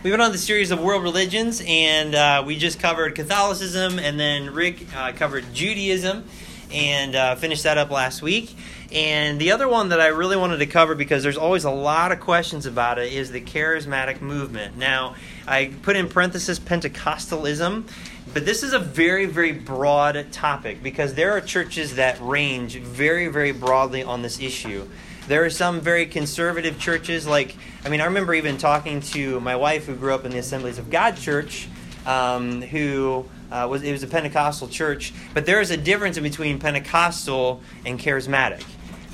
We've 0.00 0.12
been 0.12 0.20
on 0.20 0.30
the 0.30 0.38
series 0.38 0.70
of 0.70 0.80
world 0.80 1.02
religions, 1.02 1.60
and 1.66 2.14
uh, 2.14 2.44
we 2.46 2.56
just 2.56 2.78
covered 2.78 3.16
Catholicism, 3.16 3.98
and 3.98 4.18
then 4.18 4.54
Rick 4.54 4.86
uh, 4.94 5.10
covered 5.10 5.52
Judaism, 5.52 6.24
and 6.72 7.16
uh, 7.16 7.34
finished 7.34 7.64
that 7.64 7.78
up 7.78 7.90
last 7.90 8.22
week. 8.22 8.54
And 8.92 9.40
the 9.40 9.50
other 9.50 9.66
one 9.66 9.88
that 9.88 10.00
I 10.00 10.06
really 10.06 10.36
wanted 10.36 10.58
to 10.58 10.66
cover, 10.66 10.94
because 10.94 11.24
there's 11.24 11.36
always 11.36 11.64
a 11.64 11.72
lot 11.72 12.12
of 12.12 12.20
questions 12.20 12.64
about 12.64 13.00
it, 13.00 13.12
is 13.12 13.32
the 13.32 13.40
charismatic 13.40 14.20
movement. 14.20 14.76
Now, 14.76 15.16
I 15.48 15.72
put 15.82 15.96
in 15.96 16.08
parenthesis 16.08 16.60
Pentecostalism, 16.60 17.90
but 18.32 18.46
this 18.46 18.62
is 18.62 18.74
a 18.74 18.78
very, 18.78 19.26
very 19.26 19.50
broad 19.50 20.30
topic 20.30 20.80
because 20.80 21.14
there 21.14 21.32
are 21.32 21.40
churches 21.40 21.96
that 21.96 22.18
range 22.20 22.76
very, 22.76 23.26
very 23.26 23.50
broadly 23.50 24.04
on 24.04 24.22
this 24.22 24.38
issue. 24.38 24.88
There 25.28 25.44
are 25.44 25.50
some 25.50 25.82
very 25.82 26.06
conservative 26.06 26.78
churches, 26.78 27.26
like, 27.26 27.54
I 27.84 27.90
mean, 27.90 28.00
I 28.00 28.06
remember 28.06 28.32
even 28.32 28.56
talking 28.56 29.02
to 29.12 29.38
my 29.40 29.56
wife 29.56 29.84
who 29.84 29.94
grew 29.94 30.14
up 30.14 30.24
in 30.24 30.30
the 30.30 30.38
Assemblies 30.38 30.78
of 30.78 30.88
God 30.88 31.18
church, 31.18 31.68
um, 32.06 32.62
who 32.62 33.26
uh, 33.52 33.68
was, 33.70 33.82
it 33.82 33.92
was 33.92 34.02
a 34.02 34.06
Pentecostal 34.06 34.68
church, 34.68 35.12
but 35.34 35.44
there 35.44 35.60
is 35.60 35.70
a 35.70 35.76
difference 35.76 36.18
between 36.18 36.58
Pentecostal 36.58 37.60
and 37.84 38.00
charismatic. 38.00 38.64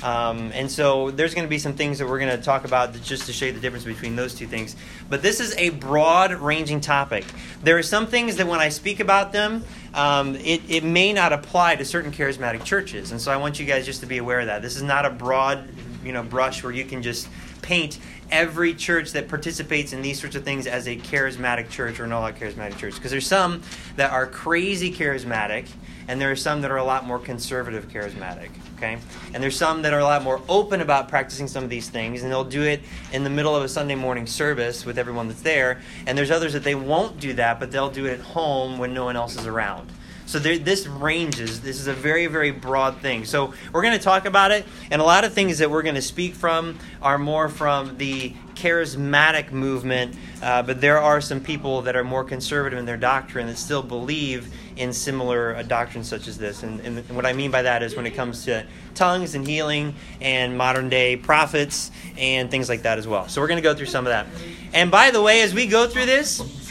Um, 0.03 0.51
and 0.53 0.71
so 0.71 1.11
there's 1.11 1.33
going 1.33 1.45
to 1.45 1.49
be 1.49 1.57
some 1.57 1.73
things 1.73 1.99
that 1.99 2.07
we're 2.07 2.19
going 2.19 2.37
to 2.37 2.41
talk 2.41 2.63
about 2.63 2.93
just 3.01 3.25
to 3.25 3.33
show 3.33 3.47
you 3.47 3.51
the 3.51 3.59
difference 3.59 3.83
between 3.85 4.15
those 4.15 4.35
two 4.35 4.47
things. 4.47 4.77
But 5.09 5.21
this 5.21 5.41
is 5.41 5.53
a 5.57 5.71
broad 5.71 6.31
ranging 6.31 6.79
topic. 6.79 7.25
There 7.63 7.77
are 7.77 7.83
some 7.83 8.07
things 8.07 8.37
that 8.37 8.47
when 8.47 8.59
I 8.61 8.69
speak 8.69 9.01
about 9.01 9.33
them, 9.33 9.65
um, 9.93 10.35
it, 10.35 10.61
it 10.69 10.83
may 10.83 11.11
not 11.11 11.33
apply 11.33 11.75
to 11.77 11.85
certain 11.85 12.11
charismatic 12.11 12.63
churches. 12.63 13.11
And 13.11 13.19
so 13.19 13.31
I 13.31 13.37
want 13.37 13.59
you 13.59 13.65
guys 13.65 13.85
just 13.85 14.01
to 14.01 14.05
be 14.05 14.17
aware 14.17 14.41
of 14.41 14.45
that. 14.45 14.61
This 14.61 14.75
is 14.75 14.83
not 14.83 15.05
a 15.05 15.09
broad 15.09 15.67
you 16.05 16.13
know 16.13 16.23
brush 16.23 16.63
where 16.63 16.71
you 16.71 16.85
can 16.85 17.01
just 17.01 17.27
paint 17.61 17.99
every 18.31 18.73
church 18.73 19.11
that 19.11 19.27
participates 19.27 19.93
in 19.93 20.01
these 20.01 20.19
sorts 20.19 20.35
of 20.35 20.43
things 20.43 20.67
as 20.67 20.87
a 20.87 20.95
charismatic 20.95 21.69
church 21.69 21.99
or 21.99 22.05
an 22.05 22.11
all 22.11 22.29
charismatic 22.31 22.77
church. 22.77 22.95
Because 22.95 23.11
there's 23.11 23.27
some 23.27 23.61
that 23.95 24.11
are 24.11 24.25
crazy 24.25 24.91
charismatic, 24.91 25.67
and 26.07 26.19
there 26.19 26.31
are 26.31 26.35
some 26.35 26.61
that 26.61 26.71
are 26.71 26.77
a 26.77 26.83
lot 26.83 27.05
more 27.05 27.19
conservative 27.19 27.87
charismatic. 27.87 28.49
Okay? 28.77 28.97
And 29.33 29.41
there's 29.41 29.57
some 29.57 29.81
that 29.83 29.93
are 29.93 29.99
a 29.99 30.03
lot 30.03 30.23
more 30.23 30.41
open 30.49 30.81
about 30.81 31.07
practicing 31.07 31.47
some 31.47 31.63
of 31.63 31.69
these 31.69 31.89
things, 31.89 32.23
and 32.23 32.31
they'll 32.31 32.43
do 32.43 32.63
it 32.63 32.81
in 33.11 33.23
the 33.23 33.29
middle 33.29 33.55
of 33.55 33.63
a 33.63 33.69
Sunday 33.69 33.95
morning 33.95 34.27
service 34.27 34.85
with 34.85 34.97
everyone 34.97 35.27
that's 35.27 35.41
there. 35.41 35.81
And 36.05 36.17
there's 36.17 36.31
others 36.31 36.53
that 36.53 36.63
they 36.63 36.75
won't 36.75 37.19
do 37.19 37.33
that, 37.33 37.59
but 37.59 37.71
they'll 37.71 37.89
do 37.89 38.05
it 38.05 38.19
at 38.19 38.19
home 38.19 38.77
when 38.77 38.93
no 38.93 39.05
one 39.05 39.15
else 39.15 39.35
is 39.35 39.47
around. 39.47 39.91
So 40.25 40.39
there, 40.39 40.57
this 40.57 40.87
ranges. 40.87 41.61
This 41.61 41.79
is 41.79 41.87
a 41.87 41.93
very, 41.93 42.27
very 42.27 42.51
broad 42.51 42.97
thing. 42.97 43.25
So 43.25 43.53
we're 43.71 43.83
going 43.83 43.97
to 43.97 44.03
talk 44.03 44.25
about 44.25 44.51
it, 44.51 44.65
and 44.89 45.01
a 45.01 45.05
lot 45.05 45.23
of 45.23 45.33
things 45.33 45.59
that 45.59 45.69
we're 45.69 45.83
going 45.83 45.95
to 45.95 46.01
speak 46.01 46.33
from 46.33 46.79
are 47.01 47.17
more 47.17 47.47
from 47.49 47.97
the 47.97 48.33
charismatic 48.55 49.51
movement, 49.51 50.15
uh, 50.41 50.63
but 50.63 50.81
there 50.81 50.99
are 50.99 51.21
some 51.21 51.39
people 51.41 51.83
that 51.83 51.95
are 51.95 52.03
more 52.03 52.23
conservative 52.23 52.79
in 52.79 52.85
their 52.85 52.97
doctrine 52.97 53.47
that 53.47 53.57
still 53.57 53.83
believe 53.83 54.51
in 54.77 54.91
similar 54.91 55.55
uh, 55.55 55.61
doctrines 55.63 56.07
such 56.07 56.27
as 56.27 56.37
this. 56.37 56.63
And, 56.63 56.79
and, 56.81 57.15
what 57.15 57.25
I 57.25 57.33
mean 57.33 57.51
by 57.51 57.61
that 57.61 57.83
is 57.83 57.95
when 57.95 58.05
it 58.05 58.11
comes 58.11 58.45
to 58.45 58.65
tongues 58.93 59.35
and 59.35 59.47
healing 59.47 59.93
and 60.21 60.57
modern 60.57 60.89
day 60.89 61.15
prophets 61.15 61.91
and 62.17 62.49
things 62.49 62.67
like 62.67 62.81
that 62.83 62.97
as 62.97 63.07
well. 63.07 63.27
So 63.27 63.41
we're 63.41 63.47
going 63.47 63.61
to 63.61 63.63
go 63.63 63.75
through 63.75 63.85
some 63.87 64.05
of 64.05 64.11
that. 64.11 64.27
And 64.73 64.89
by 64.89 65.11
the 65.11 65.21
way, 65.21 65.41
as 65.41 65.53
we 65.53 65.67
go 65.67 65.87
through 65.87 66.05
this, 66.05 66.64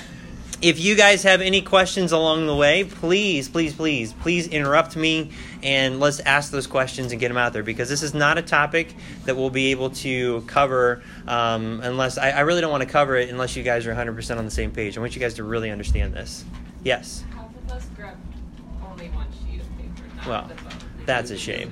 if 0.65 0.81
you 0.81 0.95
guys 0.95 1.23
have 1.25 1.43
any 1.43 1.61
questions 1.61 2.11
along 2.11 2.47
the 2.47 2.57
way, 2.57 2.85
please, 2.85 3.51
please, 3.51 3.75
please, 3.75 4.15
please 4.15 4.49
interrupt 4.49 4.97
me 4.97 5.31
and 5.63 6.01
let's 6.01 6.21
ask 6.21 6.51
those 6.51 6.67
questions 6.67 7.13
and 7.13 7.21
get 7.21 7.29
them 7.29 7.37
out 7.37 7.53
there 7.53 7.63
because 7.63 7.91
this 7.91 8.03
is 8.03 8.15
not 8.15 8.39
a 8.39 8.43
topic 8.43 8.95
that 9.27 9.37
we'll 9.37 9.51
be 9.51 9.73
able 9.73 9.91
to 9.91 10.41
cover 10.47 11.03
um, 11.29 11.83
unless 11.83 12.17
I, 12.17 12.31
I, 12.31 12.41
really 12.41 12.63
don't 12.63 12.71
want 12.71 12.83
to 12.83 12.89
cover 12.89 13.15
it 13.15 13.29
unless 13.29 13.55
you 13.57 13.63
guys 13.63 13.87
are 13.87 13.95
100% 13.95 14.39
on 14.39 14.47
the 14.47 14.51
same 14.51 14.71
page. 14.71 14.97
I 14.97 15.01
want 15.01 15.15
you 15.15 15.21
guys 15.21 15.35
to 15.35 15.45
really 15.45 15.71
understand 15.71 16.15
this. 16.15 16.47
Yes? 16.83 17.25
Well, 20.27 20.51
that's 21.05 21.31
a 21.31 21.37
shame. 21.37 21.71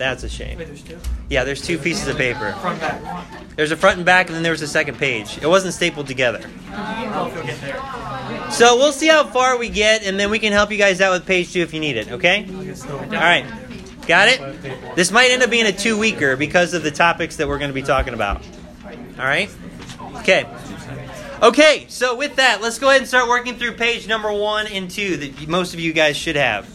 That's 0.00 0.24
a 0.24 0.30
shame. 0.30 0.56
Wait, 0.56 0.66
there's 0.66 0.82
two? 0.82 0.98
Yeah, 1.28 1.44
there's 1.44 1.60
two 1.60 1.76
pieces 1.76 2.08
of 2.08 2.16
paper. 2.16 2.52
Front 2.62 2.80
back. 2.80 3.26
There's 3.54 3.70
a 3.70 3.76
front 3.76 3.98
and 3.98 4.06
back, 4.06 4.28
and 4.28 4.34
then 4.34 4.42
there 4.42 4.50
was 4.50 4.62
a 4.62 4.66
second 4.66 4.96
page. 4.96 5.36
It 5.42 5.46
wasn't 5.46 5.74
stapled 5.74 6.06
together. 6.06 6.40
Oh, 6.70 7.26
if 7.28 7.34
you'll 7.34 7.44
get 7.44 7.60
there. 7.60 8.50
So 8.50 8.76
we'll 8.76 8.92
see 8.92 9.08
how 9.08 9.24
far 9.24 9.58
we 9.58 9.68
get, 9.68 10.02
and 10.02 10.18
then 10.18 10.30
we 10.30 10.38
can 10.38 10.54
help 10.54 10.72
you 10.72 10.78
guys 10.78 11.02
out 11.02 11.12
with 11.12 11.26
page 11.26 11.52
two 11.52 11.60
if 11.60 11.74
you 11.74 11.80
need 11.80 11.98
it. 11.98 12.10
Okay? 12.12 12.46
All 12.48 13.10
right. 13.10 13.44
Got 14.06 14.28
it? 14.28 14.96
This 14.96 15.12
might 15.12 15.32
end 15.32 15.42
up 15.42 15.50
being 15.50 15.66
a 15.66 15.72
two 15.72 15.98
weeker 15.98 16.34
because 16.34 16.72
of 16.72 16.82
the 16.82 16.90
topics 16.90 17.36
that 17.36 17.46
we're 17.46 17.58
going 17.58 17.68
to 17.68 17.74
be 17.74 17.82
talking 17.82 18.14
about. 18.14 18.42
All 19.18 19.26
right? 19.26 19.50
Okay. 20.16 20.46
Okay, 21.42 21.84
so 21.88 22.16
with 22.16 22.36
that, 22.36 22.62
let's 22.62 22.78
go 22.78 22.88
ahead 22.88 23.02
and 23.02 23.08
start 23.08 23.28
working 23.28 23.56
through 23.56 23.72
page 23.72 24.08
number 24.08 24.32
one 24.32 24.66
and 24.66 24.90
two 24.90 25.18
that 25.18 25.46
most 25.46 25.74
of 25.74 25.80
you 25.80 25.92
guys 25.92 26.16
should 26.16 26.36
have. 26.36 26.66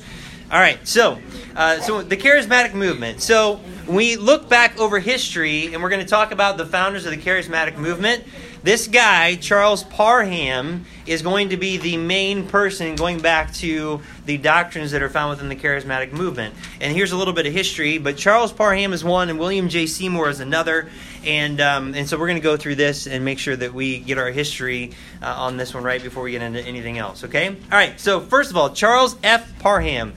All 0.55 0.61
right, 0.61 0.87
so 0.87 1.19
uh, 1.57 1.81
so 1.81 2.01
the 2.01 2.15
charismatic 2.15 2.73
movement. 2.73 3.21
So 3.21 3.59
we 3.89 4.15
look 4.15 4.47
back 4.47 4.79
over 4.79 4.99
history, 4.99 5.73
and 5.73 5.83
we're 5.83 5.89
going 5.89 6.01
to 6.01 6.07
talk 6.07 6.31
about 6.31 6.55
the 6.55 6.65
founders 6.65 7.05
of 7.05 7.11
the 7.11 7.17
charismatic 7.17 7.75
movement. 7.75 8.23
This 8.63 8.87
guy, 8.87 9.35
Charles 9.35 9.83
Parham, 9.83 10.85
is 11.05 11.21
going 11.21 11.49
to 11.49 11.57
be 11.57 11.75
the 11.75 11.97
main 11.97 12.47
person 12.47 12.95
going 12.95 13.19
back 13.19 13.53
to 13.55 13.99
the 14.25 14.37
doctrines 14.37 14.91
that 14.91 15.03
are 15.03 15.09
found 15.09 15.31
within 15.31 15.49
the 15.49 15.57
charismatic 15.57 16.13
movement. 16.13 16.55
And 16.79 16.95
here's 16.95 17.11
a 17.11 17.17
little 17.17 17.33
bit 17.33 17.45
of 17.45 17.51
history, 17.51 17.97
but 17.97 18.15
Charles 18.15 18.53
Parham 18.53 18.93
is 18.93 19.03
one, 19.03 19.29
and 19.29 19.37
William 19.37 19.67
J. 19.67 19.87
Seymour 19.87 20.29
is 20.29 20.39
another. 20.39 20.89
And, 21.25 21.59
um, 21.59 21.93
and 21.95 22.07
so 22.07 22.17
we're 22.17 22.27
going 22.27 22.39
to 22.39 22.43
go 22.43 22.55
through 22.55 22.75
this 22.75 23.07
and 23.07 23.25
make 23.25 23.39
sure 23.39 23.57
that 23.57 23.73
we 23.73 23.99
get 23.99 24.17
our 24.17 24.31
history 24.31 24.93
uh, 25.21 25.25
on 25.25 25.57
this 25.57 25.73
one 25.73 25.83
right 25.83 26.01
before 26.01 26.23
we 26.23 26.31
get 26.31 26.41
into 26.41 26.61
anything 26.61 26.97
else, 26.97 27.25
okay? 27.25 27.49
All 27.49 27.77
right, 27.77 27.99
so 27.99 28.21
first 28.21 28.51
of 28.51 28.55
all, 28.55 28.69
Charles 28.69 29.17
F. 29.21 29.59
Parham. 29.59 30.13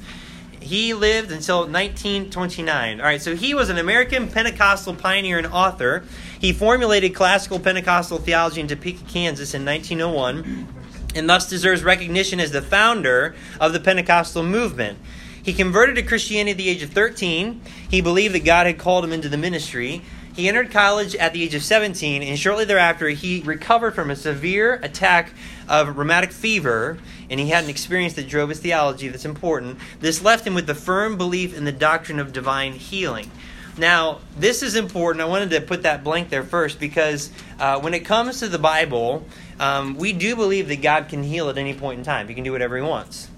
He 0.69 0.93
lived 0.93 1.33
until 1.33 1.61
1929. 1.61 3.01
All 3.01 3.06
right, 3.06 3.23
so 3.23 3.34
he 3.34 3.55
was 3.55 3.71
an 3.71 3.79
American 3.79 4.29
Pentecostal 4.29 4.95
pioneer 4.95 5.39
and 5.39 5.47
author. 5.47 6.05
He 6.39 6.53
formulated 6.53 7.15
classical 7.15 7.59
Pentecostal 7.59 8.19
theology 8.19 8.61
in 8.61 8.69
Topeka, 8.69 9.03
Kansas 9.09 9.55
in 9.55 9.65
1901, 9.65 10.69
and 11.15 11.27
thus 11.27 11.49
deserves 11.49 11.83
recognition 11.83 12.39
as 12.39 12.53
the 12.53 12.61
founder 12.61 13.34
of 13.59 13.73
the 13.73 13.81
Pentecostal 13.81 14.43
movement. 14.43 14.99
He 15.43 15.55
converted 15.55 15.97
to 15.97 16.03
Christianity 16.03 16.51
at 16.51 16.59
the 16.59 16.69
age 16.69 16.83
of 16.83 16.91
13. 16.91 17.62
He 17.91 18.03
believed 18.03 18.35
that 18.35 18.45
God 18.45 18.67
had 18.67 18.77
called 18.77 19.06
him 19.06 19.12
into 19.15 19.31
the 19.31 19.39
ministry. 19.39 20.03
He 20.37 20.50
entered 20.50 20.71
college 20.71 21.17
at 21.17 21.33
the 21.33 21.43
age 21.43 21.55
of 21.55 21.62
17, 21.65 22.23
and 22.23 22.39
shortly 22.39 22.67
thereafter, 22.67 23.09
he 23.09 23.41
recovered 23.41 23.95
from 23.95 24.11
a 24.11 24.17
severe 24.17 24.75
attack 24.83 25.33
of 25.67 25.97
rheumatic 25.97 26.31
fever, 26.31 26.99
and 27.31 27.39
he 27.39 27.49
had 27.49 27.65
an 27.65 27.71
experience 27.71 28.15
that 28.15 28.28
drove 28.28 28.49
his 28.49 28.61
theology 28.61 29.09
that's 29.09 29.25
important. 29.25 29.78
This 30.00 30.22
left 30.22 30.47
him 30.47 30.55
with 30.55 30.66
the 30.66 30.75
firm 30.75 31.16
belief 31.16 31.56
in 31.56 31.65
the 31.65 31.72
doctrine 31.72 32.19
of 32.19 32.33
divine 32.33 32.72
healing. 32.72 33.31
Now, 33.77 34.19
this 34.37 34.62
is 34.62 34.75
important. 34.75 35.22
I 35.22 35.27
wanted 35.27 35.50
to 35.50 35.61
put 35.61 35.84
that 35.84 36.03
blank 36.03 36.31
there 36.31 36.43
first 36.43 36.81
because 36.81 37.31
uh, 37.61 37.81
when 37.81 37.94
it 37.94 38.00
comes 38.00 38.41
to 38.41 38.49
the 38.49 38.59
Bible, 38.59 39.25
um, 39.61 39.97
we 39.97 40.12
do 40.12 40.34
believe 40.34 40.69
that 40.69 40.83
God 40.83 41.09
can 41.09 41.22
heal 41.22 41.49
at 41.49 41.59
any 41.59 41.75
point 41.75 41.99
in 41.99 42.05
time. 42.05 42.28
He 42.28 42.34
can 42.34 42.44
do 42.44 42.53
whatever 42.53 42.77
He 42.77 42.83
wants. 42.83 43.28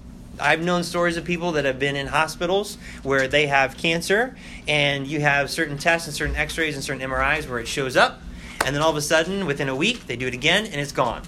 I've 0.41 0.63
known 0.63 0.83
stories 0.83 1.19
of 1.19 1.25
people 1.25 1.53
that 1.53 1.67
have 1.67 1.79
been 1.79 1.97
in 1.97 2.07
hospitals 2.07 2.79
where 3.03 3.29
they 3.29 3.49
have 3.49 3.77
cancer, 3.77 4.35
and 4.67 5.07
you 5.07 5.21
have 5.21 5.51
certain 5.51 5.77
tests 5.77 6.09
and 6.09 6.17
certain 6.17 6.35
x 6.35 6.57
rays 6.57 6.75
and 6.75 6.83
certain 6.83 7.03
MRIs 7.03 7.47
where 7.47 7.59
it 7.59 7.69
shows 7.69 7.95
up, 7.95 8.23
and 8.65 8.75
then 8.75 8.83
all 8.83 8.91
of 8.91 8.97
a 8.97 9.03
sudden, 9.03 9.45
within 9.45 9.69
a 9.69 9.77
week, 9.77 10.07
they 10.07 10.17
do 10.17 10.27
it 10.27 10.35
again 10.35 10.65
and 10.65 10.77
it's 10.77 10.93
gone. 10.93 11.23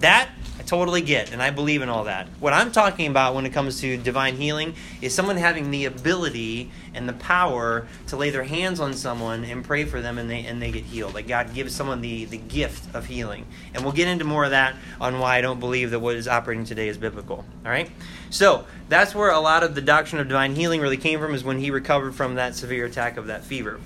That 0.00 0.28
totally 0.66 1.00
get, 1.00 1.32
and 1.32 1.40
I 1.40 1.50
believe 1.50 1.80
in 1.80 1.88
all 1.88 2.04
that. 2.04 2.28
What 2.40 2.52
I'm 2.52 2.72
talking 2.72 3.06
about 3.06 3.34
when 3.34 3.46
it 3.46 3.52
comes 3.52 3.80
to 3.80 3.96
divine 3.96 4.36
healing 4.36 4.74
is 5.00 5.14
someone 5.14 5.36
having 5.36 5.70
the 5.70 5.84
ability 5.84 6.70
and 6.92 7.08
the 7.08 7.12
power 7.14 7.86
to 8.08 8.16
lay 8.16 8.30
their 8.30 8.42
hands 8.42 8.80
on 8.80 8.92
someone 8.94 9.44
and 9.44 9.64
pray 9.64 9.84
for 9.84 10.00
them 10.00 10.18
and 10.18 10.28
they, 10.28 10.44
and 10.44 10.60
they 10.60 10.72
get 10.72 10.84
healed. 10.84 11.14
Like 11.14 11.28
God 11.28 11.54
gives 11.54 11.74
someone 11.74 12.00
the, 12.00 12.24
the 12.24 12.36
gift 12.36 12.94
of 12.94 13.06
healing. 13.06 13.46
And 13.74 13.84
we'll 13.84 13.92
get 13.92 14.08
into 14.08 14.24
more 14.24 14.44
of 14.44 14.50
that 14.50 14.74
on 15.00 15.20
why 15.20 15.36
I 15.36 15.40
don't 15.40 15.60
believe 15.60 15.92
that 15.92 16.00
what 16.00 16.16
is 16.16 16.26
operating 16.26 16.64
today 16.64 16.88
is 16.88 16.98
biblical. 16.98 17.44
All 17.64 17.70
right? 17.70 17.90
So 18.30 18.66
that's 18.88 19.14
where 19.14 19.30
a 19.30 19.40
lot 19.40 19.62
of 19.62 19.74
the 19.74 19.80
doctrine 19.80 20.20
of 20.20 20.28
divine 20.28 20.56
healing 20.56 20.80
really 20.80 20.96
came 20.96 21.20
from, 21.20 21.34
is 21.34 21.44
when 21.44 21.60
he 21.60 21.70
recovered 21.70 22.14
from 22.14 22.34
that 22.34 22.56
severe 22.56 22.86
attack 22.86 23.16
of 23.16 23.28
that 23.28 23.44
fever. 23.44 23.80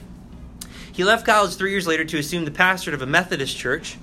He 0.93 1.05
left 1.05 1.27
college 1.27 1.55
three 1.55 1.71
years 1.71 1.87
later 1.87 2.05
to 2.05 2.19
assume 2.19 2.45
the 2.45 2.51
pastorate 2.51 2.95
of 2.95 3.03
a 3.03 3.07
Methodist 3.07 3.57
church. 3.57 3.97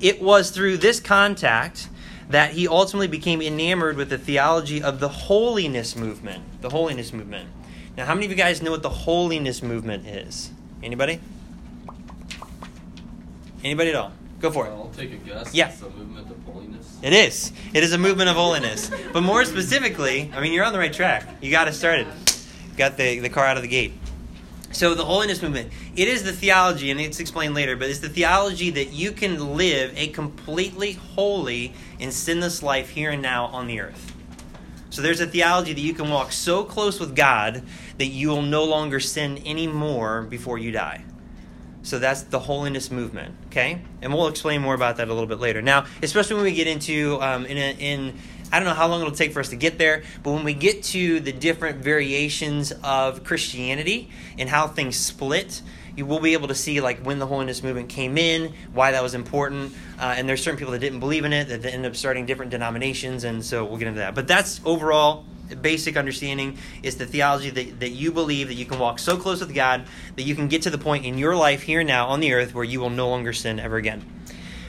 It 0.00 0.22
was 0.22 0.50
through 0.50 0.78
this 0.78 0.98
contact 0.98 1.88
that 2.28 2.52
he 2.52 2.68
ultimately 2.68 3.08
became 3.08 3.42
enamored 3.42 3.96
with 3.96 4.10
the 4.10 4.18
theology 4.18 4.82
of 4.82 5.00
the 5.00 5.08
holiness 5.08 5.96
movement. 5.96 6.44
The 6.62 6.70
holiness 6.70 7.12
movement. 7.12 7.48
Now, 7.96 8.06
how 8.06 8.14
many 8.14 8.26
of 8.26 8.30
you 8.30 8.36
guys 8.36 8.62
know 8.62 8.70
what 8.70 8.82
the 8.82 8.88
holiness 8.88 9.62
movement 9.62 10.06
is? 10.06 10.50
Anybody? 10.82 11.20
Anybody 13.62 13.90
at 13.90 13.96
all? 13.96 14.12
Go 14.40 14.50
for 14.50 14.66
it. 14.66 14.70
I'll 14.70 14.90
take 14.96 15.12
a 15.12 15.16
guess. 15.16 15.54
Yeah. 15.54 15.68
It's 15.68 15.82
a 15.82 15.90
movement 15.90 16.30
of 16.30 16.42
holiness. 16.44 16.98
It 17.02 17.12
is. 17.12 17.52
It 17.72 17.84
is 17.84 17.92
a 17.92 17.98
movement 17.98 18.28
of 18.28 18.36
holiness. 18.36 18.90
But 19.12 19.22
more 19.22 19.44
specifically, 19.44 20.32
I 20.34 20.40
mean, 20.40 20.52
you're 20.52 20.64
on 20.64 20.72
the 20.72 20.78
right 20.78 20.92
track. 20.92 21.28
You 21.40 21.50
got 21.50 21.68
it 21.68 21.74
started. 21.74 22.08
Got 22.76 22.96
the, 22.96 23.20
the 23.20 23.28
car 23.28 23.44
out 23.44 23.56
of 23.56 23.62
the 23.62 23.68
gate. 23.68 23.92
So 24.72 24.94
the 24.94 25.04
holiness 25.04 25.42
movement, 25.42 25.70
it 25.96 26.08
is 26.08 26.24
the 26.24 26.32
theology, 26.32 26.90
and 26.90 26.98
it's 26.98 27.20
explained 27.20 27.54
later, 27.54 27.76
but 27.76 27.90
it's 27.90 27.98
the 27.98 28.08
theology 28.08 28.70
that 28.70 28.90
you 28.92 29.12
can 29.12 29.56
live 29.56 29.92
a 29.96 30.08
completely 30.08 30.92
holy 30.92 31.74
and 32.00 32.12
sinless 32.12 32.62
life 32.62 32.88
here 32.88 33.10
and 33.10 33.20
now 33.20 33.46
on 33.46 33.66
the 33.66 33.80
earth. 33.80 34.14
So 34.88 35.02
there's 35.02 35.20
a 35.20 35.26
theology 35.26 35.72
that 35.74 35.80
you 35.80 35.94
can 35.94 36.10
walk 36.10 36.32
so 36.32 36.64
close 36.64 36.98
with 36.98 37.14
God 37.14 37.62
that 37.98 38.06
you 38.06 38.28
will 38.28 38.42
no 38.42 38.64
longer 38.64 38.98
sin 38.98 39.42
anymore 39.46 40.22
before 40.22 40.58
you 40.58 40.70
die. 40.72 41.04
So 41.82 41.98
that's 41.98 42.22
the 42.22 42.38
holiness 42.38 42.90
movement, 42.90 43.34
okay? 43.46 43.82
And 44.00 44.14
we'll 44.14 44.28
explain 44.28 44.62
more 44.62 44.74
about 44.74 44.98
that 44.98 45.08
a 45.08 45.12
little 45.12 45.26
bit 45.26 45.40
later. 45.40 45.60
Now, 45.60 45.86
especially 46.02 46.36
when 46.36 46.44
we 46.44 46.52
get 46.52 46.66
into 46.66 47.20
um, 47.20 47.44
in, 47.44 47.58
a, 47.58 47.76
in 47.78 48.18
I 48.52 48.58
don't 48.58 48.68
know 48.68 48.74
how 48.74 48.86
long 48.86 49.00
it'll 49.00 49.12
take 49.12 49.32
for 49.32 49.40
us 49.40 49.48
to 49.48 49.56
get 49.56 49.78
there, 49.78 50.02
but 50.22 50.32
when 50.32 50.44
we 50.44 50.52
get 50.52 50.82
to 50.84 51.20
the 51.20 51.32
different 51.32 51.78
variations 51.78 52.70
of 52.84 53.24
Christianity 53.24 54.10
and 54.38 54.48
how 54.48 54.68
things 54.68 54.96
split, 54.96 55.62
you 55.96 56.04
will 56.04 56.20
be 56.20 56.34
able 56.34 56.48
to 56.48 56.54
see 56.54 56.80
like 56.80 57.00
when 57.00 57.18
the 57.18 57.26
holiness 57.26 57.62
movement 57.62 57.88
came 57.88 58.18
in, 58.18 58.52
why 58.72 58.92
that 58.92 59.02
was 59.02 59.14
important, 59.14 59.72
uh, 59.98 60.14
and 60.16 60.28
there's 60.28 60.42
certain 60.42 60.58
people 60.58 60.72
that 60.72 60.80
didn't 60.80 61.00
believe 61.00 61.24
in 61.24 61.32
it 61.32 61.48
that 61.48 61.64
ended 61.64 61.90
up 61.90 61.96
starting 61.96 62.26
different 62.26 62.50
denominations, 62.50 63.24
and 63.24 63.44
so 63.44 63.64
we'll 63.64 63.78
get 63.78 63.88
into 63.88 64.00
that. 64.00 64.14
But 64.14 64.28
that's 64.28 64.60
overall 64.64 65.24
basic 65.60 65.96
understanding 65.96 66.56
is 66.82 66.96
the 66.96 67.06
theology 67.06 67.50
that, 67.50 67.80
that 67.80 67.90
you 67.90 68.12
believe 68.12 68.48
that 68.48 68.54
you 68.54 68.64
can 68.64 68.78
walk 68.78 68.98
so 68.98 69.16
close 69.16 69.40
with 69.40 69.54
God 69.54 69.84
that 70.16 70.22
you 70.22 70.34
can 70.34 70.48
get 70.48 70.62
to 70.62 70.70
the 70.70 70.78
point 70.78 71.04
in 71.04 71.18
your 71.18 71.36
life 71.36 71.62
here 71.62 71.84
now 71.84 72.06
on 72.06 72.20
the 72.20 72.32
earth 72.32 72.54
where 72.54 72.64
you 72.64 72.80
will 72.80 72.90
no 72.90 73.08
longer 73.08 73.32
sin 73.32 73.60
ever 73.60 73.76
again. 73.76 74.04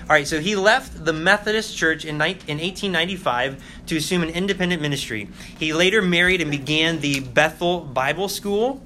All 0.04 0.10
right, 0.10 0.28
so 0.28 0.42
he 0.42 0.58
left 0.58 1.06
the 1.06 1.14
Methodist 1.14 1.78
Church 1.78 2.04
in, 2.04 2.16
in 2.16 2.20
1895 2.20 3.64
to 3.88 3.96
assume 3.96 4.22
an 4.22 4.30
independent 4.30 4.82
ministry. 4.82 5.30
He 5.58 5.72
later 5.72 6.02
married 6.02 6.42
and 6.42 6.52
began 6.52 7.00
the 7.00 7.22
Bethel 7.22 7.80
Bible 7.80 8.28
School. 8.28 8.82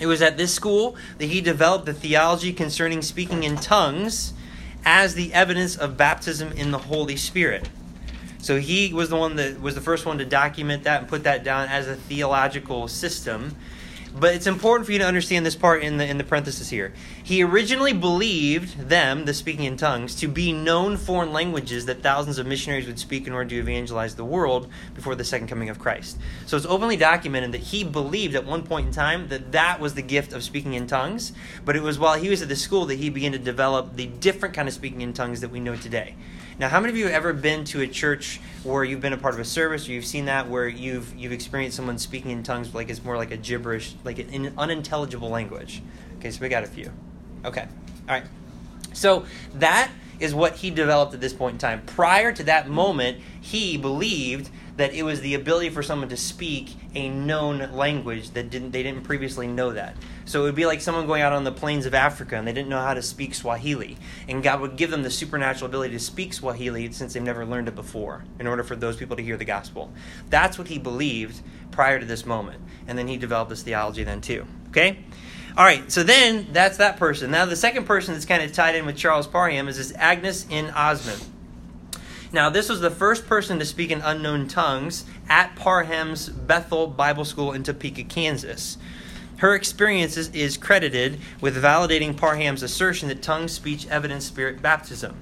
It 0.00 0.06
was 0.06 0.22
at 0.22 0.38
this 0.38 0.54
school 0.54 0.96
that 1.18 1.26
he 1.26 1.42
developed 1.42 1.84
the 1.84 1.92
theology 1.92 2.54
concerning 2.54 3.02
speaking 3.02 3.42
in 3.42 3.56
tongues 3.56 4.32
as 4.86 5.14
the 5.14 5.34
evidence 5.34 5.76
of 5.76 5.98
baptism 5.98 6.52
in 6.52 6.70
the 6.70 6.78
Holy 6.78 7.16
Spirit. 7.16 7.68
So 8.38 8.58
he 8.58 8.94
was 8.94 9.10
the 9.10 9.16
one 9.16 9.36
that 9.36 9.60
was 9.60 9.74
the 9.74 9.82
first 9.82 10.06
one 10.06 10.16
to 10.16 10.24
document 10.24 10.84
that 10.84 11.00
and 11.00 11.08
put 11.08 11.24
that 11.24 11.44
down 11.44 11.68
as 11.68 11.88
a 11.88 11.94
theological 11.94 12.88
system. 12.88 13.54
But 14.18 14.34
it's 14.34 14.46
important 14.46 14.86
for 14.86 14.92
you 14.92 14.98
to 14.98 15.06
understand 15.06 15.46
this 15.46 15.54
part 15.54 15.82
in 15.82 15.96
the 15.96 16.06
in 16.06 16.18
the 16.18 16.24
parenthesis 16.24 16.68
here. 16.68 16.92
He 17.22 17.42
originally 17.42 17.92
believed 17.92 18.88
them, 18.88 19.26
the 19.26 19.34
speaking 19.34 19.64
in 19.64 19.76
tongues, 19.76 20.14
to 20.16 20.28
be 20.28 20.52
known 20.52 20.96
foreign 20.96 21.32
languages 21.32 21.86
that 21.86 22.02
thousands 22.02 22.38
of 22.38 22.46
missionaries 22.46 22.86
would 22.86 22.98
speak 22.98 23.26
in 23.26 23.32
order 23.32 23.50
to 23.50 23.58
evangelize 23.58 24.16
the 24.16 24.24
world 24.24 24.68
before 24.94 25.14
the 25.14 25.24
second 25.24 25.46
coming 25.46 25.68
of 25.68 25.78
Christ. 25.78 26.18
So 26.46 26.56
it's 26.56 26.66
openly 26.66 26.96
documented 26.96 27.52
that 27.52 27.60
he 27.60 27.84
believed 27.84 28.34
at 28.34 28.44
one 28.44 28.64
point 28.64 28.88
in 28.88 28.92
time 28.92 29.28
that 29.28 29.52
that 29.52 29.78
was 29.78 29.94
the 29.94 30.02
gift 30.02 30.32
of 30.32 30.42
speaking 30.42 30.74
in 30.74 30.86
tongues. 30.86 31.32
But 31.64 31.76
it 31.76 31.82
was 31.82 31.98
while 31.98 32.18
he 32.18 32.28
was 32.28 32.42
at 32.42 32.48
the 32.48 32.56
school 32.56 32.86
that 32.86 32.96
he 32.96 33.10
began 33.10 33.32
to 33.32 33.38
develop 33.38 33.94
the 33.94 34.06
different 34.06 34.54
kind 34.54 34.66
of 34.66 34.74
speaking 34.74 35.02
in 35.02 35.12
tongues 35.12 35.40
that 35.42 35.50
we 35.50 35.60
know 35.60 35.76
today. 35.76 36.16
Now, 36.58 36.68
how 36.68 36.80
many 36.80 36.90
of 36.92 36.96
you 36.96 37.04
have 37.04 37.14
ever 37.14 37.32
been 37.32 37.62
to 37.66 37.82
a 37.82 37.86
church 37.86 38.40
where 38.64 38.82
you've 38.82 39.00
been 39.00 39.12
a 39.12 39.16
part 39.16 39.34
of 39.34 39.38
a 39.38 39.44
service 39.44 39.88
or 39.88 39.92
you've 39.92 40.04
seen 40.04 40.24
that 40.24 40.48
where 40.48 40.66
you've 40.66 41.14
you've 41.14 41.30
experienced 41.30 41.76
someone 41.76 41.98
speaking 41.98 42.32
in 42.32 42.42
tongues 42.42 42.74
like 42.74 42.90
it's 42.90 43.04
more 43.04 43.16
like 43.16 43.30
a 43.30 43.36
gibberish, 43.36 43.94
like 44.02 44.18
an 44.18 44.52
unintelligible 44.58 45.28
language? 45.28 45.82
Okay, 46.18 46.32
so 46.32 46.40
we 46.40 46.48
got 46.48 46.64
a 46.64 46.66
few. 46.66 46.90
Okay, 47.44 47.62
all 48.08 48.14
right. 48.14 48.24
So 48.92 49.24
that 49.54 49.92
is 50.18 50.34
what 50.34 50.56
he 50.56 50.70
developed 50.70 51.14
at 51.14 51.20
this 51.20 51.32
point 51.32 51.54
in 51.54 51.58
time. 51.58 51.82
Prior 51.86 52.32
to 52.32 52.42
that 52.44 52.68
moment, 52.68 53.18
he 53.40 53.76
believed 53.76 54.50
that 54.78 54.92
it 54.92 55.04
was 55.04 55.20
the 55.20 55.34
ability 55.34 55.70
for 55.70 55.84
someone 55.84 56.08
to 56.08 56.16
speak 56.16 56.74
a 56.96 57.08
known 57.08 57.72
language 57.72 58.30
that 58.30 58.50
didn't 58.50 58.72
they 58.72 58.82
didn't 58.82 59.04
previously 59.04 59.46
know 59.46 59.72
that. 59.72 59.96
So 60.28 60.42
it 60.42 60.44
would 60.44 60.54
be 60.54 60.66
like 60.66 60.82
someone 60.82 61.06
going 61.06 61.22
out 61.22 61.32
on 61.32 61.44
the 61.44 61.52
plains 61.52 61.86
of 61.86 61.94
Africa 61.94 62.36
and 62.36 62.46
they 62.46 62.52
didn't 62.52 62.68
know 62.68 62.82
how 62.82 62.92
to 62.92 63.00
speak 63.00 63.34
Swahili, 63.34 63.96
and 64.28 64.42
God 64.42 64.60
would 64.60 64.76
give 64.76 64.90
them 64.90 65.02
the 65.02 65.10
supernatural 65.10 65.70
ability 65.70 65.94
to 65.94 65.98
speak 65.98 66.34
Swahili 66.34 66.92
since 66.92 67.14
they've 67.14 67.22
never 67.22 67.46
learned 67.46 67.66
it 67.66 67.74
before 67.74 68.24
in 68.38 68.46
order 68.46 68.62
for 68.62 68.76
those 68.76 68.98
people 68.98 69.16
to 69.16 69.22
hear 69.22 69.38
the 69.38 69.46
gospel. 69.46 69.90
That's 70.28 70.58
what 70.58 70.68
he 70.68 70.78
believed 70.78 71.40
prior 71.70 71.98
to 71.98 72.04
this 72.04 72.26
moment. 72.26 72.60
And 72.86 72.98
then 72.98 73.08
he 73.08 73.16
developed 73.16 73.48
this 73.48 73.62
theology 73.62 74.04
then 74.04 74.20
too. 74.20 74.46
Okay? 74.68 74.98
All 75.56 75.64
right, 75.64 75.90
so 75.90 76.02
then 76.02 76.48
that's 76.52 76.76
that 76.76 76.98
person. 76.98 77.30
Now 77.30 77.46
the 77.46 77.56
second 77.56 77.86
person 77.86 78.12
that's 78.12 78.26
kind 78.26 78.42
of 78.42 78.52
tied 78.52 78.74
in 78.74 78.84
with 78.84 78.98
Charles 78.98 79.26
Parham 79.26 79.66
is 79.66 79.78
this 79.78 79.94
Agnes 79.96 80.46
in 80.50 80.66
Ozman. 80.66 81.24
Now, 82.30 82.50
this 82.50 82.68
was 82.68 82.80
the 82.80 82.90
first 82.90 83.26
person 83.26 83.58
to 83.58 83.64
speak 83.64 83.90
in 83.90 84.02
unknown 84.02 84.48
tongues 84.48 85.06
at 85.30 85.56
Parham's 85.56 86.28
Bethel 86.28 86.86
Bible 86.86 87.24
School 87.24 87.52
in 87.52 87.62
Topeka, 87.62 88.04
Kansas. 88.04 88.76
Her 89.38 89.54
experience 89.54 90.16
is 90.16 90.56
credited 90.56 91.20
with 91.40 91.62
validating 91.62 92.16
Parham's 92.16 92.64
assertion 92.64 93.08
that 93.08 93.22
tongue 93.22 93.46
speech 93.46 93.86
evidenced 93.86 94.26
spirit 94.26 94.60
baptism. 94.60 95.16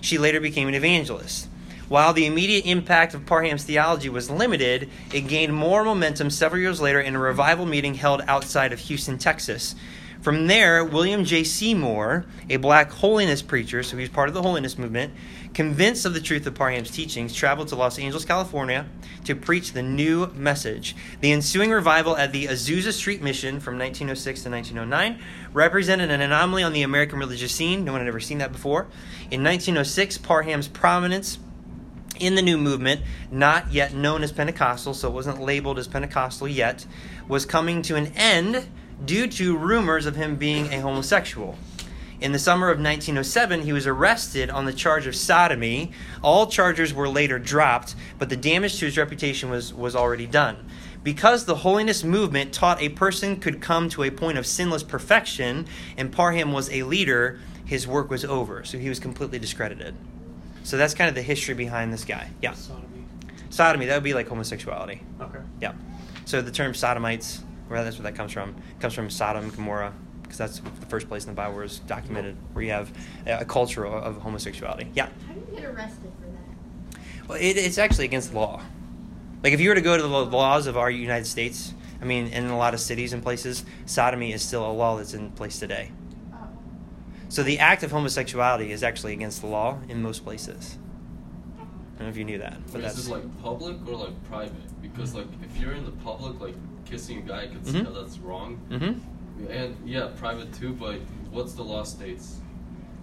She 0.00 0.16
later 0.16 0.40
became 0.40 0.68
an 0.68 0.74
evangelist. 0.74 1.48
While 1.88 2.14
the 2.14 2.24
immediate 2.24 2.64
impact 2.64 3.14
of 3.14 3.26
Parham's 3.26 3.64
theology 3.64 4.08
was 4.08 4.30
limited, 4.30 4.88
it 5.12 5.28
gained 5.28 5.54
more 5.54 5.84
momentum 5.84 6.30
several 6.30 6.60
years 6.62 6.80
later 6.80 7.00
in 7.00 7.14
a 7.14 7.18
revival 7.18 7.66
meeting 7.66 7.94
held 7.94 8.22
outside 8.26 8.72
of 8.72 8.78
Houston, 8.80 9.18
Texas. 9.18 9.74
From 10.20 10.48
there, 10.48 10.84
William 10.84 11.24
J. 11.24 11.44
Seymour, 11.44 12.24
a 12.50 12.56
black 12.56 12.90
holiness 12.90 13.40
preacher, 13.40 13.84
so 13.84 13.96
he 13.96 14.00
was 14.00 14.10
part 14.10 14.28
of 14.28 14.34
the 14.34 14.42
holiness 14.42 14.76
movement, 14.76 15.14
convinced 15.54 16.04
of 16.04 16.12
the 16.12 16.20
truth 16.20 16.44
of 16.44 16.54
Parham's 16.54 16.90
teachings, 16.90 17.32
traveled 17.32 17.68
to 17.68 17.76
Los 17.76 18.00
Angeles, 18.00 18.24
California 18.24 18.86
to 19.24 19.36
preach 19.36 19.72
the 19.72 19.82
new 19.82 20.26
message. 20.34 20.96
The 21.20 21.30
ensuing 21.30 21.70
revival 21.70 22.16
at 22.16 22.32
the 22.32 22.46
Azusa 22.46 22.92
Street 22.92 23.22
Mission 23.22 23.60
from 23.60 23.78
1906 23.78 24.42
to 24.42 24.50
1909 24.50 25.22
represented 25.52 26.10
an 26.10 26.20
anomaly 26.20 26.64
on 26.64 26.72
the 26.72 26.82
American 26.82 27.20
religious 27.20 27.54
scene. 27.54 27.84
No 27.84 27.92
one 27.92 28.00
had 28.00 28.08
ever 28.08 28.20
seen 28.20 28.38
that 28.38 28.50
before. 28.50 28.88
In 29.30 29.44
1906, 29.44 30.18
Parham's 30.18 30.66
prominence 30.66 31.38
in 32.18 32.34
the 32.34 32.42
new 32.42 32.58
movement, 32.58 33.02
not 33.30 33.72
yet 33.72 33.94
known 33.94 34.24
as 34.24 34.32
Pentecostal, 34.32 34.94
so 34.94 35.08
it 35.08 35.14
wasn't 35.14 35.40
labeled 35.40 35.78
as 35.78 35.86
Pentecostal 35.86 36.48
yet, 36.48 36.84
was 37.28 37.46
coming 37.46 37.82
to 37.82 37.94
an 37.94 38.08
end 38.16 38.68
due 39.04 39.26
to 39.26 39.56
rumors 39.56 40.06
of 40.06 40.16
him 40.16 40.36
being 40.36 40.72
a 40.72 40.80
homosexual. 40.80 41.56
In 42.20 42.32
the 42.32 42.38
summer 42.38 42.68
of 42.68 42.78
1907, 42.78 43.62
he 43.62 43.72
was 43.72 43.86
arrested 43.86 44.50
on 44.50 44.64
the 44.64 44.72
charge 44.72 45.06
of 45.06 45.14
sodomy. 45.14 45.92
All 46.20 46.48
charges 46.48 46.92
were 46.92 47.08
later 47.08 47.38
dropped, 47.38 47.94
but 48.18 48.28
the 48.28 48.36
damage 48.36 48.78
to 48.78 48.86
his 48.86 48.98
reputation 48.98 49.50
was, 49.50 49.72
was 49.72 49.94
already 49.94 50.26
done. 50.26 50.68
Because 51.04 51.44
the 51.44 51.54
holiness 51.54 52.02
movement 52.02 52.52
taught 52.52 52.82
a 52.82 52.88
person 52.88 53.38
could 53.38 53.60
come 53.60 53.88
to 53.90 54.02
a 54.02 54.10
point 54.10 54.36
of 54.36 54.46
sinless 54.46 54.82
perfection, 54.82 55.68
and 55.96 56.10
Parham 56.10 56.52
was 56.52 56.68
a 56.70 56.82
leader, 56.82 57.38
his 57.64 57.86
work 57.86 58.10
was 58.10 58.24
over. 58.24 58.64
So 58.64 58.78
he 58.78 58.88
was 58.88 58.98
completely 58.98 59.38
discredited. 59.38 59.94
So 60.64 60.76
that's 60.76 60.94
kind 60.94 61.08
of 61.08 61.14
the 61.14 61.22
history 61.22 61.54
behind 61.54 61.92
this 61.92 62.04
guy. 62.04 62.30
Yeah. 62.42 62.54
Sodomy. 62.54 63.04
Sodomy, 63.48 63.86
that 63.86 63.94
would 63.94 64.02
be 64.02 64.14
like 64.14 64.26
homosexuality. 64.26 65.02
Okay. 65.20 65.38
Yeah. 65.60 65.72
So 66.24 66.42
the 66.42 66.50
term 66.50 66.74
sodomites, 66.74 67.44
where 67.68 67.84
that's 67.84 67.96
where 67.96 68.04
that 68.04 68.16
comes 68.16 68.32
from, 68.32 68.50
It 68.50 68.80
comes 68.80 68.94
from 68.94 69.10
Sodom, 69.10 69.44
and 69.44 69.54
Gomorrah, 69.54 69.92
because 70.22 70.38
that's 70.38 70.58
the 70.60 70.86
first 70.86 71.08
place 71.08 71.24
in 71.24 71.30
the 71.30 71.36
Bible 71.36 71.54
where 71.54 71.64
it's 71.64 71.78
documented 71.80 72.36
where 72.52 72.64
you 72.64 72.70
have 72.72 72.92
a 73.26 73.44
culture 73.44 73.86
of 73.86 74.16
homosexuality. 74.18 74.90
Yeah. 74.94 75.08
How 75.26 75.34
do 75.34 75.40
you 75.40 75.60
get 75.60 75.64
arrested 75.64 76.10
for 76.20 76.26
that? 76.26 77.28
Well, 77.28 77.38
it, 77.38 77.56
it's 77.56 77.78
actually 77.78 78.06
against 78.06 78.32
the 78.32 78.38
law. 78.38 78.62
Like 79.42 79.52
if 79.52 79.60
you 79.60 79.68
were 79.68 79.74
to 79.74 79.80
go 79.80 79.96
to 79.96 80.02
the 80.02 80.08
laws 80.08 80.66
of 80.66 80.76
our 80.76 80.90
United 80.90 81.26
States, 81.26 81.74
I 82.00 82.04
mean, 82.04 82.28
in 82.28 82.46
a 82.46 82.56
lot 82.56 82.74
of 82.74 82.80
cities 82.80 83.12
and 83.12 83.22
places, 83.22 83.64
sodomy 83.86 84.32
is 84.32 84.42
still 84.42 84.68
a 84.68 84.72
law 84.72 84.96
that's 84.96 85.14
in 85.14 85.30
place 85.32 85.58
today. 85.58 85.90
Oh. 86.32 86.36
So 87.28 87.42
the 87.42 87.58
act 87.58 87.82
of 87.82 87.90
homosexuality 87.90 88.70
is 88.70 88.82
actually 88.82 89.12
against 89.12 89.40
the 89.40 89.46
law 89.46 89.78
in 89.88 90.02
most 90.02 90.24
places. 90.24 90.78
I 91.58 92.02
don't 92.02 92.08
know 92.08 92.08
if 92.10 92.16
you 92.16 92.24
knew 92.24 92.38
that, 92.38 92.64
but 92.66 92.74
Wait, 92.74 92.82
that's 92.82 92.98
is 92.98 93.06
this 93.06 93.12
like 93.12 93.42
public 93.42 93.76
or 93.88 93.96
like 93.96 94.24
private? 94.24 94.80
Because 94.80 95.14
like 95.14 95.26
if 95.42 95.60
you're 95.60 95.72
in 95.72 95.84
the 95.84 95.90
public, 95.90 96.40
like 96.40 96.54
kissing 96.90 97.18
a 97.18 97.22
guy, 97.22 97.42
I 97.42 97.46
could 97.48 97.66
see 97.66 97.78
Mhm. 97.80 97.84
how 97.86 98.00
that's 98.02 98.18
wrong. 98.18 98.56
hmm 98.68 99.50
And 99.50 99.76
yeah, 99.86 100.08
private 100.18 100.52
too. 100.52 100.72
But 100.72 101.00
what's 101.30 101.52
the 101.52 101.62
law 101.62 101.84
states? 101.84 102.36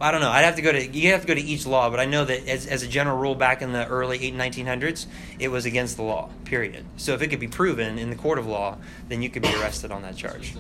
I 0.02 0.12
don't 0.12 0.20
know. 0.20 0.30
I'd 0.30 0.44
have 0.44 0.58
to 0.58 0.62
go 0.62 0.74
to 0.74 0.86
you 0.86 1.12
have 1.12 1.22
to 1.22 1.28
go 1.28 1.34
to 1.36 1.42
each 1.42 1.66
law, 1.66 1.90
but 1.90 2.02
I 2.02 2.06
know 2.06 2.26
that 2.26 2.46
as, 2.50 2.68
as 2.68 2.84
a 2.84 2.88
general 2.88 3.18
rule, 3.18 3.34
back 3.36 3.62
in 3.62 3.72
the 3.72 3.88
early 3.88 4.22
8 4.26 4.36
1900s, 4.36 5.06
it 5.40 5.48
was 5.48 5.66
against 5.66 5.96
the 5.96 6.04
law. 6.04 6.30
Period. 6.44 6.84
So 6.98 7.14
if 7.14 7.22
it 7.22 7.28
could 7.30 7.40
be 7.40 7.48
proven 7.48 7.98
in 7.98 8.10
the 8.10 8.18
court 8.18 8.38
of 8.38 8.46
law, 8.46 8.78
then 9.08 9.22
you 9.22 9.30
could 9.30 9.42
be 9.44 9.56
arrested 9.56 9.92
on 9.92 10.02
that 10.02 10.18
charge. 10.18 10.54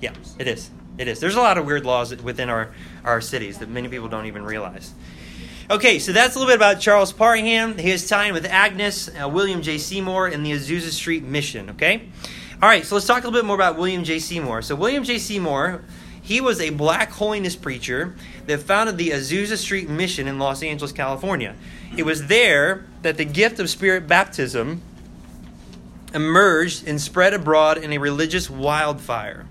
Yeah, 0.00 0.12
it 0.38 0.48
is. 0.48 0.70
It 0.96 1.06
is. 1.06 1.20
There's 1.20 1.34
a 1.36 1.40
lot 1.40 1.58
of 1.58 1.66
weird 1.66 1.84
laws 1.84 2.16
within 2.16 2.48
our, 2.48 2.70
our 3.04 3.20
cities 3.20 3.58
that 3.58 3.68
many 3.68 3.88
people 3.88 4.08
don't 4.08 4.24
even 4.26 4.42
realize. 4.42 4.94
Okay, 5.70 5.98
so 5.98 6.12
that's 6.12 6.34
a 6.34 6.38
little 6.38 6.50
bit 6.50 6.56
about 6.56 6.80
Charles 6.80 7.12
Parham, 7.12 7.76
his 7.76 8.08
time 8.08 8.32
with 8.32 8.46
Agnes, 8.46 9.10
uh, 9.22 9.28
William 9.28 9.60
J. 9.60 9.76
Seymour, 9.76 10.28
and 10.28 10.44
the 10.46 10.52
Azusa 10.52 10.90
Street 10.90 11.22
Mission. 11.24 11.68
Okay? 11.70 12.08
All 12.60 12.68
right, 12.68 12.84
so 12.84 12.96
let's 12.96 13.06
talk 13.06 13.22
a 13.22 13.26
little 13.28 13.40
bit 13.40 13.46
more 13.46 13.54
about 13.54 13.78
William 13.78 14.02
J. 14.02 14.18
Seymour. 14.18 14.62
So, 14.62 14.74
William 14.74 15.04
J. 15.04 15.18
Seymour, 15.18 15.80
he 16.20 16.40
was 16.40 16.60
a 16.60 16.70
black 16.70 17.12
holiness 17.12 17.54
preacher 17.54 18.16
that 18.46 18.58
founded 18.58 18.98
the 18.98 19.10
Azusa 19.10 19.56
Street 19.56 19.88
Mission 19.88 20.26
in 20.26 20.40
Los 20.40 20.60
Angeles, 20.64 20.90
California. 20.90 21.54
It 21.96 22.02
was 22.02 22.26
there 22.26 22.84
that 23.02 23.16
the 23.16 23.24
gift 23.24 23.60
of 23.60 23.70
spirit 23.70 24.08
baptism 24.08 24.82
emerged 26.12 26.88
and 26.88 27.00
spread 27.00 27.32
abroad 27.32 27.78
in 27.78 27.92
a 27.92 27.98
religious 27.98 28.50
wildfire. 28.50 29.46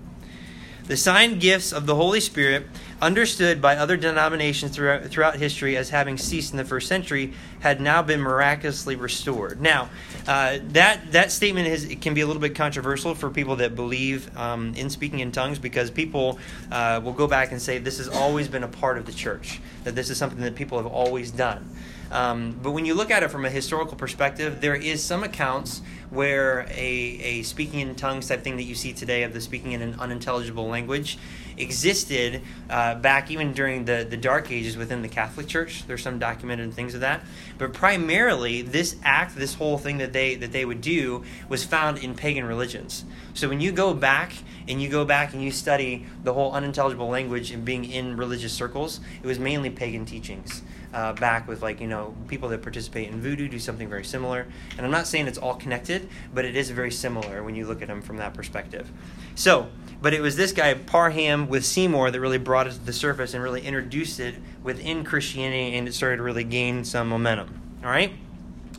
The 0.88 0.96
sign 0.96 1.38
gifts 1.38 1.70
of 1.70 1.84
the 1.84 1.94
Holy 1.94 2.18
Spirit, 2.18 2.66
understood 3.02 3.60
by 3.60 3.76
other 3.76 3.98
denominations 3.98 4.74
throughout, 4.74 5.04
throughout 5.04 5.36
history 5.36 5.76
as 5.76 5.90
having 5.90 6.16
ceased 6.16 6.52
in 6.52 6.56
the 6.56 6.64
first 6.64 6.88
century, 6.88 7.34
had 7.60 7.78
now 7.78 8.00
been 8.00 8.22
miraculously 8.22 8.96
restored. 8.96 9.60
Now, 9.60 9.90
uh, 10.26 10.60
that 10.68 11.12
that 11.12 11.30
statement 11.30 11.68
is 11.68 11.94
can 12.00 12.14
be 12.14 12.22
a 12.22 12.26
little 12.26 12.40
bit 12.40 12.54
controversial 12.54 13.14
for 13.14 13.28
people 13.28 13.56
that 13.56 13.76
believe 13.76 14.34
um, 14.34 14.72
in 14.76 14.88
speaking 14.88 15.20
in 15.20 15.30
tongues 15.30 15.58
because 15.58 15.90
people 15.90 16.38
uh, 16.72 17.02
will 17.04 17.12
go 17.12 17.26
back 17.26 17.52
and 17.52 17.60
say 17.60 17.76
this 17.76 17.98
has 17.98 18.08
always 18.08 18.48
been 18.48 18.64
a 18.64 18.68
part 18.68 18.96
of 18.96 19.04
the 19.04 19.12
church, 19.12 19.60
that 19.84 19.94
this 19.94 20.08
is 20.08 20.16
something 20.16 20.40
that 20.40 20.54
people 20.54 20.78
have 20.78 20.86
always 20.86 21.30
done. 21.30 21.68
Um, 22.10 22.58
but 22.62 22.70
when 22.70 22.86
you 22.86 22.94
look 22.94 23.10
at 23.10 23.22
it 23.22 23.30
from 23.30 23.44
a 23.44 23.50
historical 23.50 23.96
perspective, 23.96 24.60
there 24.60 24.74
is 24.74 25.02
some 25.02 25.22
accounts 25.22 25.82
where 26.10 26.66
a, 26.70 26.70
a 26.74 27.42
speaking 27.42 27.80
in 27.80 27.94
tongues 27.94 28.28
type 28.28 28.42
thing 28.42 28.56
that 28.56 28.62
you 28.62 28.74
see 28.74 28.92
today 28.92 29.24
of 29.24 29.34
the 29.34 29.40
speaking 29.40 29.72
in 29.72 29.82
an 29.82 30.00
unintelligible 30.00 30.66
language 30.66 31.18
existed 31.58 32.40
uh, 32.70 32.94
back 32.94 33.30
even 33.30 33.52
during 33.52 33.84
the, 33.84 34.06
the 34.08 34.16
dark 34.16 34.50
ages 34.50 34.76
within 34.76 35.02
the 35.02 35.08
Catholic 35.08 35.46
Church. 35.46 35.86
There's 35.86 36.02
some 36.02 36.18
documented 36.18 36.72
things 36.72 36.94
of 36.94 37.00
that. 37.00 37.22
But 37.58 37.74
primarily, 37.74 38.62
this 38.62 38.96
act, 39.02 39.36
this 39.36 39.54
whole 39.54 39.76
thing 39.76 39.98
that 39.98 40.12
they 40.12 40.36
that 40.36 40.52
they 40.52 40.64
would 40.64 40.80
do, 40.80 41.24
was 41.48 41.64
found 41.64 41.98
in 41.98 42.14
pagan 42.14 42.44
religions. 42.44 43.04
So 43.34 43.48
when 43.48 43.60
you 43.60 43.72
go 43.72 43.92
back 43.92 44.32
and 44.66 44.80
you 44.80 44.88
go 44.88 45.04
back 45.04 45.34
and 45.34 45.42
you 45.42 45.50
study 45.50 46.06
the 46.24 46.32
whole 46.32 46.52
unintelligible 46.52 47.08
language 47.08 47.50
and 47.50 47.64
being 47.64 47.84
in 47.84 48.16
religious 48.16 48.52
circles, 48.52 49.00
it 49.22 49.26
was 49.26 49.38
mainly 49.38 49.70
pagan 49.70 50.04
teachings 50.04 50.62
uh, 50.92 51.12
back 51.14 51.46
with 51.46 51.62
like 51.62 51.80
you 51.80 51.86
know 51.86 52.14
people 52.28 52.48
that 52.48 52.62
participate 52.62 53.08
in 53.08 53.20
voodoo 53.20 53.48
do 53.48 53.58
something 53.58 53.88
very 53.88 54.04
similar. 54.04 54.46
And 54.76 54.86
i'm 54.86 54.92
not 54.92 55.06
saying 55.06 55.26
it's 55.26 55.38
all 55.38 55.54
connected 55.54 56.08
but 56.32 56.44
it 56.44 56.56
is 56.56 56.70
very 56.70 56.90
similar 56.90 57.42
when 57.42 57.54
you 57.54 57.66
look 57.66 57.82
at 57.82 57.88
them 57.88 58.02
from 58.02 58.16
that 58.18 58.34
perspective. 58.34 58.90
So 59.34 59.68
but 60.00 60.14
it 60.14 60.20
was 60.20 60.36
this 60.36 60.52
guy 60.52 60.74
parham 60.74 61.48
with 61.48 61.64
seymour 61.64 62.10
that 62.10 62.20
really 62.20 62.38
brought 62.38 62.66
it 62.66 62.72
to 62.72 62.80
the 62.80 62.92
surface 62.92 63.34
and 63.34 63.42
really 63.42 63.62
introduced 63.62 64.20
it 64.20 64.36
within 64.62 65.04
christianity 65.04 65.76
and 65.76 65.88
it 65.88 65.94
started 65.94 66.18
to 66.18 66.22
really 66.22 66.44
gain 66.44 66.84
some 66.84 67.08
momentum. 67.08 67.60
All 67.82 67.90
right? 67.90 68.12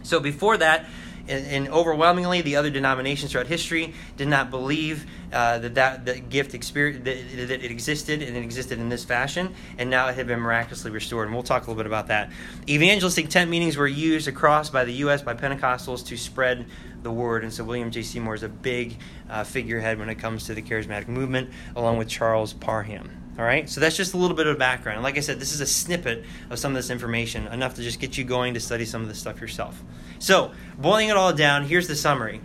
So 0.04 0.20
before 0.20 0.58
that 0.58 0.86
and 1.30 1.68
overwhelmingly 1.70 2.42
the 2.42 2.56
other 2.56 2.70
denominations 2.70 3.32
throughout 3.32 3.48
history 3.48 3.94
did 4.18 4.28
not 4.28 4.50
believe 4.50 5.06
uh, 5.32 5.60
that 5.60 5.76
that 5.76 6.06
the 6.06 6.20
gift 6.20 6.54
experience 6.54 7.04
that, 7.06 7.48
that 7.48 7.64
it 7.64 7.72
existed 7.72 8.22
and 8.22 8.36
it 8.36 8.44
existed 8.44 8.80
in 8.80 8.90
this 8.90 9.06
fashion 9.06 9.54
and 9.78 9.90
now 9.90 10.08
it 10.08 10.16
had 10.16 10.28
been 10.28 10.40
miraculously 10.40 10.92
restored. 10.92 11.28
And 11.28 11.36
we'll 11.36 11.44
talk 11.44 11.68
a 11.68 11.70
little 11.70 11.82
bit 11.82 11.88
about 11.88 12.08
that. 12.08 12.32
Evangelistic 12.68 13.30
tent 13.30 13.50
meetings 13.50 13.78
were 13.78 13.88
used 13.88 14.28
across 14.28 14.70
by 14.70 14.86
the 14.86 14.94
us 14.94 15.22
by 15.22 15.34
pentecostals 15.34 16.06
to 16.08 16.18
spread 16.18 16.66
the 17.04 17.12
word. 17.12 17.44
And 17.44 17.54
so 17.54 17.64
william 17.64 17.92
j. 17.92 18.02
Seymour 18.02 18.36
is 18.36 18.44
a 18.44 18.50
big 18.50 18.98
uh, 19.30 19.44
figurehead 19.44 20.00
when 20.00 20.10
it 20.10 20.16
comes 20.16 20.46
to 20.46 20.54
the 20.54 20.62
charismatic 20.62 21.08
movement 21.08 21.50
along 21.76 21.98
with 21.98 22.08
charles 22.08 22.54
parham 22.54 23.19
all 23.38 23.46
right, 23.46 23.70
so 23.70 23.80
that's 23.80 23.96
just 23.96 24.14
a 24.14 24.18
little 24.18 24.36
bit 24.36 24.48
of 24.48 24.58
background. 24.58 25.02
Like 25.02 25.18
I 25.18 25.22
said, 25.22 25.40
this 25.40 25.54
is 25.54 25.62
a 25.62 25.66
snippet 25.66 26.26
of 26.50 26.60
some 26.60 26.74
of 26.74 26.76
this 26.76 26.90
information, 26.90 27.48
enough 27.48 27.76
to 27.76 27.82
just 27.82 28.00
get 28.00 28.18
you 28.18 28.26
going 28.26 28.54
to 28.56 28.60
study 28.60 28.86
some 28.86 29.02
of 29.02 29.08
this 29.08 29.20
stuff 29.20 29.40
yourself. 29.40 29.82
So, 30.20 30.52
boiling 30.78 31.10
it 31.10 31.16
all 31.16 31.32
down, 31.32 31.64
here's 31.64 31.88
the 31.88 31.96
summary. 31.96 32.42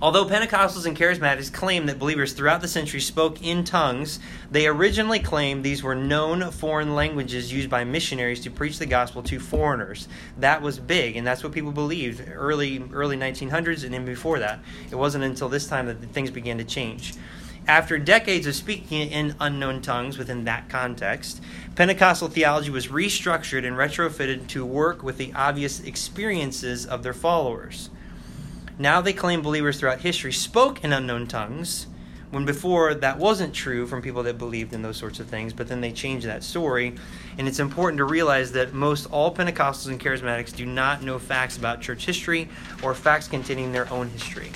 Although 0.00 0.26
Pentecostals 0.26 0.86
and 0.86 0.96
Charismatics 0.96 1.52
claim 1.52 1.86
that 1.86 1.98
believers 1.98 2.32
throughout 2.32 2.60
the 2.60 2.68
century 2.68 3.00
spoke 3.00 3.42
in 3.42 3.64
tongues, 3.64 4.20
they 4.48 4.68
originally 4.68 5.18
claimed 5.18 5.64
these 5.64 5.82
were 5.82 5.96
known 5.96 6.52
foreign 6.52 6.94
languages 6.94 7.52
used 7.52 7.68
by 7.68 7.82
missionaries 7.82 8.40
to 8.42 8.50
preach 8.50 8.78
the 8.78 8.86
gospel 8.86 9.24
to 9.24 9.40
foreigners. 9.40 10.06
That 10.38 10.62
was 10.62 10.78
big, 10.78 11.16
and 11.16 11.26
that's 11.26 11.42
what 11.42 11.52
people 11.52 11.72
believed 11.72 12.22
early 12.32 12.84
early 12.92 13.16
1900s 13.16 13.82
and 13.82 13.92
even 13.92 14.04
before 14.04 14.38
that. 14.38 14.60
It 14.88 14.94
wasn't 14.94 15.24
until 15.24 15.48
this 15.48 15.66
time 15.66 15.86
that 15.86 16.00
things 16.12 16.30
began 16.30 16.58
to 16.58 16.64
change. 16.64 17.14
After 17.68 17.98
decades 17.98 18.46
of 18.46 18.54
speaking 18.54 19.10
in 19.10 19.36
unknown 19.38 19.82
tongues 19.82 20.16
within 20.16 20.44
that 20.44 20.70
context, 20.70 21.42
Pentecostal 21.74 22.28
theology 22.28 22.70
was 22.70 22.86
restructured 22.86 23.66
and 23.66 23.76
retrofitted 23.76 24.46
to 24.48 24.64
work 24.64 25.02
with 25.02 25.18
the 25.18 25.34
obvious 25.34 25.78
experiences 25.80 26.86
of 26.86 27.02
their 27.02 27.12
followers. 27.12 27.90
Now 28.78 29.02
they 29.02 29.12
claim 29.12 29.42
believers 29.42 29.78
throughout 29.78 30.00
history 30.00 30.32
spoke 30.32 30.82
in 30.82 30.94
unknown 30.94 31.26
tongues, 31.26 31.88
when 32.30 32.46
before 32.46 32.94
that 32.94 33.18
wasn't 33.18 33.52
true 33.52 33.86
from 33.86 34.00
people 34.00 34.22
that 34.22 34.38
believed 34.38 34.72
in 34.72 34.80
those 34.80 34.96
sorts 34.96 35.20
of 35.20 35.26
things, 35.26 35.52
but 35.52 35.68
then 35.68 35.82
they 35.82 35.92
changed 35.92 36.26
that 36.26 36.42
story. 36.42 36.94
And 37.36 37.46
it's 37.46 37.58
important 37.58 37.98
to 37.98 38.04
realize 38.04 38.50
that 38.52 38.72
most 38.72 39.04
all 39.10 39.34
Pentecostals 39.34 39.88
and 39.88 40.00
Charismatics 40.00 40.56
do 40.56 40.64
not 40.64 41.02
know 41.02 41.18
facts 41.18 41.58
about 41.58 41.82
church 41.82 42.06
history 42.06 42.48
or 42.82 42.94
facts 42.94 43.28
containing 43.28 43.72
their 43.72 43.90
own 43.92 44.08
history. 44.08 44.52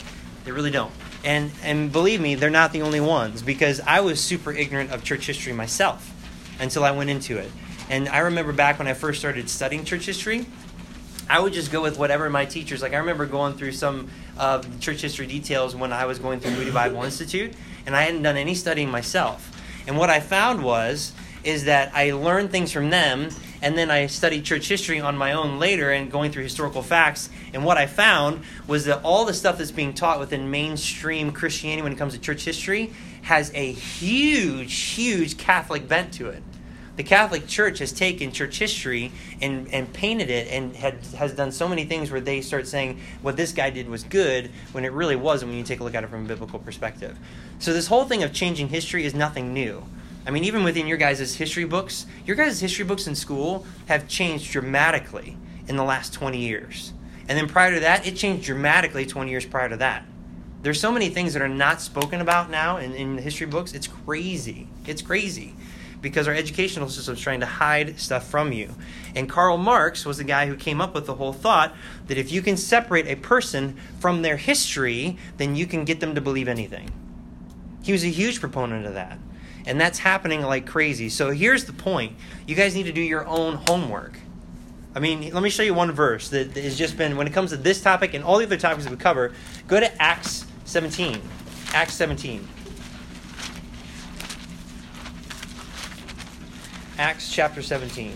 They 0.46 0.52
really 0.52 0.70
don't. 0.70 0.92
And 1.24 1.52
and 1.62 1.92
believe 1.92 2.20
me, 2.20 2.34
they're 2.34 2.50
not 2.50 2.72
the 2.72 2.82
only 2.82 3.00
ones 3.00 3.42
because 3.42 3.80
I 3.80 4.00
was 4.00 4.20
super 4.20 4.52
ignorant 4.52 4.90
of 4.90 5.04
church 5.04 5.26
history 5.26 5.52
myself 5.52 6.10
until 6.58 6.84
I 6.84 6.90
went 6.90 7.10
into 7.10 7.38
it. 7.38 7.50
And 7.88 8.08
I 8.08 8.20
remember 8.20 8.52
back 8.52 8.78
when 8.78 8.88
I 8.88 8.94
first 8.94 9.20
started 9.20 9.48
studying 9.48 9.84
church 9.84 10.06
history, 10.06 10.46
I 11.28 11.40
would 11.40 11.52
just 11.52 11.70
go 11.70 11.82
with 11.82 11.98
whatever 11.98 12.28
my 12.28 12.44
teachers 12.44 12.82
like. 12.82 12.92
I 12.92 12.98
remember 12.98 13.26
going 13.26 13.54
through 13.54 13.72
some 13.72 14.08
of 14.38 14.70
the 14.70 14.78
church 14.80 15.00
history 15.00 15.26
details 15.26 15.76
when 15.76 15.92
I 15.92 16.06
was 16.06 16.18
going 16.18 16.40
through 16.40 16.52
Moody 16.52 16.72
Bible 16.72 17.02
Institute, 17.04 17.52
and 17.86 17.94
I 17.94 18.02
hadn't 18.02 18.22
done 18.22 18.36
any 18.36 18.54
studying 18.54 18.90
myself. 18.90 19.48
And 19.86 19.96
what 19.96 20.10
I 20.10 20.20
found 20.20 20.62
was 20.62 21.12
is 21.44 21.64
that 21.64 21.92
I 21.94 22.12
learned 22.12 22.50
things 22.50 22.72
from 22.72 22.90
them, 22.90 23.30
and 23.62 23.78
then 23.78 23.90
I 23.90 24.08
studied 24.08 24.44
church 24.44 24.66
history 24.66 25.00
on 25.00 25.16
my 25.16 25.32
own 25.32 25.60
later 25.60 25.92
and 25.92 26.10
going 26.10 26.32
through 26.32 26.42
historical 26.42 26.82
facts. 26.82 27.30
And 27.54 27.64
what 27.64 27.78
I 27.78 27.86
found 27.86 28.42
was 28.66 28.86
that 28.86 29.02
all 29.04 29.24
the 29.24 29.32
stuff 29.32 29.58
that's 29.58 29.70
being 29.70 29.94
taught 29.94 30.18
within 30.18 30.50
mainstream 30.50 31.30
Christianity 31.30 31.82
when 31.82 31.92
it 31.92 31.98
comes 31.98 32.12
to 32.14 32.18
church 32.18 32.44
history 32.44 32.92
has 33.22 33.52
a 33.54 33.72
huge, 33.72 34.74
huge 34.74 35.38
Catholic 35.38 35.86
bent 35.86 36.12
to 36.14 36.28
it. 36.28 36.42
The 36.96 37.04
Catholic 37.04 37.46
Church 37.46 37.78
has 37.78 37.90
taken 37.90 38.32
church 38.32 38.58
history 38.58 39.12
and, 39.40 39.72
and 39.72 39.90
painted 39.90 40.28
it 40.28 40.48
and 40.48 40.76
had, 40.76 40.98
has 41.16 41.32
done 41.32 41.50
so 41.50 41.66
many 41.66 41.84
things 41.84 42.10
where 42.10 42.20
they 42.20 42.42
start 42.42 42.66
saying 42.66 43.00
what 43.22 43.36
this 43.36 43.52
guy 43.52 43.70
did 43.70 43.88
was 43.88 44.02
good 44.02 44.50
when 44.72 44.84
it 44.84 44.92
really 44.92 45.16
wasn't 45.16 45.50
when 45.50 45.58
you 45.58 45.64
take 45.64 45.80
a 45.80 45.84
look 45.84 45.94
at 45.94 46.04
it 46.04 46.10
from 46.10 46.26
a 46.26 46.28
biblical 46.28 46.58
perspective. 46.58 47.16
So, 47.60 47.72
this 47.72 47.86
whole 47.86 48.04
thing 48.04 48.22
of 48.24 48.34
changing 48.34 48.68
history 48.68 49.06
is 49.06 49.14
nothing 49.14 49.54
new. 49.54 49.84
I 50.26 50.30
mean, 50.30 50.44
even 50.44 50.62
within 50.62 50.86
your 50.86 50.98
guys' 50.98 51.34
history 51.34 51.64
books, 51.64 52.06
your 52.24 52.36
guys' 52.36 52.60
history 52.60 52.84
books 52.84 53.06
in 53.06 53.14
school 53.14 53.66
have 53.86 54.06
changed 54.08 54.52
dramatically 54.52 55.36
in 55.66 55.76
the 55.76 55.84
last 55.84 56.12
20 56.12 56.38
years. 56.38 56.92
And 57.28 57.38
then 57.38 57.48
prior 57.48 57.74
to 57.74 57.80
that, 57.80 58.06
it 58.06 58.16
changed 58.16 58.44
dramatically 58.46 59.06
20 59.06 59.30
years 59.30 59.46
prior 59.46 59.68
to 59.68 59.76
that. 59.78 60.04
There's 60.62 60.80
so 60.80 60.92
many 60.92 61.08
things 61.08 61.32
that 61.32 61.42
are 61.42 61.48
not 61.48 61.80
spoken 61.80 62.20
about 62.20 62.50
now 62.50 62.76
in, 62.76 62.94
in 62.94 63.16
the 63.16 63.22
history 63.22 63.48
books. 63.48 63.72
It's 63.72 63.88
crazy. 63.88 64.68
It's 64.86 65.02
crazy 65.02 65.54
because 66.00 66.28
our 66.28 66.34
educational 66.34 66.88
system 66.88 67.14
is 67.14 67.20
trying 67.20 67.40
to 67.40 67.46
hide 67.46 67.98
stuff 67.98 68.28
from 68.28 68.52
you. 68.52 68.74
And 69.14 69.28
Karl 69.28 69.56
Marx 69.56 70.04
was 70.04 70.18
the 70.18 70.24
guy 70.24 70.46
who 70.46 70.56
came 70.56 70.80
up 70.80 70.94
with 70.94 71.06
the 71.06 71.14
whole 71.14 71.32
thought 71.32 71.74
that 72.06 72.18
if 72.18 72.30
you 72.30 72.42
can 72.42 72.56
separate 72.56 73.06
a 73.06 73.16
person 73.16 73.76
from 73.98 74.22
their 74.22 74.36
history, 74.36 75.16
then 75.36 75.56
you 75.56 75.66
can 75.66 75.84
get 75.84 76.00
them 76.00 76.14
to 76.14 76.20
believe 76.20 76.48
anything. 76.48 76.90
He 77.82 77.92
was 77.92 78.04
a 78.04 78.08
huge 78.08 78.40
proponent 78.40 78.86
of 78.86 78.94
that. 78.94 79.18
And 79.66 79.80
that's 79.80 79.98
happening 79.98 80.42
like 80.42 80.66
crazy. 80.66 81.08
So 81.08 81.30
here's 81.30 81.64
the 81.64 81.72
point 81.72 82.16
you 82.46 82.54
guys 82.54 82.74
need 82.74 82.84
to 82.84 82.92
do 82.92 83.00
your 83.00 83.26
own 83.26 83.54
homework. 83.68 84.18
I 84.94 85.00
mean, 85.00 85.32
let 85.32 85.42
me 85.42 85.48
show 85.50 85.62
you 85.62 85.72
one 85.72 85.90
verse 85.92 86.28
that 86.30 86.56
has 86.56 86.76
just 86.76 86.98
been, 86.98 87.16
when 87.16 87.26
it 87.26 87.32
comes 87.32 87.50
to 87.50 87.56
this 87.56 87.80
topic 87.80 88.12
and 88.12 88.22
all 88.22 88.38
the 88.38 88.44
other 88.44 88.58
topics 88.58 88.84
that 88.84 88.90
we 88.90 88.96
cover, 88.96 89.32
go 89.66 89.80
to 89.80 90.02
Acts 90.02 90.44
17. 90.64 91.20
Acts 91.72 91.94
17. 91.94 92.46
Acts 96.98 97.32
chapter 97.32 97.62
17. 97.62 98.14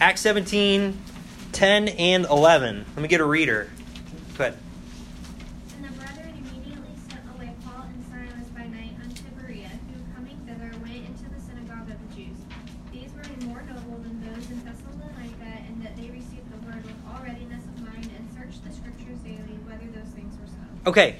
Acts 0.00 0.20
17, 0.20 0.96
10 1.58 1.88
and 1.88 2.24
11. 2.26 2.86
Let 2.94 3.02
me 3.02 3.08
get 3.08 3.20
a 3.20 3.24
reader. 3.24 3.68
Go 4.36 4.44
ahead. 4.44 4.56
And 5.74 5.84
the 5.84 5.90
brethren 5.98 6.30
immediately 6.38 6.94
sent 7.10 7.18
away 7.34 7.50
Paul 7.66 7.82
and 7.82 7.98
Silas 8.06 8.46
by 8.54 8.68
night 8.70 8.94
unto 9.02 9.24
Berea, 9.42 9.66
who 9.66 9.98
coming 10.14 10.38
thither 10.46 10.70
went 10.86 11.02
into 11.02 11.26
the 11.26 11.40
synagogue 11.42 11.90
of 11.90 11.98
the 11.98 12.14
Jews. 12.14 12.38
These 12.92 13.10
were 13.10 13.26
more 13.50 13.64
noble 13.66 13.98
than 13.98 14.22
those 14.22 14.46
in 14.54 14.62
Thessalonica, 14.62 15.50
in 15.66 15.82
that 15.82 15.96
they 15.96 16.14
received 16.14 16.46
the 16.46 16.62
word 16.62 16.86
with 16.86 16.94
all 17.10 17.26
readiness 17.26 17.64
of 17.66 17.82
mind, 17.82 18.06
and 18.06 18.22
searched 18.38 18.62
the 18.62 18.70
scriptures 18.70 19.18
daily 19.26 19.58
whether 19.66 19.90
those 19.90 20.14
things 20.14 20.38
were 20.38 20.46
so. 20.46 20.62
Okay, 20.86 21.18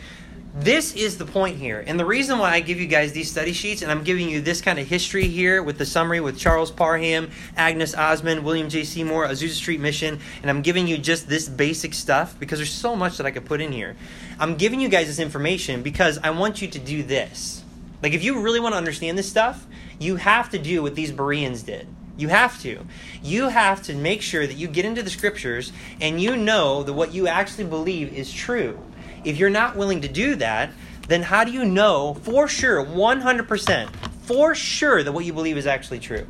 this 0.68 0.92
is 0.92 1.16
the 1.16 1.24
point 1.24 1.56
here. 1.56 1.82
And 1.86 1.98
the 1.98 2.04
reason 2.04 2.38
why 2.38 2.52
I 2.52 2.60
give 2.60 2.78
you 2.78 2.86
guys 2.86 3.12
these 3.12 3.30
study 3.30 3.54
sheets 3.54 3.80
and 3.80 3.90
I'm 3.90 4.04
giving 4.04 4.28
you 4.28 4.42
this 4.42 4.60
kind 4.60 4.78
of 4.78 4.86
history 4.86 5.26
here 5.26 5.62
with 5.62 5.78
the 5.78 5.86
summary 5.86 6.20
with 6.20 6.38
Charles 6.38 6.70
Parham, 6.70 7.30
Agnes 7.56 7.94
Ozman, 7.94 8.42
William 8.42 8.68
J. 8.68 8.84
Seymour, 8.84 9.26
Azusa 9.26 9.54
Street 9.54 9.80
Mission, 9.80 10.20
and 10.42 10.50
I'm 10.50 10.60
giving 10.60 10.86
you 10.86 10.98
just 10.98 11.26
this 11.26 11.48
basic 11.48 11.94
stuff 11.94 12.38
because 12.38 12.58
there's 12.58 12.70
so 12.70 12.94
much 12.94 13.16
that 13.16 13.24
I 13.24 13.30
could 13.30 13.46
put 13.46 13.62
in 13.62 13.72
here. 13.72 13.96
I'm 14.38 14.56
giving 14.56 14.78
you 14.78 14.90
guys 14.90 15.06
this 15.06 15.18
information 15.18 15.82
because 15.82 16.18
I 16.22 16.28
want 16.28 16.60
you 16.60 16.68
to 16.68 16.78
do 16.78 17.02
this. 17.02 17.64
Like, 18.02 18.12
if 18.12 18.22
you 18.22 18.42
really 18.42 18.60
want 18.60 18.74
to 18.74 18.78
understand 18.78 19.16
this 19.16 19.26
stuff, 19.26 19.66
you 19.98 20.16
have 20.16 20.50
to 20.50 20.58
do 20.58 20.82
what 20.82 20.94
these 20.94 21.12
Bereans 21.12 21.62
did. 21.62 21.88
You 22.18 22.28
have 22.28 22.60
to. 22.60 22.84
You 23.22 23.48
have 23.48 23.82
to 23.84 23.94
make 23.94 24.20
sure 24.20 24.46
that 24.46 24.56
you 24.56 24.68
get 24.68 24.84
into 24.84 25.02
the 25.02 25.08
scriptures 25.08 25.72
and 25.98 26.20
you 26.20 26.36
know 26.36 26.82
that 26.82 26.92
what 26.92 27.14
you 27.14 27.26
actually 27.26 27.64
believe 27.64 28.12
is 28.12 28.30
true. 28.30 28.78
If 29.24 29.36
you're 29.38 29.50
not 29.50 29.76
willing 29.76 30.00
to 30.02 30.08
do 30.08 30.36
that, 30.36 30.70
then 31.08 31.22
how 31.22 31.44
do 31.44 31.50
you 31.50 31.64
know 31.64 32.14
for 32.22 32.48
sure, 32.48 32.84
100%, 32.84 33.88
for 34.22 34.54
sure 34.54 35.02
that 35.02 35.12
what 35.12 35.24
you 35.24 35.32
believe 35.32 35.56
is 35.56 35.66
actually 35.66 36.00
true? 36.00 36.26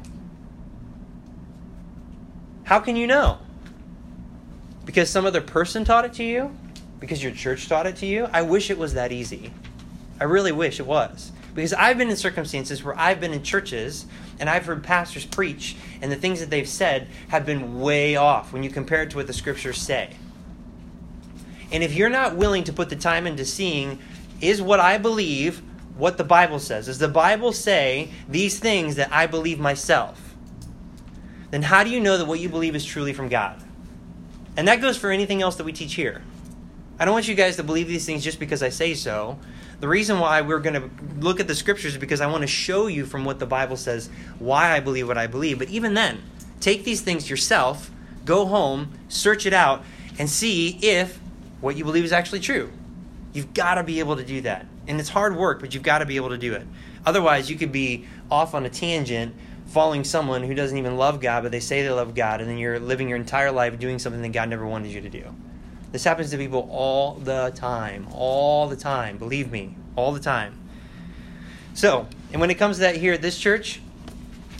How 2.64 2.80
can 2.80 2.96
you 2.96 3.06
know? 3.06 3.38
Because 4.84 5.10
some 5.10 5.26
other 5.26 5.40
person 5.40 5.84
taught 5.84 6.04
it 6.04 6.12
to 6.14 6.24
you? 6.24 6.56
Because 7.00 7.22
your 7.22 7.32
church 7.32 7.68
taught 7.68 7.86
it 7.86 7.96
to 7.96 8.06
you? 8.06 8.28
I 8.32 8.42
wish 8.42 8.70
it 8.70 8.78
was 8.78 8.94
that 8.94 9.12
easy. 9.12 9.52
I 10.20 10.24
really 10.24 10.52
wish 10.52 10.80
it 10.80 10.86
was. 10.86 11.32
Because 11.54 11.72
I've 11.72 11.98
been 11.98 12.10
in 12.10 12.16
circumstances 12.16 12.84
where 12.84 12.96
I've 12.98 13.20
been 13.20 13.32
in 13.32 13.42
churches 13.42 14.06
and 14.38 14.48
I've 14.48 14.66
heard 14.66 14.84
pastors 14.84 15.26
preach, 15.26 15.76
and 16.00 16.12
the 16.12 16.16
things 16.16 16.40
that 16.40 16.50
they've 16.50 16.68
said 16.68 17.08
have 17.28 17.44
been 17.44 17.80
way 17.80 18.16
off 18.16 18.52
when 18.52 18.62
you 18.62 18.70
compare 18.70 19.02
it 19.02 19.10
to 19.10 19.16
what 19.16 19.26
the 19.26 19.32
scriptures 19.32 19.78
say. 19.78 20.10
And 21.70 21.82
if 21.82 21.94
you're 21.94 22.10
not 22.10 22.36
willing 22.36 22.64
to 22.64 22.72
put 22.72 22.88
the 22.88 22.96
time 22.96 23.26
into 23.26 23.44
seeing, 23.44 23.98
is 24.40 24.62
what 24.62 24.80
I 24.80 24.98
believe 24.98 25.62
what 25.96 26.16
the 26.16 26.24
Bible 26.24 26.60
says? 26.60 26.86
Does 26.86 26.98
the 26.98 27.08
Bible 27.08 27.52
say 27.52 28.10
these 28.28 28.58
things 28.58 28.94
that 28.96 29.12
I 29.12 29.26
believe 29.26 29.58
myself? 29.58 30.34
Then 31.50 31.62
how 31.62 31.82
do 31.82 31.90
you 31.90 32.00
know 32.00 32.18
that 32.18 32.26
what 32.26 32.40
you 32.40 32.48
believe 32.48 32.76
is 32.76 32.84
truly 32.84 33.12
from 33.12 33.28
God? 33.28 33.62
And 34.56 34.68
that 34.68 34.80
goes 34.80 34.96
for 34.96 35.10
anything 35.10 35.42
else 35.42 35.56
that 35.56 35.64
we 35.64 35.72
teach 35.72 35.94
here. 35.94 36.22
I 36.98 37.04
don't 37.04 37.14
want 37.14 37.28
you 37.28 37.34
guys 37.34 37.56
to 37.56 37.62
believe 37.62 37.88
these 37.88 38.06
things 38.06 38.24
just 38.24 38.40
because 38.40 38.62
I 38.62 38.70
say 38.70 38.94
so. 38.94 39.38
The 39.80 39.88
reason 39.88 40.18
why 40.18 40.40
we're 40.40 40.58
going 40.58 40.74
to 40.74 40.90
look 41.20 41.38
at 41.38 41.46
the 41.46 41.54
scriptures 41.54 41.92
is 41.92 41.98
because 41.98 42.20
I 42.20 42.26
want 42.26 42.42
to 42.42 42.48
show 42.48 42.88
you 42.88 43.06
from 43.06 43.24
what 43.24 43.38
the 43.38 43.46
Bible 43.46 43.76
says 43.76 44.10
why 44.38 44.72
I 44.72 44.80
believe 44.80 45.06
what 45.06 45.18
I 45.18 45.28
believe. 45.28 45.58
But 45.58 45.68
even 45.68 45.94
then, 45.94 46.22
take 46.60 46.82
these 46.82 47.00
things 47.00 47.30
yourself, 47.30 47.90
go 48.24 48.46
home, 48.46 48.92
search 49.08 49.46
it 49.46 49.52
out, 49.52 49.84
and 50.18 50.28
see 50.28 50.78
if 50.82 51.20
what 51.60 51.76
you 51.76 51.84
believe 51.84 52.04
is 52.04 52.12
actually 52.12 52.40
true. 52.40 52.70
You've 53.32 53.52
got 53.52 53.74
to 53.74 53.82
be 53.82 54.00
able 54.00 54.16
to 54.16 54.24
do 54.24 54.40
that. 54.42 54.66
And 54.86 54.98
it's 54.98 55.08
hard 55.08 55.36
work, 55.36 55.60
but 55.60 55.74
you've 55.74 55.82
got 55.82 55.98
to 55.98 56.06
be 56.06 56.16
able 56.16 56.30
to 56.30 56.38
do 56.38 56.54
it. 56.54 56.66
Otherwise, 57.04 57.50
you 57.50 57.56
could 57.56 57.72
be 57.72 58.06
off 58.30 58.54
on 58.54 58.64
a 58.64 58.70
tangent 58.70 59.34
following 59.66 60.02
someone 60.02 60.42
who 60.42 60.54
doesn't 60.54 60.78
even 60.78 60.96
love 60.96 61.20
God, 61.20 61.42
but 61.42 61.52
they 61.52 61.60
say 61.60 61.82
they 61.82 61.90
love 61.90 62.14
God, 62.14 62.40
and 62.40 62.48
then 62.48 62.56
you're 62.56 62.80
living 62.80 63.08
your 63.08 63.18
entire 63.18 63.52
life 63.52 63.78
doing 63.78 63.98
something 63.98 64.22
that 64.22 64.30
God 64.30 64.48
never 64.48 64.66
wanted 64.66 64.90
you 64.90 65.02
to 65.02 65.10
do. 65.10 65.34
This 65.92 66.04
happens 66.04 66.30
to 66.30 66.38
people 66.38 66.68
all 66.70 67.14
the 67.14 67.52
time. 67.54 68.08
All 68.12 68.66
the 68.68 68.76
time. 68.76 69.18
Believe 69.18 69.50
me, 69.50 69.76
all 69.94 70.12
the 70.12 70.20
time. 70.20 70.58
So, 71.74 72.08
and 72.32 72.40
when 72.40 72.50
it 72.50 72.54
comes 72.54 72.76
to 72.76 72.80
that 72.82 72.96
here 72.96 73.12
at 73.12 73.22
this 73.22 73.38
church, 73.38 73.80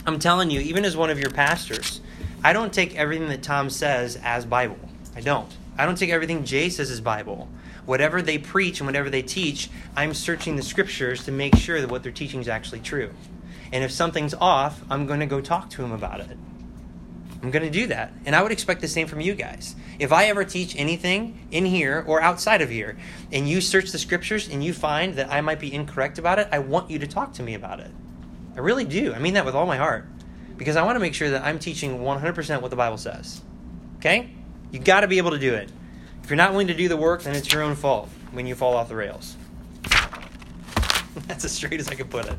I'm 0.05 0.19
telling 0.19 0.49
you, 0.49 0.59
even 0.61 0.85
as 0.85 0.95
one 0.95 1.09
of 1.09 1.19
your 1.19 1.31
pastors, 1.31 2.01
I 2.43 2.53
don't 2.53 2.71
take 2.71 2.95
everything 2.95 3.29
that 3.29 3.43
Tom 3.43 3.69
says 3.69 4.17
as 4.23 4.45
Bible. 4.45 4.79
I 5.15 5.21
don't. 5.21 5.51
I 5.79 5.85
don't 5.85 5.97
take 5.97 6.09
everything 6.09 6.43
Jay 6.43 6.67
says 6.67 6.91
as 6.91 6.99
Bible. 6.99 7.47
Whatever 7.85 8.21
they 8.21 8.37
preach 8.37 8.81
and 8.81 8.85
whatever 8.85 9.09
they 9.09 9.21
teach, 9.21 9.69
I'm 9.95 10.13
searching 10.13 10.57
the 10.57 10.61
scriptures 10.61 11.23
to 11.23 11.31
make 11.31 11.55
sure 11.55 11.79
that 11.79 11.89
what 11.89 12.03
they're 12.03 12.11
teaching 12.11 12.41
is 12.41 12.49
actually 12.49 12.81
true. 12.81 13.13
And 13.71 13.81
if 13.81 13.89
something's 13.89 14.33
off, 14.33 14.83
I'm 14.89 15.07
going 15.07 15.21
to 15.21 15.25
go 15.25 15.39
talk 15.39 15.69
to 15.69 15.81
him 15.81 15.93
about 15.93 16.19
it. 16.19 16.37
I'm 17.41 17.49
going 17.49 17.63
to 17.63 17.71
do 17.71 17.87
that. 17.87 18.11
And 18.25 18.35
I 18.35 18.43
would 18.43 18.51
expect 18.51 18.81
the 18.81 18.89
same 18.89 19.07
from 19.07 19.21
you 19.21 19.33
guys. 19.35 19.73
If 19.99 20.11
I 20.11 20.25
ever 20.25 20.43
teach 20.43 20.75
anything 20.75 21.47
in 21.49 21.63
here 21.63 22.03
or 22.05 22.21
outside 22.21 22.61
of 22.61 22.69
here, 22.69 22.97
and 23.31 23.47
you 23.47 23.61
search 23.61 23.93
the 23.93 23.99
scriptures 23.99 24.49
and 24.49 24.61
you 24.61 24.73
find 24.73 25.15
that 25.15 25.31
I 25.31 25.39
might 25.39 25.61
be 25.61 25.73
incorrect 25.73 26.19
about 26.19 26.39
it, 26.39 26.49
I 26.51 26.59
want 26.59 26.91
you 26.91 26.99
to 26.99 27.07
talk 27.07 27.31
to 27.35 27.43
me 27.43 27.53
about 27.53 27.79
it. 27.79 27.91
I 28.53 28.59
really 28.59 28.83
do. 28.83 29.13
I 29.13 29.19
mean 29.19 29.35
that 29.35 29.45
with 29.45 29.55
all 29.55 29.65
my 29.65 29.77
heart. 29.77 30.09
Because 30.57 30.75
I 30.75 30.83
want 30.83 30.97
to 30.97 30.99
make 30.99 31.13
sure 31.13 31.29
that 31.29 31.43
I'm 31.43 31.57
teaching 31.57 31.99
100% 31.99 32.61
what 32.61 32.69
the 32.69 32.75
Bible 32.75 32.97
says. 32.97 33.41
Okay? 33.99 34.31
You 34.71 34.79
got 34.79 35.01
to 35.01 35.07
be 35.07 35.17
able 35.17 35.31
to 35.31 35.39
do 35.39 35.53
it. 35.53 35.71
If 36.23 36.29
you're 36.29 36.37
not 36.37 36.51
willing 36.51 36.67
to 36.67 36.75
do 36.75 36.87
the 36.87 36.97
work, 36.97 37.23
then 37.23 37.35
it's 37.35 37.51
your 37.51 37.63
own 37.63 37.75
fault 37.75 38.09
when 38.31 38.45
you 38.45 38.55
fall 38.55 38.75
off 38.75 38.89
the 38.89 38.95
rails. 38.95 39.35
That's 41.27 41.43
as 41.45 41.51
straight 41.51 41.79
as 41.79 41.87
I 41.87 41.95
can 41.95 42.07
put 42.07 42.25
it. 42.25 42.31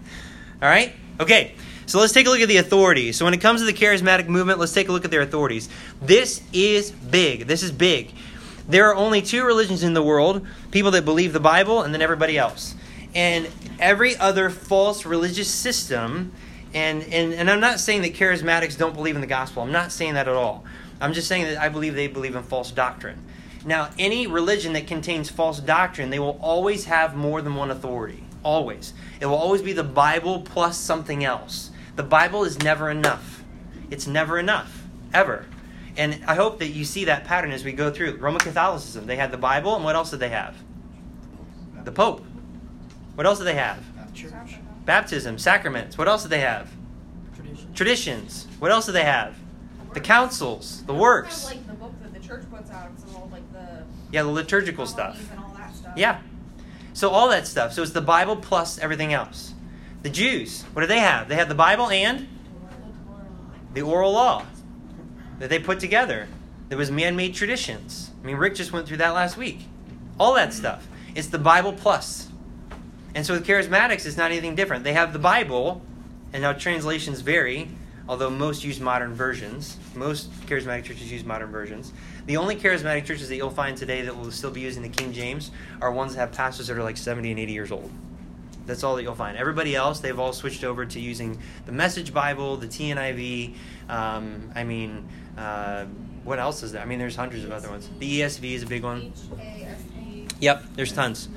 All 0.63 0.69
right? 0.69 0.95
Okay. 1.19 1.55
So 1.87 1.99
let's 1.99 2.13
take 2.13 2.29
a 2.29 2.31
look 2.31 2.41
at 2.41 2.47
the 2.47 2.59
authorities. 2.59 3.17
So 3.17 3.25
when 3.25 3.35
it 3.35 3.41
comes 3.41 3.61
to 3.63 3.67
the 3.67 3.73
charismatic 3.73 4.29
movement, 4.29 4.61
let's 4.61 4.73
take 4.73 4.89
a 4.89 4.93
look 4.93 5.05
at 5.05 5.11
their 5.11 5.23
authorities. 5.23 5.69
This 6.01 6.41
is 6.53 6.93
big. 6.93 7.49
This 7.49 7.65
is 7.65 7.73
big. 7.73 8.13
There 8.69 8.89
are 8.89 8.95
only 8.95 9.23
two 9.23 9.45
religions 9.45 9.83
in 9.83 9.95
the 9.95 10.03
world 10.03 10.47
people 10.71 10.93
that 10.93 11.05
believe 11.05 11.33
the 11.33 11.41
Bible 11.41 11.83
and 11.83 11.93
then 11.93 12.01
everybody 12.01 12.39
else. 12.39 12.77
And 13.13 13.49
every 13.81 14.17
other 14.17 14.51
false 14.51 15.05
religious 15.05 15.53
system, 15.53 16.33
and, 16.73 17.03
and, 17.03 17.33
and 17.35 17.51
I'm 17.51 17.59
not 17.59 17.81
saying 17.81 18.03
that 18.03 18.15
charismatics 18.15 18.79
don't 18.79 18.95
believe 18.95 19.17
in 19.17 19.21
the 19.21 19.27
gospel. 19.27 19.65
I'm 19.65 19.73
not 19.73 19.91
saying 19.91 20.15
that 20.15 20.29
at 20.29 20.35
all. 20.35 20.65
I'm 21.01 21.13
just 21.13 21.29
saying 21.29 21.45
that 21.45 21.61
I 21.61 21.69
believe 21.69 21.95
they 21.95 22.09
believe 22.09 22.37
in 22.37 22.43
false 22.43 22.71
doctrine. 22.71 23.25
Now, 23.65 23.91
any 23.99 24.27
religion 24.27 24.73
that 24.75 24.87
contains 24.87 25.31
false 25.31 25.61
doctrine, 25.61 26.11
they 26.11 26.19
will 26.19 26.39
always 26.41 26.87
have 26.87 27.15
more 27.15 27.43
than 27.43 27.55
one 27.55 27.71
authority. 27.71 28.25
Always. 28.43 28.95
It 29.21 29.27
will 29.27 29.35
always 29.35 29.63
be 29.63 29.73
the 29.73 29.85
Bible 29.85 30.41
plus 30.41 30.79
something 30.79 31.25
else. 31.25 31.71
The 31.97 32.03
Bible 32.03 32.45
is 32.45 32.59
never 32.61 32.91
enough. 32.91 33.43
It's 33.91 34.07
never 34.07 34.39
enough, 34.39 34.85
ever. 35.13 35.47
And 35.97 36.23
I 36.27 36.35
hope 36.37 36.59
that 36.61 36.69
you 36.69 36.85
see 36.85 37.05
that 37.07 37.25
pattern 37.25 37.51
as 37.51 37.65
we 37.65 37.73
go 37.73 37.91
through. 37.91 38.17
Roman 38.17 38.41
Catholicism, 38.41 39.07
they 39.07 39.17
had 39.17 39.31
the 39.31 39.37
Bible, 39.37 39.75
and 39.75 39.85
what 39.85 39.97
else 39.97 40.11
did 40.11 40.21
they 40.21 40.29
have? 40.31 40.57
The 41.85 41.93
Pope. 41.93 42.25
What 43.15 43.27
else 43.27 43.39
did 43.39 43.45
they 43.45 43.55
have? 43.55 43.83
Church. 44.15 44.33
Baptism, 44.85 45.39
sacraments. 45.39 45.99
What 45.99 46.09
else 46.09 46.23
did 46.23 46.31
they 46.31 46.41
have? 46.41 46.71
Tradition. 47.35 47.75
Traditions. 47.75 48.47
What 48.59 48.71
else 48.71 48.87
did 48.87 48.93
they 48.93 49.05
have? 49.05 49.37
The 49.95 50.01
councils, 50.01 50.83
the 50.87 50.95
works. 50.95 51.47
Kind 51.49 51.61
of 51.61 51.67
like 51.67 51.79
the 51.79 51.85
book 51.85 51.93
that 52.03 52.13
the 52.15 52.27
church 52.27 52.45
puts 52.51 52.71
out. 52.71 52.91
It's 52.95 53.15
all 53.15 53.29
like 53.33 53.53
the 53.53 53.85
Yeah, 54.13 54.23
the 54.23 54.29
liturgical 54.31 54.87
stuff. 54.87 55.19
and 55.33 55.41
all 55.41 55.53
that 55.57 55.75
stuff. 55.75 55.93
Yeah. 55.97 56.21
So 56.93 57.11
all 57.11 57.29
that 57.31 57.47
stuff. 57.47 57.73
So 57.73 57.83
it's 57.83 57.93
the 57.93 58.01
Bible 58.01 58.37
plus 58.37 58.79
everything 58.79 59.13
else. 59.13 59.53
The 60.03 60.11
Jews, 60.11 60.63
what 60.73 60.83
do 60.83 60.87
they 60.87 61.01
have? 61.01 61.29
They 61.29 61.35
have 61.37 61.49
the 61.49 61.55
Bible 61.55 61.91
and 61.91 62.27
the 63.75 63.83
oral 63.83 64.13
law 64.13 64.45
that 65.39 65.49
they 65.51 65.59
put 65.59 65.81
together. 65.81 66.29
There 66.69 66.79
was 66.79 66.91
man-made 66.91 67.35
traditions. 67.35 68.11
I 68.23 68.27
mean, 68.27 68.37
Rick 68.37 68.55
just 68.55 68.73
went 68.73 68.87
through 68.87 68.99
that 68.99 69.11
last 69.11 69.37
week. 69.37 69.61
All 70.19 70.35
that 70.35 70.53
stuff. 70.53 70.87
It's 71.15 71.29
the 71.29 71.39
Bible 71.39 71.73
plus. 71.73 72.29
And 73.15 73.27
so 73.27 73.35
with 73.35 73.47
charismatics, 73.47 74.07
it's 74.07 74.17
not 74.17 74.31
anything 74.31 74.55
different. 74.55 74.85
They 74.85 74.93
have 74.93 75.13
the 75.13 75.19
Bible, 75.19 75.83
and 76.33 76.43
now 76.43 76.53
translations 76.53 77.21
vary, 77.23 77.69
although 78.11 78.29
most 78.29 78.65
use 78.65 78.81
modern 78.81 79.15
versions. 79.15 79.77
Most 79.95 80.33
charismatic 80.47 80.83
churches 80.83 81.13
use 81.13 81.25
modern 81.25 81.53
versions. 81.53 81.93
The 82.27 82.39
only 82.39 82.57
charismatic 82.57 83.05
churches 83.05 83.29
that 83.29 83.37
you'll 83.37 83.51
find 83.51 83.77
today 83.77 84.03
that 84.03 84.17
will 84.17 84.33
still 84.33 84.51
be 84.51 84.61
using 84.61 84.83
the 84.83 84.89
King 84.89 85.13
James 85.13 85.53
are 85.81 85.93
ones 85.93 86.15
that 86.15 86.21
have 86.21 86.33
pastors 86.33 86.67
that 86.67 86.77
are 86.77 86.83
like 86.83 86.97
70 86.97 87.31
and 87.31 87.39
80 87.39 87.53
years 87.53 87.71
old. 87.71 87.89
That's 88.67 88.83
all 88.83 88.97
that 88.97 89.05
you'll 89.05 89.15
find. 89.15 89.39
Everybody 89.39 89.77
else, 89.77 90.01
they've 90.01 90.19
all 90.19 90.33
switched 90.33 90.65
over 90.65 90.85
to 90.85 90.99
using 90.99 91.39
the 91.67 91.73
Message 91.73 92.13
Bible, 92.13 92.57
the 92.57 92.67
TNIV. 92.67 93.55
Um, 93.89 94.51
I 94.57 94.65
mean, 94.65 95.07
uh, 95.39 95.85
what 96.25 96.41
else 96.41 96.65
is 96.65 96.73
there? 96.73 96.83
I 96.83 96.87
mean, 96.87 96.99
there's 96.99 97.15
hundreds 97.15 97.45
of 97.45 97.53
other 97.53 97.71
ones. 97.71 97.89
The 98.01 98.23
ESV 98.23 98.55
is 98.55 98.65
a 98.65 98.67
big 98.67 98.83
one. 98.83 99.13
Yep, 100.41 100.65
there's 100.75 100.93
tons. 100.93 101.29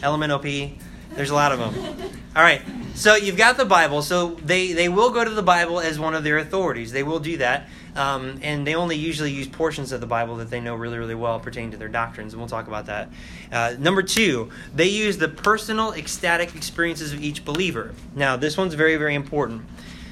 LMNOP, 0.00 0.76
there's 1.10 1.30
a 1.30 1.34
lot 1.34 1.52
of 1.52 1.58
them. 1.58 1.96
All 2.36 2.42
right, 2.42 2.62
so 2.94 3.16
you've 3.16 3.36
got 3.36 3.56
the 3.56 3.64
Bible. 3.64 4.02
So 4.02 4.34
they, 4.44 4.72
they 4.72 4.88
will 4.88 5.10
go 5.10 5.24
to 5.24 5.30
the 5.30 5.42
Bible 5.42 5.80
as 5.80 5.98
one 5.98 6.14
of 6.14 6.24
their 6.24 6.38
authorities. 6.38 6.92
They 6.92 7.02
will 7.02 7.20
do 7.20 7.36
that. 7.38 7.68
Um, 7.96 8.38
and 8.42 8.64
they 8.64 8.76
only 8.76 8.96
usually 8.96 9.32
use 9.32 9.48
portions 9.48 9.90
of 9.90 10.00
the 10.00 10.06
Bible 10.06 10.36
that 10.36 10.48
they 10.48 10.60
know 10.60 10.76
really, 10.76 10.96
really 10.96 11.14
well 11.14 11.40
pertaining 11.40 11.72
to 11.72 11.76
their 11.76 11.88
doctrines. 11.88 12.32
And 12.32 12.40
we'll 12.40 12.48
talk 12.48 12.68
about 12.68 12.86
that. 12.86 13.10
Uh, 13.50 13.74
number 13.78 14.02
two, 14.02 14.50
they 14.74 14.86
use 14.86 15.18
the 15.18 15.28
personal 15.28 15.92
ecstatic 15.92 16.54
experiences 16.54 17.12
of 17.12 17.20
each 17.20 17.44
believer. 17.44 17.92
Now, 18.14 18.36
this 18.36 18.56
one's 18.56 18.74
very, 18.74 18.96
very 18.96 19.16
important. 19.16 19.62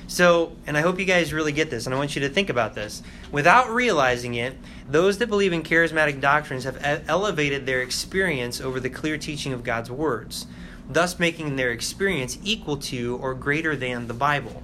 So, 0.09 0.57
and 0.67 0.77
I 0.77 0.81
hope 0.81 0.99
you 0.99 1.05
guys 1.05 1.35
really 1.35 1.53
get 1.53 1.69
this, 1.69 1.85
and 1.85 1.95
I 1.95 1.99
want 1.99 2.17
you 2.17 2.23
to 2.23 2.31
think 2.31 2.49
about 2.49 2.75
this. 2.75 3.03
Without 3.31 3.69
realizing 3.69 4.35
it, 4.35 4.57
those 4.89 5.19
that 5.19 5.27
believe 5.29 5.53
in 5.53 5.63
charismatic 5.63 6.19
doctrines 6.19 6.65
have 6.65 7.05
elevated 7.07 7.67
their 7.67 7.83
experience 7.83 8.59
over 8.59 8.81
the 8.81 8.89
clear 8.89 9.19
teaching 9.19 9.53
of 9.53 9.63
God's 9.63 9.91
words, 9.91 10.47
thus 10.89 11.19
making 11.19 11.57
their 11.57 11.71
experience 11.71 12.39
equal 12.43 12.77
to 12.77 13.19
or 13.21 13.35
greater 13.35 13.77
than 13.77 14.09
the 14.09 14.15
Bible. 14.15 14.63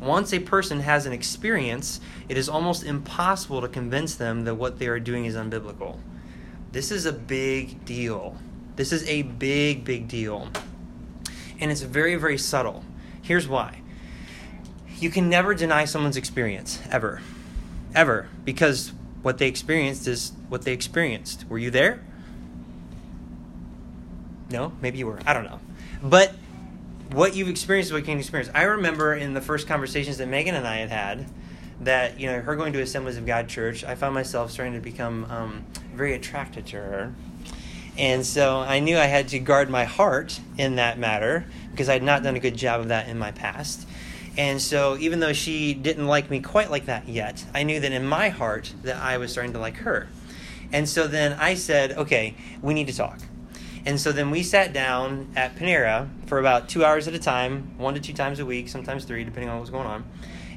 Once 0.00 0.32
a 0.32 0.38
person 0.38 0.80
has 0.80 1.06
an 1.06 1.12
experience, 1.12 2.00
it 2.28 2.36
is 2.36 2.48
almost 2.48 2.84
impossible 2.84 3.60
to 3.60 3.68
convince 3.68 4.14
them 4.14 4.44
that 4.44 4.54
what 4.54 4.78
they 4.78 4.86
are 4.86 5.00
doing 5.00 5.24
is 5.24 5.34
unbiblical. 5.34 5.98
This 6.72 6.90
is 6.90 7.06
a 7.06 7.12
big 7.12 7.84
deal. 7.84 8.36
This 8.76 8.92
is 8.92 9.08
a 9.08 9.22
big, 9.22 9.84
big 9.84 10.08
deal. 10.08 10.48
And 11.60 11.70
it's 11.70 11.82
very, 11.82 12.16
very 12.16 12.38
subtle. 12.38 12.84
Here's 13.22 13.48
why 13.48 13.80
you 14.98 15.10
can 15.10 15.28
never 15.28 15.54
deny 15.54 15.84
someone's 15.84 16.16
experience, 16.16 16.80
ever. 16.90 17.20
Ever. 17.94 18.28
Because 18.44 18.92
what 19.22 19.38
they 19.38 19.48
experienced 19.48 20.06
is 20.06 20.32
what 20.48 20.62
they 20.62 20.72
experienced. 20.72 21.44
Were 21.48 21.58
you 21.58 21.70
there? 21.70 22.00
No? 24.50 24.72
Maybe 24.80 24.98
you 24.98 25.06
were. 25.06 25.18
I 25.26 25.32
don't 25.32 25.44
know. 25.44 25.60
But 26.04 26.34
what 27.12 27.34
you've 27.34 27.48
experienced 27.48 27.88
is 27.88 27.92
what 27.92 28.00
you 28.00 28.04
can 28.04 28.18
experience. 28.18 28.50
I 28.54 28.64
remember 28.64 29.14
in 29.14 29.32
the 29.32 29.40
first 29.40 29.66
conversations 29.66 30.18
that 30.18 30.28
Megan 30.28 30.54
and 30.54 30.66
I 30.66 30.76
had 30.76 30.90
had, 30.90 31.26
that 31.80 32.20
you 32.20 32.26
know 32.26 32.40
her 32.40 32.54
going 32.56 32.72
to 32.74 32.80
Assemblies 32.82 33.16
of 33.16 33.26
God 33.26 33.48
Church, 33.48 33.82
I 33.84 33.94
found 33.94 34.14
myself 34.14 34.50
starting 34.50 34.74
to 34.74 34.80
become 34.80 35.24
um, 35.30 35.64
very 35.94 36.14
attracted 36.14 36.66
to 36.66 36.76
her, 36.76 37.14
and 37.96 38.24
so 38.24 38.58
I 38.58 38.80
knew 38.80 38.98
I 38.98 39.06
had 39.06 39.28
to 39.28 39.38
guard 39.38 39.70
my 39.70 39.84
heart 39.84 40.40
in 40.58 40.76
that 40.76 40.98
matter 40.98 41.46
because 41.70 41.88
I 41.88 41.94
had 41.94 42.02
not 42.02 42.22
done 42.22 42.36
a 42.36 42.40
good 42.40 42.56
job 42.56 42.80
of 42.80 42.88
that 42.88 43.08
in 43.08 43.18
my 43.18 43.32
past. 43.32 43.88
And 44.36 44.60
so 44.60 44.96
even 44.98 45.20
though 45.20 45.32
she 45.32 45.74
didn't 45.74 46.06
like 46.06 46.28
me 46.28 46.40
quite 46.40 46.70
like 46.70 46.86
that 46.86 47.08
yet, 47.08 47.44
I 47.54 47.62
knew 47.62 47.80
that 47.80 47.92
in 47.92 48.04
my 48.04 48.28
heart 48.28 48.72
that 48.82 48.96
I 48.96 49.18
was 49.18 49.30
starting 49.30 49.52
to 49.52 49.60
like 49.60 49.76
her. 49.78 50.08
And 50.72 50.88
so 50.88 51.06
then 51.06 51.34
I 51.34 51.54
said, 51.54 51.92
okay, 51.92 52.34
we 52.60 52.74
need 52.74 52.88
to 52.88 52.96
talk. 52.96 53.20
And 53.86 54.00
so 54.00 54.12
then 54.12 54.30
we 54.30 54.42
sat 54.42 54.72
down 54.72 55.28
at 55.36 55.56
Panera 55.56 56.08
for 56.26 56.38
about 56.38 56.68
two 56.68 56.84
hours 56.84 57.06
at 57.06 57.14
a 57.14 57.18
time, 57.18 57.74
one 57.76 57.94
to 57.94 58.00
two 58.00 58.14
times 58.14 58.40
a 58.40 58.46
week, 58.46 58.68
sometimes 58.68 59.04
three, 59.04 59.24
depending 59.24 59.50
on 59.50 59.56
what 59.56 59.60
was 59.60 59.70
going 59.70 59.86
on. 59.86 60.04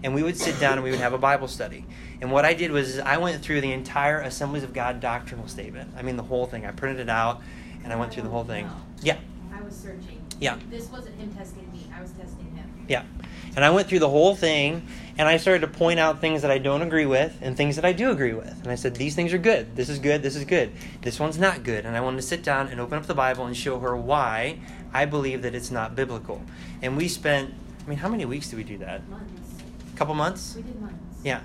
And 0.03 0.15
we 0.15 0.23
would 0.23 0.37
sit 0.37 0.59
down 0.59 0.73
and 0.73 0.83
we 0.83 0.91
would 0.91 0.99
have 0.99 1.13
a 1.13 1.17
Bible 1.17 1.47
study. 1.47 1.85
And 2.21 2.31
what 2.31 2.45
I 2.45 2.53
did 2.53 2.71
was 2.71 2.99
I 2.99 3.17
went 3.17 3.41
through 3.41 3.61
the 3.61 3.71
entire 3.71 4.21
Assemblies 4.21 4.63
of 4.63 4.73
God 4.73 4.99
doctrinal 4.99 5.47
statement. 5.47 5.91
I 5.97 6.03
mean, 6.03 6.15
the 6.15 6.23
whole 6.23 6.45
thing. 6.45 6.65
I 6.65 6.71
printed 6.71 7.01
it 7.01 7.09
out 7.09 7.41
and 7.83 7.91
I 7.91 7.95
went 7.95 8.13
through 8.13 8.23
the 8.23 8.29
whole 8.29 8.43
thing. 8.43 8.69
Yeah, 9.01 9.17
I 9.53 9.61
was 9.61 9.75
searching. 9.75 10.21
Yeah. 10.39 10.57
This 10.69 10.87
wasn't 10.89 11.19
him 11.19 11.33
testing 11.33 11.69
me. 11.71 11.87
I 11.95 12.01
was 12.01 12.11
testing 12.11 12.45
him. 12.55 12.85
yeah. 12.87 13.03
And 13.55 13.65
I 13.65 13.71
went 13.71 13.87
through 13.87 13.99
the 13.99 14.09
whole 14.09 14.35
thing 14.35 14.87
and 15.17 15.27
I 15.27 15.38
started 15.38 15.62
to 15.62 15.67
point 15.67 15.99
out 15.99 16.21
things 16.21 16.43
that 16.43 16.51
I 16.51 16.60
don't 16.60 16.82
agree 16.82 17.08
with 17.08 17.38
and 17.41 17.58
things 17.58 17.75
that 17.75 17.86
I 17.86 17.91
do 17.91 18.12
agree 18.12 18.34
with. 18.34 18.62
And 18.62 18.67
I 18.67 18.75
said, 18.75 18.95
these 18.95 19.15
things 19.15 19.34
are 19.34 19.39
good. 19.39 19.75
This 19.75 19.89
is 19.89 19.97
good. 19.97 20.21
This 20.21 20.36
is 20.36 20.45
good. 20.45 20.71
This 21.01 21.19
one's 21.19 21.39
not 21.39 21.63
good. 21.63 21.86
And 21.86 21.97
I 21.97 22.01
wanted 22.01 22.17
to 22.17 22.23
sit 22.23 22.43
down 22.43 22.67
and 22.67 22.80
open 22.80 22.99
up 22.99 23.08
the 23.08 23.15
Bible 23.15 23.45
and 23.45 23.58
show 23.58 23.80
her 23.80 23.97
why 23.97 24.60
I 24.93 25.06
believe 25.06 25.41
that 25.41 25.56
it's 25.56 25.71
not 25.71 25.95
biblical. 25.95 26.43
And 26.84 26.95
we 26.95 27.08
spent, 27.08 27.53
I 27.84 27.89
mean, 27.89 27.97
how 27.97 28.10
many 28.10 28.25
weeks 28.25 28.49
did 28.49 28.58
we 28.58 28.63
do 28.63 28.77
that? 28.77 29.08
Months. 29.10 29.63
A 29.93 29.97
couple 29.97 30.13
months? 30.13 30.56
We 30.56 30.62
did 30.62 30.80
months. 30.80 30.95
Yeah. 31.23 31.41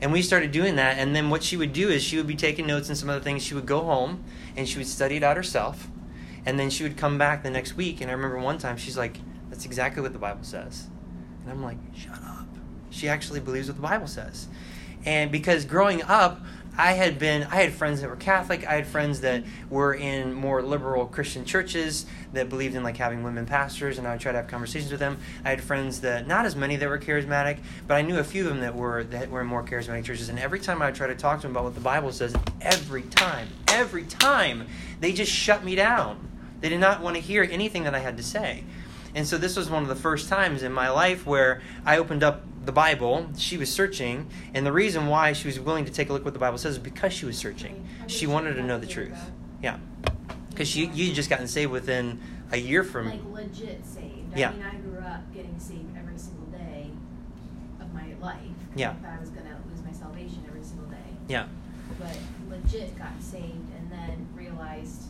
And 0.00 0.12
we 0.12 0.20
started 0.20 0.50
doing 0.50 0.74
that. 0.76 0.98
And 0.98 1.14
then 1.14 1.30
what 1.30 1.44
she 1.44 1.56
would 1.56 1.72
do 1.72 1.90
is 1.90 2.02
she 2.02 2.16
would 2.16 2.26
be 2.26 2.34
taking 2.34 2.66
notes 2.66 2.88
and 2.88 2.98
some 2.98 3.08
other 3.08 3.20
things. 3.20 3.44
She 3.44 3.54
would 3.54 3.66
go 3.66 3.82
home 3.82 4.24
and 4.56 4.68
she 4.68 4.78
would 4.78 4.88
study 4.88 5.16
it 5.16 5.22
out 5.22 5.36
herself. 5.36 5.86
And 6.44 6.58
then 6.58 6.70
she 6.70 6.82
would 6.82 6.96
come 6.96 7.18
back 7.18 7.44
the 7.44 7.50
next 7.50 7.76
week. 7.76 8.00
And 8.00 8.10
I 8.10 8.14
remember 8.14 8.38
one 8.38 8.58
time 8.58 8.76
she's 8.76 8.98
like, 8.98 9.18
that's 9.48 9.64
exactly 9.64 10.02
what 10.02 10.12
the 10.12 10.18
Bible 10.18 10.42
says. 10.42 10.88
And 11.42 11.52
I'm 11.52 11.62
like, 11.62 11.76
shut 11.94 12.20
up. 12.24 12.31
She 12.92 13.08
actually 13.08 13.40
believes 13.40 13.68
what 13.68 13.76
the 13.76 13.82
Bible 13.82 14.06
says. 14.06 14.46
And 15.04 15.32
because 15.32 15.64
growing 15.64 16.02
up, 16.02 16.40
I 16.76 16.92
had 16.92 17.18
been, 17.18 17.42
I 17.44 17.56
had 17.56 17.74
friends 17.74 18.00
that 18.00 18.08
were 18.08 18.16
Catholic. 18.16 18.66
I 18.66 18.76
had 18.76 18.86
friends 18.86 19.20
that 19.20 19.44
were 19.68 19.92
in 19.92 20.32
more 20.32 20.62
liberal 20.62 21.04
Christian 21.04 21.44
churches 21.44 22.06
that 22.32 22.48
believed 22.48 22.74
in 22.74 22.82
like 22.82 22.96
having 22.96 23.22
women 23.22 23.44
pastors, 23.44 23.98
and 23.98 24.06
I 24.06 24.12
would 24.12 24.20
try 24.20 24.32
to 24.32 24.38
have 24.38 24.48
conversations 24.48 24.90
with 24.90 25.00
them. 25.00 25.18
I 25.44 25.50
had 25.50 25.62
friends 25.62 26.00
that, 26.00 26.26
not 26.26 26.46
as 26.46 26.56
many 26.56 26.76
that 26.76 26.88
were 26.88 26.98
charismatic, 26.98 27.58
but 27.86 27.96
I 27.96 28.02
knew 28.02 28.18
a 28.18 28.24
few 28.24 28.44
of 28.44 28.48
them 28.48 28.60
that 28.60 28.74
were 28.74 29.04
that 29.04 29.30
were 29.30 29.42
in 29.42 29.48
more 29.48 29.62
charismatic 29.62 30.04
churches. 30.04 30.30
And 30.30 30.38
every 30.38 30.60
time 30.60 30.80
I 30.80 30.86
would 30.86 30.94
try 30.94 31.08
to 31.08 31.14
talk 31.14 31.40
to 31.40 31.42
them 31.42 31.50
about 31.50 31.64
what 31.64 31.74
the 31.74 31.80
Bible 31.80 32.10
says, 32.10 32.34
every 32.62 33.02
time, 33.02 33.48
every 33.68 34.04
time, 34.04 34.66
they 35.00 35.12
just 35.12 35.30
shut 35.30 35.62
me 35.62 35.74
down. 35.74 36.26
They 36.62 36.70
did 36.70 36.80
not 36.80 37.02
want 37.02 37.16
to 37.16 37.20
hear 37.20 37.42
anything 37.42 37.84
that 37.84 37.94
I 37.94 37.98
had 37.98 38.16
to 38.16 38.22
say. 38.22 38.64
And 39.14 39.26
so 39.26 39.36
this 39.36 39.56
was 39.56 39.68
one 39.68 39.82
of 39.82 39.88
the 39.88 39.96
first 39.96 40.28
times 40.28 40.62
in 40.62 40.72
my 40.72 40.88
life 40.90 41.26
where 41.26 41.60
I 41.84 41.98
opened 41.98 42.22
up 42.22 42.42
the 42.64 42.72
Bible. 42.72 43.28
She 43.36 43.56
was 43.56 43.70
searching, 43.70 44.28
and 44.54 44.64
the 44.64 44.72
reason 44.72 45.06
why 45.06 45.32
she 45.34 45.48
was 45.48 45.60
willing 45.60 45.84
to 45.84 45.92
take 45.92 46.08
a 46.08 46.12
look 46.12 46.22
at 46.22 46.24
what 46.24 46.34
the 46.34 46.40
Bible 46.40 46.58
says 46.58 46.74
is 46.74 46.78
because 46.78 47.12
she 47.12 47.26
was 47.26 47.36
searching. 47.36 47.86
She 48.06 48.26
wanted 48.26 48.54
to 48.54 48.62
know 48.62 48.78
the 48.78 48.86
truth. 48.86 49.18
Yeah, 49.62 49.78
because 50.50 50.74
you 50.76 50.90
you 50.94 51.12
just 51.12 51.28
gotten 51.28 51.46
saved 51.46 51.70
within 51.72 52.20
a 52.52 52.56
year 52.56 52.84
from. 52.84 53.10
Like 53.10 53.20
legit 53.30 53.84
saved. 53.84 54.36
Yeah. 54.36 54.50
I 54.50 54.52
mean, 54.52 54.62
I 54.62 54.74
grew 54.76 54.98
up 54.98 55.34
getting 55.34 55.58
saved 55.58 55.96
every 55.96 56.16
single 56.18 56.46
day 56.46 56.90
of 57.80 57.92
my 57.92 58.14
life. 58.20 58.38
Yeah. 58.74 58.94
If 58.98 59.04
I 59.04 59.20
was 59.20 59.28
gonna 59.30 59.58
lose 59.70 59.84
my 59.84 59.92
salvation 59.92 60.42
every 60.48 60.62
single 60.62 60.86
day. 60.86 60.96
Yeah, 61.28 61.46
But 61.98 62.16
legit 62.48 62.98
got 62.98 63.20
saved 63.20 63.70
and 63.76 63.90
then 63.90 64.26
realized 64.34 65.04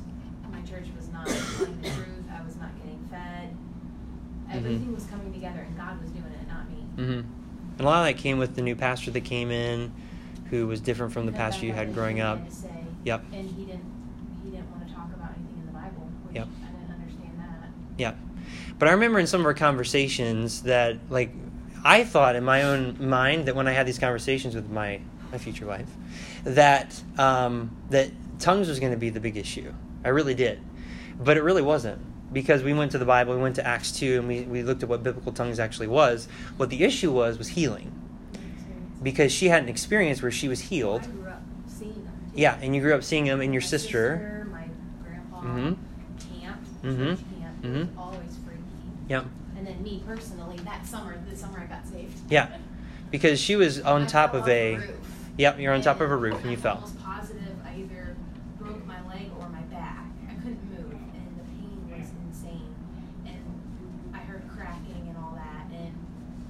my 0.51 0.61
church 0.63 0.87
was 0.97 1.09
not 1.09 1.27
telling 1.27 1.81
the 1.81 1.89
truth. 1.91 2.27
I 2.31 2.45
was 2.45 2.57
not 2.57 2.77
getting 2.77 3.07
fed. 3.11 3.57
Everything 4.59 4.95
was 4.95 5.05
coming 5.07 5.33
together, 5.33 5.61
and 5.61 5.77
God 5.77 6.01
was 6.01 6.11
doing 6.11 6.25
it, 6.25 6.49
not 6.49 6.69
me. 6.71 6.77
hmm 6.97 7.21
And 7.21 7.81
a 7.81 7.85
lot 7.85 8.09
of 8.09 8.15
that 8.15 8.21
came 8.23 8.39
with 8.39 8.55
the 8.55 8.63
new 8.63 8.77
pastor 8.77 9.11
that 9.13 9.23
came 9.25 9.51
in, 9.51 9.93
who 10.51 10.67
was 10.67 10.81
different 10.81 11.13
from 11.13 11.27
the 11.27 11.33
Then 11.33 11.39
pastor 11.41 11.67
you 11.67 11.73
had 11.73 11.95
growing 11.95 12.21
up. 12.21 12.39
say, 12.51 12.69
Yep. 13.05 13.25
And 13.33 13.49
he 13.51 13.65
didn't. 13.65 13.85
He 14.45 14.51
didn't 14.51 14.71
want 14.71 14.87
to 14.87 14.95
talk 14.95 15.09
about 15.15 15.31
anything 15.37 15.59
in 15.61 15.67
the 15.67 15.73
Bible, 15.73 16.09
which 16.27 16.37
Yep. 16.37 16.47
I 16.47 16.71
didn't 16.79 16.95
understand 16.95 17.39
that. 17.39 17.71
Yeah. 17.99 18.15
But 18.79 18.89
I 18.89 18.93
remember 18.93 19.19
in 19.19 19.27
some 19.27 19.41
of 19.41 19.47
our 19.47 19.55
conversations 19.55 20.63
that, 20.63 20.97
like, 21.09 21.31
I 21.85 22.05
thought 22.05 22.37
in 22.37 22.45
my 22.45 22.63
own 22.63 22.97
mind 23.09 23.47
that 23.47 23.57
when 23.57 23.67
I 23.67 23.73
had 23.73 23.87
these 23.87 23.99
conversations 23.99 24.55
with 24.55 24.71
my, 24.71 25.01
my 25.33 25.39
future 25.39 25.67
wife, 25.67 25.89
that, 26.45 27.01
um, 27.19 27.75
that 27.91 28.11
tongues 28.39 28.69
was 28.69 28.79
going 28.81 28.93
to 28.93 28.99
be 28.99 29.11
the 29.11 29.21
big 29.21 29.37
issue. 29.37 29.73
I 30.05 30.09
really 30.11 30.35
did. 30.35 30.61
But 31.19 31.37
it 31.37 31.43
really 31.43 31.63
wasn't. 31.63 32.01
Because 32.33 32.63
we 32.63 32.73
went 32.73 32.93
to 32.93 32.99
the 32.99 33.05
Bible, 33.05 33.35
we 33.35 33.43
went 33.43 33.57
to 33.57 33.67
Acts 33.67 33.93
2, 33.93 34.19
and 34.21 34.29
we, 34.29 34.43
we 34.43 34.63
looked 34.63 34.83
at 34.83 34.89
what 34.89 35.03
biblical 35.03 35.33
tongues 35.33 35.59
actually 35.61 35.89
was. 35.89 36.29
What 36.57 36.71
the 36.71 36.83
issue 36.83 37.13
was, 37.13 37.37
was 37.37 37.49
healing. 37.49 37.93
Because 39.03 39.33
she 39.33 39.49
had 39.49 39.63
an 39.63 39.69
experience 39.69 40.23
where 40.23 40.31
she 40.31 40.49
was 40.49 40.61
healed. 40.61 41.03
I 41.03 41.07
grew 41.07 41.29
up 41.29 41.43
seeing 41.67 41.93
them. 42.05 42.13
Yeah, 42.35 42.59
and 42.63 42.75
you 42.75 42.81
grew 42.81 42.95
up 42.95 43.03
seeing 43.03 43.25
them 43.27 43.41
and 43.41 43.53
your 43.53 43.61
My 43.61 43.67
sister. 43.67 44.47
my 44.51 44.65
grandpa, 45.05 45.41
Mhm. 45.43 45.77
camp, 46.41 46.61
Mhm. 46.85 47.09
church 47.09 47.19
camp. 47.41 47.63
Mhm. 47.63 47.89
always 47.99 48.37
freaky. 48.47 48.63
Yeah. 49.09 49.25
And 49.59 49.67
then 49.67 49.83
me 49.83 50.03
personally, 50.07 50.57
that 50.65 50.87
summer, 50.87 51.17
the 51.29 51.37
summer 51.37 51.59
I 51.61 51.67
got 51.67 51.87
saved. 51.87 52.17
Yeah. 52.31 52.49
Because 53.11 53.39
she 53.41 53.57
was 53.57 53.81
on 53.81 54.05
I 54.05 54.07
top 54.07 54.33
of 54.35 54.49
a. 54.49 54.77
roof. 54.77 54.91
Yep, 55.37 55.59
you're 55.59 55.75
on 55.75 55.83
top 55.83 56.01
of 56.01 56.11
a 56.11 56.17
roof 56.17 56.41
and 56.43 56.51
you 56.51 56.57
fell. 56.57 56.77
almost 56.77 57.03
positive 57.03 57.43
I 57.67 57.81
either 57.81 58.17
broke 58.59 58.87
my 58.87 59.01
leg 59.09 59.31
or 59.39 59.49
my 59.49 59.61
back. 59.63 60.07
I 60.31 60.35
couldn't 60.35 60.63
move, 60.71 60.93
and 60.93 61.39
the 61.39 61.45
pain 61.45 61.91
was 61.91 62.09
insane. 62.29 62.75
And 63.27 64.15
I 64.15 64.19
heard 64.19 64.43
cracking 64.57 65.07
and 65.09 65.17
all 65.19 65.35
that. 65.35 65.67
And 65.73 65.95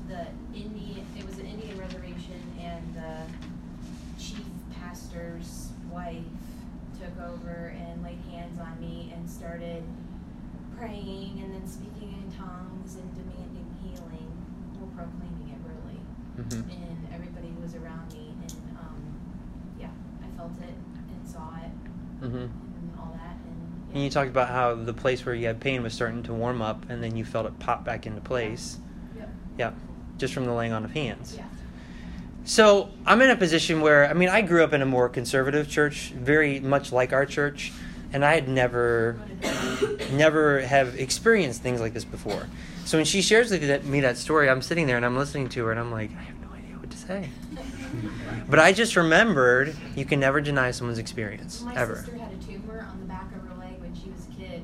the 0.08 0.26
Indian, 0.58 1.06
it 1.18 1.24
was 1.26 1.38
an 1.38 1.46
Indian 1.46 1.78
reservation, 1.78 2.40
and 2.60 2.94
the 2.94 4.22
chief 4.22 4.44
pastor's 4.80 5.68
wife 5.90 6.16
took 7.00 7.24
over 7.24 7.74
and 7.76 8.02
laid 8.02 8.18
hands 8.30 8.58
on 8.60 8.80
me 8.80 9.12
and 9.14 9.28
started 9.42 9.82
praying 10.78 11.40
and 11.42 11.52
then 11.52 11.66
speaking 11.66 12.12
in 12.14 12.30
tongues 12.38 12.94
and 12.94 13.12
demanding 13.14 13.66
healing, 13.82 14.30
or 14.80 14.86
proclaiming 14.94 15.50
it 15.50 15.58
really. 15.66 15.98
Hmm 16.48 16.70
and 16.70 17.08
everybody 17.12 17.52
was 17.60 17.74
around 17.74 18.12
me 18.12 18.32
and 18.40 18.52
um, 18.78 19.02
yeah 19.78 19.88
i 20.22 20.36
felt 20.36 20.52
it 20.62 20.68
and 20.96 21.28
saw 21.28 21.50
it 21.56 22.26
hmm 22.26 22.36
and 22.36 22.92
all 22.98 23.12
that 23.12 23.36
and, 23.44 23.94
And 23.94 24.02
you 24.04 24.10
talked 24.10 24.30
about 24.30 24.48
how 24.48 24.74
the 24.76 24.94
place 24.94 25.26
where 25.26 25.34
you 25.34 25.46
had 25.46 25.60
pain 25.60 25.82
was 25.82 25.92
starting 25.92 26.22
to 26.24 26.32
warm 26.32 26.62
up, 26.62 26.86
and 26.88 27.02
then 27.02 27.16
you 27.16 27.24
felt 27.24 27.46
it 27.46 27.58
pop 27.58 27.84
back 27.84 28.06
into 28.06 28.20
place. 28.20 28.78
yep. 29.16 29.28
Yeah, 29.58 29.72
just 30.18 30.32
from 30.32 30.46
the 30.46 30.52
laying 30.54 30.72
on 30.72 30.84
of 30.84 30.92
hands. 30.92 31.34
yeah. 31.36 31.44
So 32.44 32.90
I'm 33.06 33.20
in 33.22 33.30
a 33.30 33.36
position 33.36 33.80
where 33.80 34.08
I 34.08 34.14
mean 34.14 34.28
I 34.28 34.40
grew 34.42 34.62
up 34.64 34.72
in 34.72 34.82
a 34.82 34.86
more 34.86 35.08
conservative 35.08 35.68
church, 35.68 36.12
very 36.16 36.60
much 36.60 36.92
like 36.92 37.12
our 37.12 37.26
church, 37.26 37.72
and 38.12 38.24
I 38.24 38.34
had 38.34 38.48
never, 38.48 39.18
never 40.12 40.60
have 40.60 40.96
experienced 40.96 41.62
things 41.62 41.80
like 41.80 41.94
this 41.94 42.04
before. 42.04 42.46
So 42.84 42.98
when 42.98 43.04
she 43.04 43.22
shares 43.22 43.50
with 43.50 43.86
me 43.86 44.00
that 44.00 44.18
story, 44.18 44.50
I'm 44.50 44.62
sitting 44.62 44.86
there 44.86 44.96
and 44.96 45.06
I'm 45.06 45.16
listening 45.16 45.48
to 45.50 45.64
her, 45.66 45.70
and 45.70 45.80
I'm 45.80 45.90
like, 45.90 46.10
I 46.10 46.22
have 46.22 46.40
no 46.40 46.48
idea 46.54 46.76
what 46.76 46.90
to 46.90 46.96
say. 46.96 47.28
But 48.48 48.58
I 48.58 48.72
just 48.72 48.96
remembered 48.96 49.76
you 49.94 50.04
can 50.04 50.20
never 50.20 50.40
deny 50.40 50.70
someone's 50.72 50.98
experience 50.98 51.62
my 51.62 51.74
ever. 51.74 51.96
sister 51.96 52.16
had 52.18 52.32
a 52.32 52.36
tumor 52.44 52.86
on 52.90 52.98
the 53.00 53.06
back 53.06 53.26
of 53.34 53.40
her 53.48 53.54
leg 53.58 53.80
when 53.80 53.94
she 53.94 54.10
was 54.10 54.26
a 54.26 54.40
kid 54.40 54.62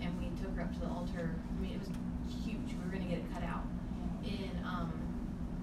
and 0.00 0.10
we 0.18 0.30
took 0.40 0.54
her 0.56 0.62
up 0.62 0.72
to 0.74 0.80
the 0.80 0.86
altar 0.86 1.34
i 1.34 1.60
mean 1.60 1.72
it 1.74 1.78
was 1.78 1.90
huge 2.44 2.58
we 2.70 2.78
were 2.78 2.90
going 2.90 3.02
to 3.02 3.08
get 3.08 3.18
it 3.18 3.32
cut 3.34 3.42
out 3.42 3.66
and 4.24 4.64
um, 4.64 4.90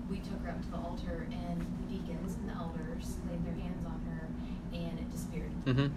we 0.10 0.18
took 0.18 0.40
her 0.44 0.52
up 0.52 0.62
to 0.62 0.70
the 0.72 0.78
altar 0.78 1.28
and 1.32 1.60
the 1.60 1.98
deacons 1.98 2.36
and 2.36 2.50
the 2.50 2.54
elders 2.54 3.16
laid 3.32 3.44
their 3.46 3.56
hands 3.56 3.84
on 3.88 4.00
her 4.12 4.28
and 4.72 5.00
it 5.00 5.12
disappeared 5.12 5.52
hmm 5.66 5.88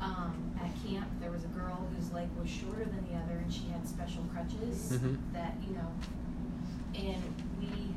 um, 0.00 0.52
at 0.60 0.70
camp, 0.86 1.08
there 1.20 1.30
was 1.30 1.44
a 1.44 1.48
girl 1.48 1.88
whose 1.96 2.05
leg 2.16 2.28
was 2.40 2.48
shorter 2.48 2.84
than 2.84 3.04
the 3.12 3.14
other, 3.20 3.36
and 3.38 3.52
she 3.52 3.68
had 3.68 3.86
special 3.86 4.24
crutches 4.32 4.96
Mhm. 4.96 5.18
that 5.34 5.54
you 5.66 5.74
know. 5.76 5.90
And 6.96 7.22
we, 7.60 7.92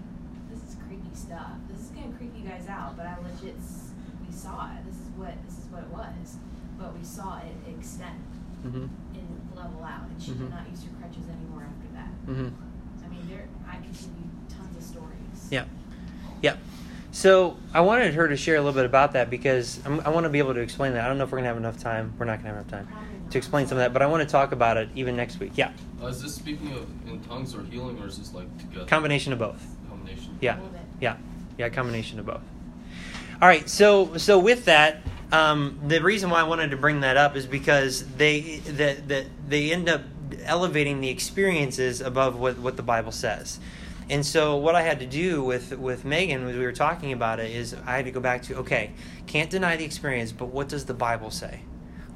this 0.51 0.59
is 0.67 0.75
creepy 0.85 1.15
stuff. 1.15 1.55
This 1.71 1.79
is 1.79 1.89
gonna 1.95 2.11
creep 2.17 2.33
you 2.37 2.43
guys 2.47 2.67
out, 2.67 2.97
but 2.97 3.05
I 3.07 3.15
legit, 3.23 3.55
we 3.55 4.31
saw 4.33 4.67
it. 4.75 4.83
This 4.85 4.95
is 4.99 5.07
what 5.15 5.33
this 5.47 5.57
is 5.59 5.65
what 5.71 5.83
it 5.83 5.89
was, 5.89 6.35
but 6.77 6.97
we 6.97 7.03
saw 7.03 7.39
it 7.39 7.55
extend 7.71 8.19
hmm 8.61 8.87
and 9.15 9.29
level 9.55 9.81
out, 9.83 10.09
and 10.11 10.21
she 10.21 10.31
Mhm. 10.31 10.39
did 10.39 10.49
not 10.51 10.69
use 10.69 10.83
her 10.83 10.91
crutches 10.99 11.23
anymore 11.29 11.63
after 11.63 11.87
that. 11.95 12.11
hmm 12.27 12.49
I 13.05 13.07
mean, 13.07 13.23
there, 13.29 13.47
I 13.71 13.75
could 13.77 13.93
give 13.93 14.01
you 14.19 14.27
tons 14.49 14.75
of 14.75 14.83
stories. 14.83 15.47
Yeah. 15.49 15.63
Yeah. 16.41 16.57
So 17.11 17.55
I 17.73 17.79
wanted 17.81 18.13
her 18.13 18.27
to 18.27 18.35
share 18.35 18.55
a 18.55 18.59
little 18.59 18.73
bit 18.75 18.85
about 18.85 19.13
that 19.13 19.29
because 19.29 19.79
I'm, 19.85 19.99
I 20.01 20.09
want 20.09 20.25
to 20.25 20.29
be 20.29 20.39
able 20.39 20.53
to 20.53 20.59
explain 20.59 20.93
that. 20.93 21.05
I 21.05 21.07
don't 21.07 21.17
know 21.17 21.23
if 21.23 21.31
we're 21.31 21.37
going 21.39 21.45
to 21.45 21.47
have 21.49 21.57
enough 21.57 21.77
time. 21.77 22.13
We're 22.19 22.25
not 22.25 22.43
going 22.43 22.53
to 22.53 22.57
have 22.59 22.67
enough 22.67 22.67
time 22.71 22.85
Probably. 22.85 23.18
To 23.31 23.37
explain 23.37 23.67
some 23.67 23.77
of 23.77 23.83
that, 23.83 23.93
but 23.93 24.01
I 24.01 24.07
want 24.07 24.21
to 24.21 24.29
talk 24.29 24.51
about 24.51 24.77
it 24.77 24.89
even 24.95 25.15
next 25.15 25.39
week. 25.39 25.53
Yeah. 25.55 25.71
Uh, 26.01 26.07
is 26.07 26.21
this 26.21 26.35
speaking 26.35 26.71
of 26.73 26.87
in 27.07 27.21
tongues 27.23 27.55
or 27.55 27.63
healing, 27.63 27.99
or 28.01 28.07
is 28.07 28.17
this 28.17 28.33
like 28.33 28.57
together? 28.57 28.85
Combination 28.85 29.33
of 29.33 29.39
both. 29.39 29.65
Combination. 29.89 30.37
Yeah. 30.41 30.57
All 30.59 30.65
of 30.65 30.75
it. 30.75 30.81
Yeah. 31.01 31.17
Yeah, 31.57 31.69
combination 31.69 32.19
of 32.19 32.25
both. 32.25 32.41
All 33.41 33.47
right, 33.47 33.69
so 33.69 34.17
so 34.17 34.39
with 34.39 34.65
that, 34.65 35.01
um, 35.31 35.79
the 35.87 36.01
reason 36.01 36.29
why 36.29 36.39
I 36.39 36.43
wanted 36.43 36.71
to 36.71 36.77
bring 36.77 37.01
that 37.01 37.17
up 37.17 37.35
is 37.35 37.45
because 37.45 38.05
they 38.15 38.59
that 38.59 39.07
that 39.07 39.25
they 39.47 39.71
end 39.71 39.89
up 39.89 40.01
elevating 40.43 41.01
the 41.01 41.09
experiences 41.09 42.01
above 42.01 42.39
what 42.39 42.57
what 42.59 42.77
the 42.77 42.83
Bible 42.83 43.11
says. 43.11 43.59
And 44.09 44.25
so 44.25 44.57
what 44.57 44.73
I 44.73 44.81
had 44.81 44.99
to 44.99 45.05
do 45.05 45.43
with 45.43 45.77
with 45.77 46.03
Megan 46.03 46.47
as 46.47 46.55
we 46.55 46.63
were 46.63 46.71
talking 46.71 47.13
about 47.13 47.39
it 47.39 47.51
is 47.51 47.75
I 47.85 47.95
had 47.95 48.05
to 48.05 48.11
go 48.11 48.19
back 48.19 48.41
to 48.43 48.57
okay, 48.57 48.91
can't 49.27 49.49
deny 49.49 49.75
the 49.75 49.85
experience, 49.85 50.31
but 50.31 50.47
what 50.47 50.67
does 50.67 50.85
the 50.85 50.93
Bible 50.93 51.29
say? 51.29 51.61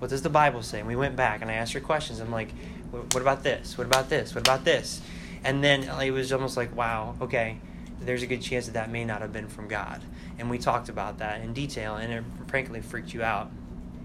What 0.03 0.09
does 0.09 0.21
the 0.21 0.29
Bible 0.29 0.63
say? 0.63 0.79
And 0.79 0.87
we 0.89 0.97
went 0.97 1.15
back 1.15 1.41
and 1.41 1.49
I 1.49 1.53
asked 1.53 1.71
her 1.71 1.79
questions. 1.79 2.19
I'm 2.19 2.29
like, 2.29 2.49
what 2.91 3.21
about 3.21 3.41
this? 3.41 3.77
What 3.77 3.87
about 3.87 4.09
this? 4.09 4.35
What 4.35 4.45
about 4.45 4.65
this? 4.65 5.01
And 5.45 5.63
then 5.63 5.83
it 5.83 6.11
was 6.11 6.33
almost 6.33 6.57
like, 6.57 6.75
wow, 6.75 7.15
okay, 7.21 7.57
there's 8.01 8.21
a 8.21 8.27
good 8.27 8.41
chance 8.41 8.65
that 8.65 8.73
that 8.73 8.91
may 8.91 9.05
not 9.05 9.21
have 9.21 9.31
been 9.31 9.47
from 9.47 9.69
God. 9.69 10.01
And 10.37 10.49
we 10.49 10.57
talked 10.57 10.89
about 10.89 11.19
that 11.19 11.39
in 11.39 11.53
detail, 11.53 11.95
and 11.95 12.11
it 12.11 12.23
frankly 12.47 12.81
freaked 12.81 13.13
you 13.13 13.23
out 13.23 13.49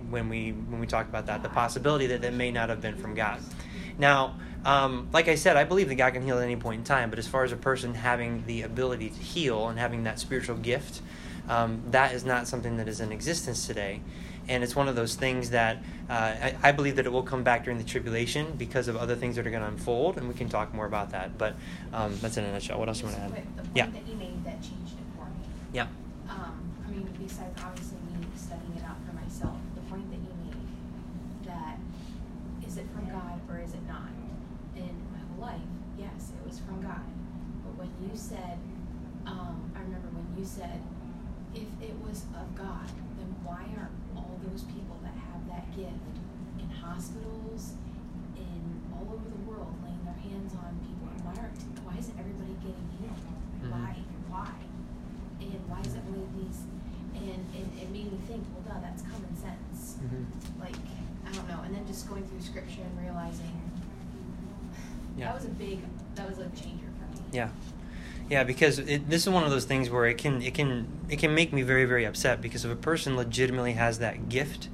when 0.08 0.28
we 0.28 0.52
when 0.52 0.78
we 0.78 0.86
talked 0.86 1.08
about 1.08 1.26
that, 1.26 1.42
the 1.42 1.48
possibility 1.48 2.06
that 2.06 2.22
that 2.22 2.32
may 2.32 2.52
not 2.52 2.68
have 2.68 2.80
been 2.80 2.94
from 2.94 3.16
God. 3.16 3.40
Now, 3.98 4.36
um, 4.64 5.08
like 5.12 5.26
I 5.26 5.34
said, 5.34 5.56
I 5.56 5.64
believe 5.64 5.88
that 5.88 5.96
God 5.96 6.12
can 6.12 6.22
heal 6.22 6.38
at 6.38 6.44
any 6.44 6.54
point 6.54 6.78
in 6.78 6.84
time, 6.84 7.10
but 7.10 7.18
as 7.18 7.26
far 7.26 7.42
as 7.42 7.50
a 7.50 7.56
person 7.56 7.94
having 7.94 8.44
the 8.46 8.62
ability 8.62 9.10
to 9.10 9.18
heal 9.18 9.66
and 9.66 9.80
having 9.80 10.04
that 10.04 10.20
spiritual 10.20 10.58
gift, 10.58 11.00
um, 11.48 11.82
that 11.90 12.12
is 12.12 12.24
not 12.24 12.46
something 12.46 12.76
that 12.76 12.86
is 12.86 13.00
in 13.00 13.10
existence 13.10 13.66
today. 13.66 14.00
And 14.48 14.64
it's 14.64 14.74
one 14.74 14.88
of 14.88 14.96
those 14.96 15.14
things 15.14 15.50
that 15.50 15.82
uh, 16.08 16.12
I, 16.12 16.56
I, 16.62 16.72
believe 16.72 16.96
that 16.96 17.04
it 17.04 17.12
will 17.12 17.22
come 17.22 17.42
back 17.42 17.64
during 17.64 17.76
the 17.76 17.84
tribulation 17.84 18.54
because 18.56 18.88
of 18.88 18.96
other 18.96 19.14
things 19.14 19.36
that 19.36 19.46
are 19.46 19.50
going 19.50 19.62
to 19.62 19.68
unfold, 19.68 20.16
and 20.16 20.26
we 20.26 20.34
can 20.34 20.48
talk 20.48 20.72
more 20.72 20.86
about 20.86 21.10
that. 21.10 21.36
But 21.36 21.54
um, 21.92 22.16
that's 22.20 22.38
in 22.38 22.44
a 22.44 22.52
nutshell. 22.52 22.78
What 22.78 22.88
else 22.88 23.00
do 23.00 23.06
you 23.06 23.12
want 23.12 23.18
to 23.18 23.24
add? 23.24 23.46
The 23.56 23.62
point 23.62 23.70
yeah. 23.74 23.86
that 23.90 24.08
you 24.08 24.16
made 24.16 24.42
that 24.44 24.62
changed 24.62 24.96
it 24.96 25.08
for 25.16 25.26
me. 25.26 25.44
Yeah. 25.74 25.86
Um, 26.30 26.72
I 26.86 26.90
mean, 26.90 27.08
besides 27.20 27.60
obviously 27.62 27.98
me 28.08 28.24
studying 28.36 28.72
it 28.76 28.84
out 28.84 28.96
for 29.04 29.12
myself, 29.12 29.56
the 29.74 29.82
point 29.92 30.08
that 30.10 30.16
you 30.16 30.32
made 30.48 30.64
that 31.44 31.76
is 32.66 32.78
it 32.78 32.86
from 32.94 33.10
God 33.10 33.40
or 33.50 33.60
is 33.60 33.74
it 33.74 33.86
not? 33.86 34.08
In 34.76 34.96
my 35.12 35.20
whole 35.28 35.52
life, 35.52 35.68
yes, 35.98 36.32
it 36.32 36.48
was 36.48 36.58
from 36.60 36.80
God. 36.80 37.04
But 37.64 37.76
when 37.76 37.92
you 38.00 38.16
said, 38.16 38.56
um, 39.26 39.70
I 39.76 39.80
remember 39.80 40.08
when 40.08 40.24
you 40.38 40.44
said, 40.44 40.80
if 41.54 41.68
it 41.82 41.96
was 42.00 42.24
of 42.32 42.54
God, 42.56 42.88
then 43.18 43.34
why 43.44 43.68
are 43.76 43.90
all 43.92 44.07
those 44.50 44.64
people 44.64 44.96
that 45.04 45.14
have 45.14 45.40
that 45.48 45.68
gift 45.76 46.16
in 46.58 46.68
hospitals, 46.70 47.74
in 48.36 48.60
all 48.92 49.06
over 49.12 49.28
the 49.28 49.42
world, 49.48 49.72
laying 49.84 50.00
their 50.04 50.16
hands 50.18 50.54
on 50.56 50.72
people? 50.84 51.08
And 51.12 51.20
why 51.24 51.34
aren't 51.42 51.58
why 51.84 51.94
isn't 52.00 52.16
everybody 52.18 52.54
getting 52.64 52.88
healed? 52.98 53.20
Mhm. 53.62 53.70
Why? 53.72 53.92
Why? 54.32 54.52
And 55.40 55.60
why 55.68 55.80
is 55.84 55.94
it 55.94 56.02
only 56.08 56.26
these? 56.40 56.64
And, 57.14 57.40
and 57.56 57.66
it 57.80 57.90
made 57.90 58.12
me 58.12 58.18
think, 58.28 58.44
well, 58.54 58.62
duh, 58.74 58.80
that's 58.80 59.02
common 59.02 59.34
sense. 59.36 59.96
Mm-hmm. 59.98 60.60
Like, 60.60 60.76
I 61.26 61.32
don't 61.32 61.48
know. 61.48 61.60
And 61.64 61.74
then 61.74 61.86
just 61.86 62.08
going 62.08 62.22
through 62.24 62.40
scripture 62.40 62.82
and 62.82 62.94
realizing 63.02 63.52
Yeah. 65.16 65.26
that 65.26 65.34
was 65.34 65.44
a 65.46 65.54
big, 65.58 65.80
that 66.14 66.28
was 66.28 66.38
a 66.38 66.48
changer 66.54 66.86
for 66.98 67.06
me. 67.16 67.22
Yeah, 67.32 67.48
yeah, 68.28 68.44
because 68.44 68.78
it, 68.78 69.08
this 69.08 69.26
is 69.26 69.30
one 69.30 69.44
of 69.44 69.50
those 69.50 69.64
things 69.64 69.88
where 69.88 70.06
it 70.06 70.18
can 70.18 70.42
it 70.42 70.54
can 70.54 70.86
it 71.08 71.18
can 71.18 71.34
make 71.34 71.52
me 71.52 71.62
very 71.62 71.86
very 71.86 72.04
upset 72.04 72.42
because 72.42 72.64
if 72.64 72.70
a 72.70 72.76
person 72.76 73.16
legitimately 73.16 73.72
has 73.72 74.00
that 74.00 74.28
gift, 74.28 74.68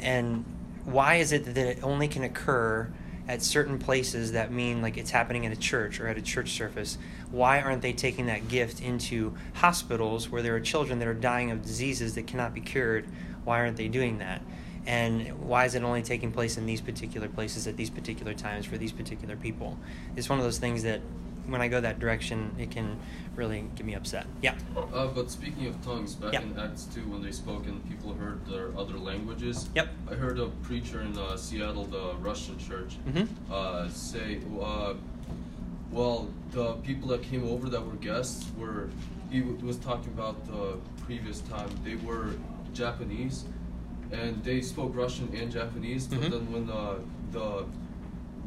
and 0.00 0.44
why 0.84 1.16
is 1.16 1.32
it 1.32 1.44
that 1.44 1.56
it 1.56 1.82
only 1.82 2.06
can 2.06 2.22
occur 2.22 2.88
at 3.28 3.42
certain 3.42 3.78
places 3.80 4.30
that 4.32 4.52
mean 4.52 4.80
like 4.80 4.96
it's 4.96 5.10
happening 5.10 5.44
at 5.44 5.50
a 5.50 5.56
church 5.56 5.98
or 5.98 6.06
at 6.06 6.16
a 6.16 6.22
church 6.22 6.50
service? 6.50 6.98
Why 7.32 7.60
aren't 7.60 7.82
they 7.82 7.92
taking 7.92 8.26
that 8.26 8.46
gift 8.46 8.80
into 8.80 9.34
hospitals 9.54 10.28
where 10.28 10.42
there 10.42 10.54
are 10.54 10.60
children 10.60 11.00
that 11.00 11.08
are 11.08 11.14
dying 11.14 11.50
of 11.50 11.62
diseases 11.62 12.14
that 12.14 12.28
cannot 12.28 12.54
be 12.54 12.60
cured? 12.60 13.08
Why 13.44 13.58
aren't 13.58 13.76
they 13.76 13.88
doing 13.88 14.18
that? 14.18 14.42
and 14.88 15.40
why 15.40 15.64
is 15.64 15.74
it 15.74 15.82
only 15.82 16.00
taking 16.00 16.30
place 16.30 16.56
in 16.56 16.64
these 16.64 16.80
particular 16.80 17.28
places 17.28 17.66
at 17.66 17.76
these 17.76 17.90
particular 17.90 18.32
times 18.32 18.64
for 18.64 18.78
these 18.78 18.92
particular 18.92 19.34
people 19.34 19.76
it's 20.14 20.28
one 20.28 20.38
of 20.38 20.44
those 20.44 20.58
things 20.58 20.84
that 20.84 21.00
when 21.48 21.60
i 21.60 21.68
go 21.68 21.80
that 21.80 21.98
direction 21.98 22.54
it 22.58 22.70
can 22.70 22.98
really 23.34 23.64
get 23.76 23.84
me 23.86 23.94
upset 23.94 24.26
yeah 24.42 24.54
Uh, 24.76 25.06
but 25.08 25.30
speaking 25.30 25.66
of 25.66 25.74
tongues, 25.84 26.14
back 26.14 26.32
Yeah. 26.32 26.42
in 26.42 26.58
Acts 26.58 26.84
2, 26.94 27.00
when 27.12 27.22
they 27.22 27.32
spoke 27.32 27.66
and 27.66 27.86
people 27.88 28.14
heard 28.14 28.38
their 28.46 28.68
other 28.78 28.96
languages, 28.98 29.68
Yep. 29.74 29.88
I 30.10 30.14
heard 30.14 30.38
a 30.38 30.46
preacher 30.68 31.00
in 31.02 31.16
uh, 31.18 31.36
Seattle, 31.36 31.84
the 31.84 32.14
Russian 32.20 32.56
church, 32.58 32.96
Mhm. 33.08 33.26
uh, 33.50 33.88
say, 33.90 34.40
uh, 34.60 34.94
well, 35.90 36.28
the 36.52 36.74
people 36.88 37.08
that 37.08 37.22
came 37.22 37.44
over 37.44 37.68
that 37.68 37.84
were 37.84 37.96
guests 37.96 38.46
were, 38.58 38.88
he 39.30 39.40
w- 39.40 39.58
was 39.66 39.76
talking 39.76 40.12
about 40.18 40.36
the 40.46 40.78
previous 41.04 41.40
time, 41.40 41.68
they 41.84 41.96
were 41.96 42.30
Japanese, 42.72 43.44
and 44.12 44.42
they 44.44 44.60
spoke 44.62 44.94
Russian 44.96 45.28
and 45.34 45.50
Japanese, 45.52 46.06
but 46.06 46.20
Mhm. 46.20 46.30
then 46.30 46.44
when 46.52 46.70
uh, 46.70 46.94
the 47.32 47.64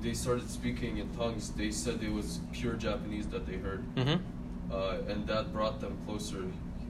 they 0.02 0.14
started 0.14 0.50
speaking 0.50 0.98
in 0.98 1.10
tongues, 1.16 1.52
they 1.52 1.72
said 1.72 2.02
it 2.04 2.12
was 2.12 2.40
pure 2.54 2.74
Japanese 2.74 3.28
that 3.28 3.46
they 3.46 3.58
heard 3.58 3.84
mm-hmm. 3.96 4.74
uh, 4.74 5.12
and 5.12 5.28
that 5.28 5.54
brought 5.54 5.80
them 5.82 5.98
closer. 6.06 6.44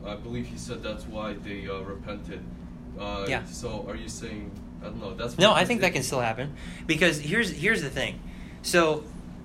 I 0.06 0.16
believe 0.16 0.48
he 0.48 0.58
said 0.58 0.82
that's 0.82 1.06
why 1.06 1.34
they 1.34 1.68
uh, 1.68 1.80
repented. 1.80 2.42
Uh, 3.00 3.26
Yeah. 3.28 3.46
So 3.46 3.86
are 3.88 3.96
you 3.96 4.10
saying 4.10 4.52
I 4.82 4.86
don't 4.86 5.02
know? 5.02 5.14
That's 5.14 5.38
No, 5.38 5.54
I 5.54 5.66
think 5.66 5.82
that 5.82 5.94
can 5.94 6.04
still 6.04 6.22
happen 6.22 6.54
because 6.88 7.20
here's 7.20 7.52
here's 7.52 7.82
the 7.82 7.90
thing. 7.90 8.20
So, 8.62 9.04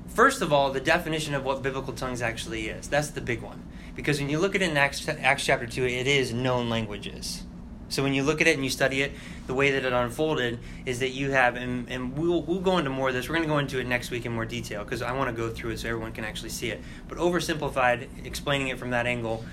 first 0.08 0.42
of 0.42 0.52
all, 0.52 0.72
the 0.72 0.80
definition 0.80 1.34
of 1.34 1.44
what 1.44 1.62
biblical 1.62 1.92
tongues 1.92 2.22
actually 2.22 2.68
is. 2.68 2.88
That's 2.88 3.10
the 3.10 3.20
big 3.20 3.42
one. 3.42 3.62
Because 3.94 4.18
when 4.18 4.28
you 4.28 4.38
look 4.38 4.54
at 4.54 4.62
it 4.62 4.70
in 4.70 4.76
Acts, 4.76 5.08
Acts 5.08 5.44
chapter 5.44 5.66
2, 5.66 5.84
it 5.84 6.08
is 6.08 6.32
known 6.32 6.68
languages. 6.68 7.43
So 7.94 8.02
when 8.02 8.12
you 8.12 8.24
look 8.24 8.40
at 8.40 8.48
it 8.48 8.54
and 8.54 8.64
you 8.64 8.70
study 8.70 9.02
it, 9.02 9.12
the 9.46 9.54
way 9.54 9.70
that 9.70 9.84
it 9.84 9.92
unfolded 9.92 10.58
is 10.84 10.98
that 10.98 11.10
you 11.10 11.30
have, 11.30 11.54
and, 11.54 11.88
and 11.88 12.18
we'll, 12.18 12.42
we'll 12.42 12.60
go 12.60 12.78
into 12.78 12.90
more 12.90 13.08
of 13.08 13.14
this. 13.14 13.28
We're 13.28 13.36
going 13.36 13.48
to 13.48 13.52
go 13.52 13.58
into 13.58 13.78
it 13.78 13.86
next 13.86 14.10
week 14.10 14.26
in 14.26 14.32
more 14.32 14.44
detail 14.44 14.82
because 14.82 15.00
I 15.00 15.12
want 15.12 15.30
to 15.30 15.36
go 15.36 15.48
through 15.48 15.70
it 15.70 15.78
so 15.78 15.88
everyone 15.88 16.10
can 16.10 16.24
actually 16.24 16.48
see 16.48 16.70
it. 16.70 16.82
But 17.08 17.18
oversimplified, 17.18 18.26
explaining 18.26 18.68
it 18.68 18.80
from 18.80 18.90
that 18.90 19.06
angle, 19.06 19.44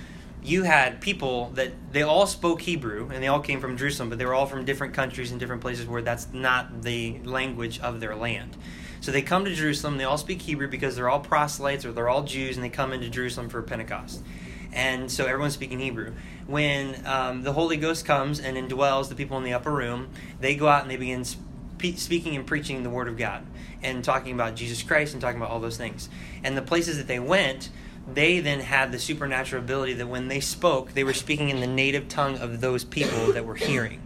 you 0.43 0.63
had 0.63 1.01
people 1.01 1.51
that 1.53 1.71
they 1.91 2.01
all 2.01 2.25
spoke 2.25 2.61
Hebrew 2.61 3.09
and 3.13 3.21
they 3.21 3.27
all 3.27 3.41
came 3.41 3.61
from 3.61 3.77
Jerusalem, 3.77 4.09
but 4.09 4.17
they 4.17 4.25
were 4.25 4.33
all 4.33 4.47
from 4.47 4.65
different 4.65 4.95
countries 4.95 5.29
and 5.29 5.39
different 5.39 5.61
places 5.61 5.85
where 5.85 6.01
that's 6.01 6.27
not 6.33 6.81
the 6.81 7.19
language 7.23 7.79
of 7.81 7.99
their 7.99 8.15
land. 8.15 8.57
So 9.01 9.11
they 9.11 9.21
come 9.21 9.45
to 9.45 9.53
Jerusalem, 9.53 9.97
they 9.97 10.03
all 10.03 10.17
speak 10.17 10.41
Hebrew 10.41 10.67
because 10.67 10.95
they're 10.95 11.09
all 11.09 11.19
proselytes 11.19 11.85
or 11.85 11.91
they're 11.91 12.09
all 12.09 12.23
Jews 12.23 12.57
and 12.57 12.63
they 12.63 12.69
come 12.69 12.91
into 12.91 13.07
Jerusalem 13.07 13.49
for 13.49 13.61
Pentecost. 13.61 14.23
And 14.73 15.11
so 15.11 15.25
everyone's 15.25 15.53
speaking 15.53 15.79
Hebrew. 15.79 16.13
When 16.51 17.05
um, 17.05 17.43
the 17.43 17.53
Holy 17.53 17.77
Ghost 17.77 18.05
comes 18.05 18.39
and 18.39 18.57
indwells 18.57 19.09
the 19.09 19.15
people 19.15 19.37
in 19.37 19.43
the 19.43 19.53
upper 19.53 19.71
room, 19.71 20.09
they 20.39 20.55
go 20.55 20.67
out 20.67 20.81
and 20.81 20.91
they 20.91 20.97
begin 20.97 21.23
spe- 21.23 21.97
speaking 21.97 22.35
and 22.35 22.45
preaching 22.45 22.83
the 22.83 22.89
Word 22.89 23.07
of 23.07 23.17
God 23.17 23.43
and 23.81 24.03
talking 24.03 24.33
about 24.33 24.55
Jesus 24.55 24.83
Christ 24.83 25.13
and 25.13 25.21
talking 25.21 25.37
about 25.37 25.49
all 25.49 25.59
those 25.59 25.77
things. 25.77 26.09
And 26.43 26.57
the 26.57 26.61
places 26.61 26.97
that 26.97 27.07
they 27.07 27.19
went, 27.19 27.69
they 28.11 28.39
then 28.39 28.59
had 28.59 28.91
the 28.91 28.99
supernatural 28.99 29.63
ability 29.63 29.93
that 29.93 30.07
when 30.07 30.27
they 30.27 30.39
spoke, 30.39 30.93
they 30.93 31.03
were 31.03 31.13
speaking 31.13 31.49
in 31.49 31.59
the 31.61 31.67
native 31.67 32.07
tongue 32.07 32.37
of 32.37 32.61
those 32.61 32.83
people 32.83 33.31
that 33.33 33.45
were 33.45 33.55
hearing. 33.55 34.01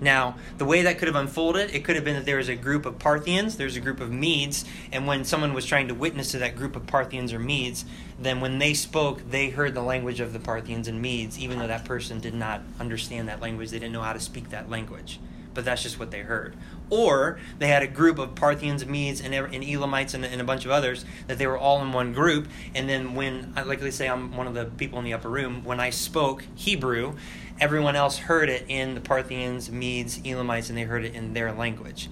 Now, 0.00 0.36
the 0.58 0.64
way 0.64 0.82
that 0.82 0.98
could 0.98 1.08
have 1.08 1.16
unfolded, 1.16 1.74
it 1.74 1.84
could 1.84 1.96
have 1.96 2.04
been 2.04 2.16
that 2.16 2.24
there 2.24 2.36
was 2.36 2.48
a 2.48 2.56
group 2.56 2.86
of 2.86 2.98
Parthians, 2.98 3.56
there's 3.56 3.76
a 3.76 3.80
group 3.80 4.00
of 4.00 4.10
Medes, 4.10 4.64
and 4.92 5.06
when 5.06 5.24
someone 5.24 5.54
was 5.54 5.66
trying 5.66 5.88
to 5.88 5.94
witness 5.94 6.30
to 6.32 6.38
that 6.38 6.56
group 6.56 6.76
of 6.76 6.86
Parthians 6.86 7.32
or 7.32 7.38
Medes, 7.38 7.84
then 8.18 8.40
when 8.40 8.58
they 8.58 8.74
spoke, 8.74 9.30
they 9.30 9.50
heard 9.50 9.74
the 9.74 9.82
language 9.82 10.20
of 10.20 10.32
the 10.32 10.38
Parthians 10.38 10.88
and 10.88 11.00
Medes, 11.00 11.38
even 11.38 11.58
though 11.58 11.66
that 11.66 11.84
person 11.84 12.20
did 12.20 12.34
not 12.34 12.62
understand 12.80 13.28
that 13.28 13.40
language, 13.40 13.70
they 13.70 13.78
didn't 13.78 13.92
know 13.92 14.02
how 14.02 14.12
to 14.12 14.20
speak 14.20 14.50
that 14.50 14.70
language. 14.70 15.18
But 15.54 15.64
that's 15.64 15.82
just 15.82 15.98
what 15.98 16.10
they 16.10 16.20
heard. 16.20 16.54
Or 16.90 17.38
they 17.58 17.68
had 17.68 17.82
a 17.82 17.86
group 17.86 18.18
of 18.18 18.34
Parthians, 18.34 18.84
Medes, 18.84 19.22
and, 19.22 19.34
and 19.34 19.64
Elamites, 19.64 20.12
and, 20.12 20.22
and 20.22 20.38
a 20.38 20.44
bunch 20.44 20.66
of 20.66 20.70
others 20.70 21.06
that 21.28 21.38
they 21.38 21.46
were 21.46 21.56
all 21.56 21.80
in 21.80 21.92
one 21.92 22.12
group. 22.12 22.46
And 22.74 22.86
then 22.86 23.14
when, 23.14 23.54
like 23.54 23.80
let's 23.80 23.96
say 23.96 24.06
I'm 24.06 24.36
one 24.36 24.46
of 24.46 24.52
the 24.52 24.66
people 24.66 24.98
in 24.98 25.06
the 25.06 25.14
upper 25.14 25.30
room, 25.30 25.64
when 25.64 25.80
I 25.80 25.88
spoke 25.88 26.44
Hebrew, 26.54 27.16
everyone 27.60 27.96
else 27.96 28.18
heard 28.18 28.48
it 28.48 28.64
in 28.68 28.94
the 28.94 29.00
Parthians, 29.00 29.70
Medes, 29.70 30.20
Elamites, 30.24 30.68
and 30.68 30.76
they 30.76 30.82
heard 30.82 31.04
it 31.04 31.14
in 31.14 31.32
their 31.32 31.52
language. 31.52 32.08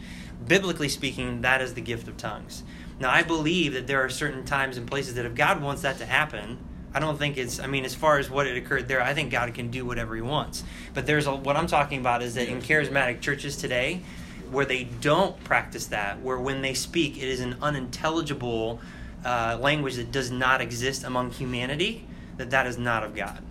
Biblically 0.46 0.88
speaking, 0.88 1.42
that 1.42 1.61
is 1.61 1.74
the 1.74 1.80
gift 1.80 2.09
of 2.09 2.16
tongues. 2.16 2.62
Now, 3.00 3.11
I 3.11 3.22
believe 3.22 3.72
that 3.74 3.87
there 3.87 4.04
are 4.04 4.09
certain 4.09 4.44
times 4.44 4.76
and 4.76 4.87
places 4.87 5.14
that 5.14 5.26
if 5.26 5.35
God 5.35 5.62
wants 5.62 5.83
that 5.83 5.98
to 5.98 6.07
happen, 6.07 6.59
I 6.94 7.00
don't 7.00 7.18
think 7.18 7.37
it's, 7.37 7.59
I 7.59 7.66
mean, 7.66 7.85
as 7.85 7.94
far 7.94 8.18
as 8.18 8.30
what 8.30 8.46
it 8.46 8.57
occurred 8.57 8.87
there, 8.87 9.02
I 9.02 9.14
think 9.14 9.33
God 9.33 9.52
can 9.52 9.70
do 9.70 9.85
whatever 9.85 10.14
He 10.14 10.22
wants. 10.22 10.62
But 10.92 11.07
there's 11.07 11.26
a, 11.26 11.35
what 11.35 11.57
I'm 11.57 11.66
talking 11.66 11.98
about 11.98 12.22
is 12.22 12.35
that 12.35 12.48
in 12.48 12.61
charismatic 12.61 13.20
churches 13.20 13.57
today, 13.57 14.02
where 14.50 14.64
they 14.64 14.85
don't 14.85 15.42
practice 15.42 15.87
that, 15.87 16.20
where 16.20 16.38
when 16.38 16.62
they 16.62 16.74
speak, 16.74 17.16
it 17.16 17.28
is 17.28 17.40
an 17.40 17.57
unintelligible 17.61 18.80
uh, 19.24 19.59
language 19.61 19.96
that 19.96 20.12
does 20.12 20.30
not 20.30 20.61
exist 20.61 21.02
among 21.02 21.33
humanity, 21.33 22.07
that 22.37 22.50
that 22.50 22.66
is 22.66 22.78
not 22.78 23.02
of 23.02 23.16
God. 23.16 23.42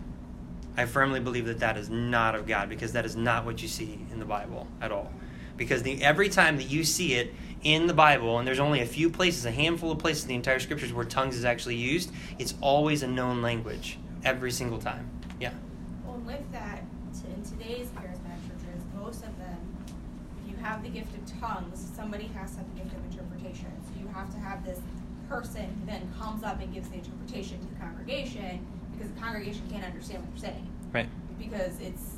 I 0.76 0.86
firmly 0.86 1.20
believe 1.20 1.46
that 1.46 1.60
that 1.60 1.78
is 1.78 1.90
not 1.90 2.36
of 2.36 2.48
God 2.48 2.70
because 2.70 2.94
that 2.94 3.06
is 3.06 3.16
not 3.16 3.46
what 3.46 3.62
you 3.62 3.68
see 3.68 4.00
in 4.12 4.20
the 4.20 4.26
Bible 4.26 4.68
at 4.82 4.92
all. 4.92 5.12
Because 5.56 5.84
the, 5.84 6.02
every 6.02 6.30
time 6.30 6.58
that 6.58 6.64
you 6.64 6.84
see 6.84 7.14
it 7.14 7.34
in 7.64 7.86
the 7.86 7.94
Bible, 7.94 8.40
and 8.40 8.48
there's 8.48 8.60
only 8.60 8.82
a 8.82 8.86
few 8.86 9.10
places, 9.10 9.46
a 9.46 9.52
handful 9.52 9.92
of 9.92 10.00
places 10.00 10.24
in 10.24 10.30
the 10.30 10.36
entire 10.36 10.60
scriptures 10.60 10.92
where 10.92 11.06
tongues 11.06 11.36
is 11.38 11.46
actually 11.46 11.76
used, 11.76 12.12
it's 12.40 12.56
always 12.60 13.04
a 13.04 13.08
known 13.08 13.42
language. 13.42 13.98
every 14.26 14.52
single 14.52 14.80
time. 14.80 15.10
Yeah. 15.40 15.52
Well, 16.06 16.18
with 16.20 16.52
that, 16.52 16.84
in 17.28 17.44
today's 17.44 17.88
charismatic 17.90 18.44
churches, 18.50 18.84
most 18.96 19.24
of 19.24 19.38
them, 19.38 19.58
if 20.42 20.50
you 20.50 20.56
have 20.58 20.84
the 20.84 20.90
gift 20.90 21.16
of 21.16 21.40
tongues, 21.40 21.90
somebody 21.96 22.26
has 22.28 22.52
to 22.52 22.58
have 22.60 22.74
the 22.74 22.82
gift 22.82 22.96
of 22.96 23.04
interpretation. 23.12 23.72
So 23.86 24.00
you 24.00 24.08
have 24.14 24.32
to 24.34 24.40
have 24.40 24.66
this 24.66 24.80
person 25.30 25.64
who 25.64 25.86
then 25.86 26.12
comes 26.20 26.44
up 26.44 26.62
and 26.62 26.74
gives 26.74 26.90
the 26.90 26.96
interpretation 26.96 27.60
to 27.60 27.68
the 27.68 27.80
congregation 27.80 28.66
congregation 29.28 29.62
can't 29.72 29.86
understand 29.86 30.22
what 30.24 30.30
you're 30.32 30.52
saying. 30.52 30.68
Right. 30.92 31.08
Because 31.40 31.80
it's, 31.80 32.18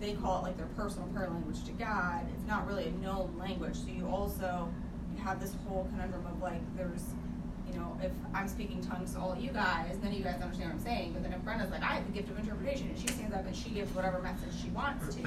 they 0.00 0.14
call 0.14 0.40
it 0.40 0.42
like 0.48 0.56
their 0.56 0.66
personal 0.76 1.06
prayer 1.08 1.28
language 1.28 1.62
to 1.64 1.72
God. 1.72 2.26
It's 2.34 2.48
not 2.48 2.66
really 2.66 2.86
a 2.88 2.92
known 2.92 3.36
language. 3.38 3.76
So 3.76 3.88
you 3.88 4.06
also 4.08 4.68
you 5.14 5.22
have 5.22 5.40
this 5.40 5.54
whole 5.68 5.86
conundrum 5.90 6.24
of 6.26 6.40
like, 6.40 6.60
there's, 6.76 7.04
you 7.70 7.78
know, 7.78 7.98
if 8.02 8.10
I'm 8.34 8.48
speaking 8.48 8.80
tongues 8.82 9.12
to 9.14 9.20
all 9.20 9.32
of 9.32 9.40
you 9.40 9.50
guys, 9.50 9.98
none 10.02 10.12
of 10.12 10.18
you 10.18 10.24
guys 10.24 10.40
understand 10.40 10.70
what 10.70 10.78
I'm 10.78 10.84
saying. 10.84 11.12
But 11.12 11.22
then 11.22 11.32
if 11.32 11.42
Brenda's 11.42 11.70
like, 11.70 11.82
I 11.82 11.94
have 11.94 12.06
the 12.06 12.12
gift 12.12 12.30
of 12.30 12.38
interpretation, 12.38 12.88
and 12.88 12.98
she 12.98 13.08
stands 13.08 13.34
up 13.34 13.46
and 13.46 13.54
she 13.54 13.70
gives 13.70 13.94
whatever 13.94 14.20
message 14.20 14.48
she 14.62 14.70
wants 14.70 15.14
to, 15.16 15.22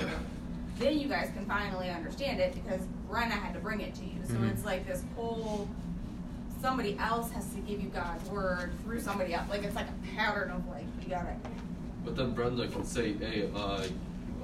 then 0.80 0.98
you 0.98 1.08
guys 1.08 1.30
can 1.36 1.46
finally 1.46 1.90
understand 1.90 2.40
it 2.40 2.56
because 2.56 2.82
Brenda 3.08 3.36
had 3.36 3.54
to 3.54 3.60
bring 3.60 3.82
it 3.82 3.94
to 3.96 4.04
you. 4.06 4.20
So 4.26 4.34
Mhm. 4.34 4.50
it's 4.52 4.66
like 4.66 4.88
this 4.88 5.04
whole 5.16 5.70
somebody 6.64 6.98
else 6.98 7.30
has 7.32 7.46
to 7.50 7.60
give 7.60 7.82
you 7.82 7.90
God's 7.90 8.28
word 8.30 8.72
through 8.86 9.02
somebody 9.02 9.34
else. 9.34 9.50
Like 9.50 9.64
it's 9.64 9.76
like 9.76 9.88
a 9.88 10.16
pattern 10.16 10.50
of 10.50 10.66
like 10.70 10.86
you 11.04 11.10
gotta. 11.10 11.36
But 12.06 12.16
then 12.16 12.32
Brenda 12.32 12.68
can 12.70 12.86
say, 12.86 13.14
hey, 13.14 13.50
uh, 13.54 13.82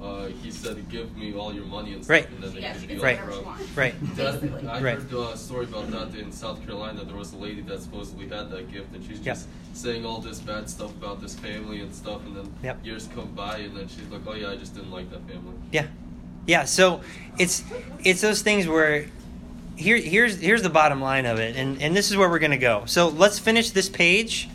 uh, 0.02 0.26
he 0.26 0.50
said, 0.50 0.86
give 0.90 1.14
me 1.16 1.34
all 1.34 1.52
your 1.54 1.64
money 1.64 1.92
and 1.94 2.02
stuff, 2.04 2.10
Right. 2.14 2.30
and 2.30 2.42
then 2.42 2.54
they 2.54 2.60
Yeah, 2.60 2.72
give 2.74 2.82
you 2.82 2.88
can 2.88 2.96
all 2.98 3.02
say 3.02 3.06
Right. 3.06 3.20
whatever 3.20 3.32
she 3.32 3.38
the 3.38 3.44
wants. 3.46 3.76
Right. 3.76 4.16
That, 4.16 4.70
I 4.70 4.80
Right. 4.80 4.98
heard 4.98 5.12
a 5.12 5.36
story 5.36 5.64
about 5.64 5.90
that 5.90 6.14
in 6.18 6.30
South 6.32 6.62
Carolina. 6.64 7.04
There 7.04 7.16
was 7.16 7.32
a 7.32 7.36
lady 7.36 7.60
that 7.62 7.80
supposedly 7.82 8.28
had 8.28 8.50
that 8.50 8.70
gift, 8.70 8.94
and 8.94 9.02
she's 9.04 9.20
Yep. 9.20 9.36
just 9.36 9.48
saying 9.74 10.04
all 10.06 10.20
this 10.20 10.40
bad 10.40 10.68
stuff 10.70 10.90
about 10.90 11.20
this 11.22 11.34
family 11.34 11.80
and 11.80 11.94
stuff, 11.94 12.24
and 12.26 12.36
then 12.36 12.48
Yep. 12.62 12.84
years 12.84 13.08
come 13.14 13.28
by, 13.34 13.58
and 13.58 13.76
then 13.76 13.88
she's 13.88 14.08
like, 14.10 14.22
"Oh 14.26 14.34
yeah, 14.34 14.50
I 14.50 14.56
just 14.56 14.74
didn't 14.74 14.90
like 14.90 15.10
that 15.10 15.20
family." 15.28 15.54
Yeah, 15.72 15.86
yeah. 16.46 16.64
So 16.64 17.00
it's 17.38 17.62
it's 18.04 18.20
those 18.22 18.40
things 18.42 18.66
where 18.66 19.06
here 19.80 19.96
here's 19.96 20.38
here's 20.40 20.62
the 20.62 20.70
bottom 20.70 21.00
line 21.00 21.26
of 21.26 21.38
it, 21.38 21.56
and 21.56 21.80
and 21.82 21.96
this 21.96 22.10
is 22.10 22.16
where 22.16 22.28
we're 22.28 22.38
gonna 22.38 22.58
go. 22.58 22.84
So 22.86 23.08
let's 23.08 23.38
finish 23.38 23.70
this 23.70 23.88
page, 23.88 24.48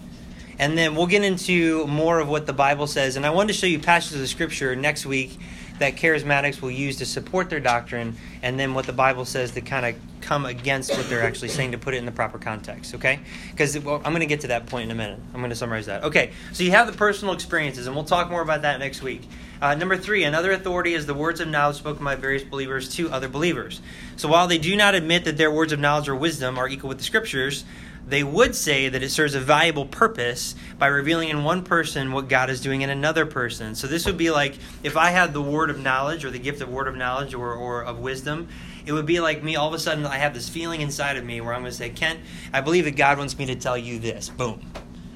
and 0.60 0.78
then 0.78 0.96
we'll 0.96 1.08
get 1.08 1.24
into 1.24 1.86
more 1.88 2.20
of 2.20 2.28
what 2.28 2.46
the 2.46 2.54
Bible 2.54 2.88
says. 2.88 3.16
And 3.16 3.26
I 3.26 3.32
wanted 3.32 3.54
to 3.54 3.60
show 3.60 3.68
you 3.68 3.80
passages 3.80 4.22
of 4.22 4.30
Scripture 4.30 4.76
next 4.76 5.06
week 5.06 5.38
that 5.80 5.96
charismatics 5.96 6.62
will 6.62 6.72
use 6.72 6.98
to 6.98 7.06
support 7.06 7.50
their 7.50 7.60
doctrine, 7.60 8.16
and 8.42 8.60
then 8.60 8.74
what 8.74 8.86
the 8.86 8.94
Bible 8.94 9.26
says 9.26 9.52
to 9.52 9.62
kind 9.62 9.86
of 9.86 9.96
come 10.22 10.46
against 10.46 10.92
what 10.92 11.08
they're 11.10 11.24
actually 11.24 11.50
saying 11.50 11.72
to 11.72 11.78
put 11.78 11.94
it 11.94 11.98
in 11.98 12.06
the 12.06 12.12
proper 12.12 12.38
context. 12.38 12.96
Okay? 12.96 13.20
Because 13.52 13.78
well, 13.80 13.98
I'm 13.98 14.12
going 14.12 14.22
to 14.22 14.26
get 14.26 14.42
to 14.42 14.48
that 14.48 14.68
point 14.68 14.86
in 14.86 14.92
a 14.92 14.96
minute. 14.96 15.20
I'm 15.34 15.42
going 15.42 15.50
to 15.50 15.56
summarize 15.56 15.86
that. 15.88 16.04
Okay. 16.04 16.32
So 16.54 16.64
you 16.64 16.72
have 16.72 16.88
the 16.88 16.98
personal 16.98 17.34
experiences, 17.34 17.88
and 17.88 17.96
we'll 17.96 18.06
talk 18.06 18.30
more 18.30 18.42
about 18.42 18.62
that 18.62 18.80
next 18.80 19.02
week. 19.02 19.22
Uh, 19.62 19.76
number 19.76 19.98
three, 19.98 20.24
another 20.24 20.52
authority 20.52 20.94
is 20.94 21.06
the 21.06 21.14
words 21.14 21.40
of 21.40 21.48
knowledge 21.48 21.78
spoken 21.78 22.04
by 22.04 22.16
various 22.16 22.44
believers 22.44 22.94
to 22.96 23.10
other 23.10 23.30
believers. 23.30 23.82
So 24.18 24.28
while 24.28 24.48
they 24.48 24.58
do 24.58 24.76
not 24.76 24.96
admit 24.96 25.26
that 25.26 25.38
their 25.38 25.52
words 25.52 25.72
of 25.72 25.80
knowledge 25.80 26.10
or 26.10 26.16
wisdom 26.16 26.58
are 26.58 26.68
equal 26.68 26.90
with 26.90 26.98
the 26.98 27.04
scriptures, 27.04 27.64
they 28.08 28.24
would 28.24 28.56
say 28.56 28.88
that 28.90 29.02
it 29.02 29.10
serves 29.10 29.34
a 29.34 29.40
valuable 29.40 29.86
purpose 29.86 30.54
by 30.78 30.88
revealing 30.88 31.30
in 31.30 31.44
one 31.44 31.64
person 31.64 32.12
what 32.12 32.30
God 32.30 32.50
is 32.50 32.62
doing 32.62 32.82
in 32.82 32.90
another 32.90 33.26
person. 33.26 33.74
So 33.74 33.88
this 33.88 34.06
would 34.06 34.18
be 34.18 34.30
like 34.30 34.60
if 34.84 34.96
I 34.96 35.10
had 35.10 35.34
the 35.34 35.42
word 35.42 35.70
of 35.72 35.80
knowledge 35.80 36.24
or 36.24 36.30
the 36.30 36.40
gift 36.40 36.62
of 36.62 36.70
word 36.70 36.88
of 36.88 36.96
knowledge 36.96 37.34
or, 37.34 37.54
or 37.54 37.84
of 37.84 38.00
wisdom, 38.00 38.48
it 38.86 38.94
would 38.94 39.08
be 39.08 39.20
like 39.20 39.44
me 39.44 39.56
all 39.56 39.68
of 39.68 39.74
a 39.74 39.80
sudden 39.80 40.06
I 40.06 40.18
have 40.18 40.36
this 40.36 40.48
feeling 40.48 40.82
inside 40.82 41.18
of 41.18 41.26
me 41.26 41.42
where 41.42 41.54
I'm 41.54 41.62
going 41.62 41.72
to 41.72 41.78
say, 41.78 41.90
Kent, 41.90 42.20
I 42.54 42.62
believe 42.62 42.86
that 42.86 42.96
God 42.96 43.18
wants 43.18 43.38
me 43.40 43.48
to 43.48 43.56
tell 43.56 43.78
you 43.78 43.98
this. 43.98 44.30
Boom. 44.30 44.62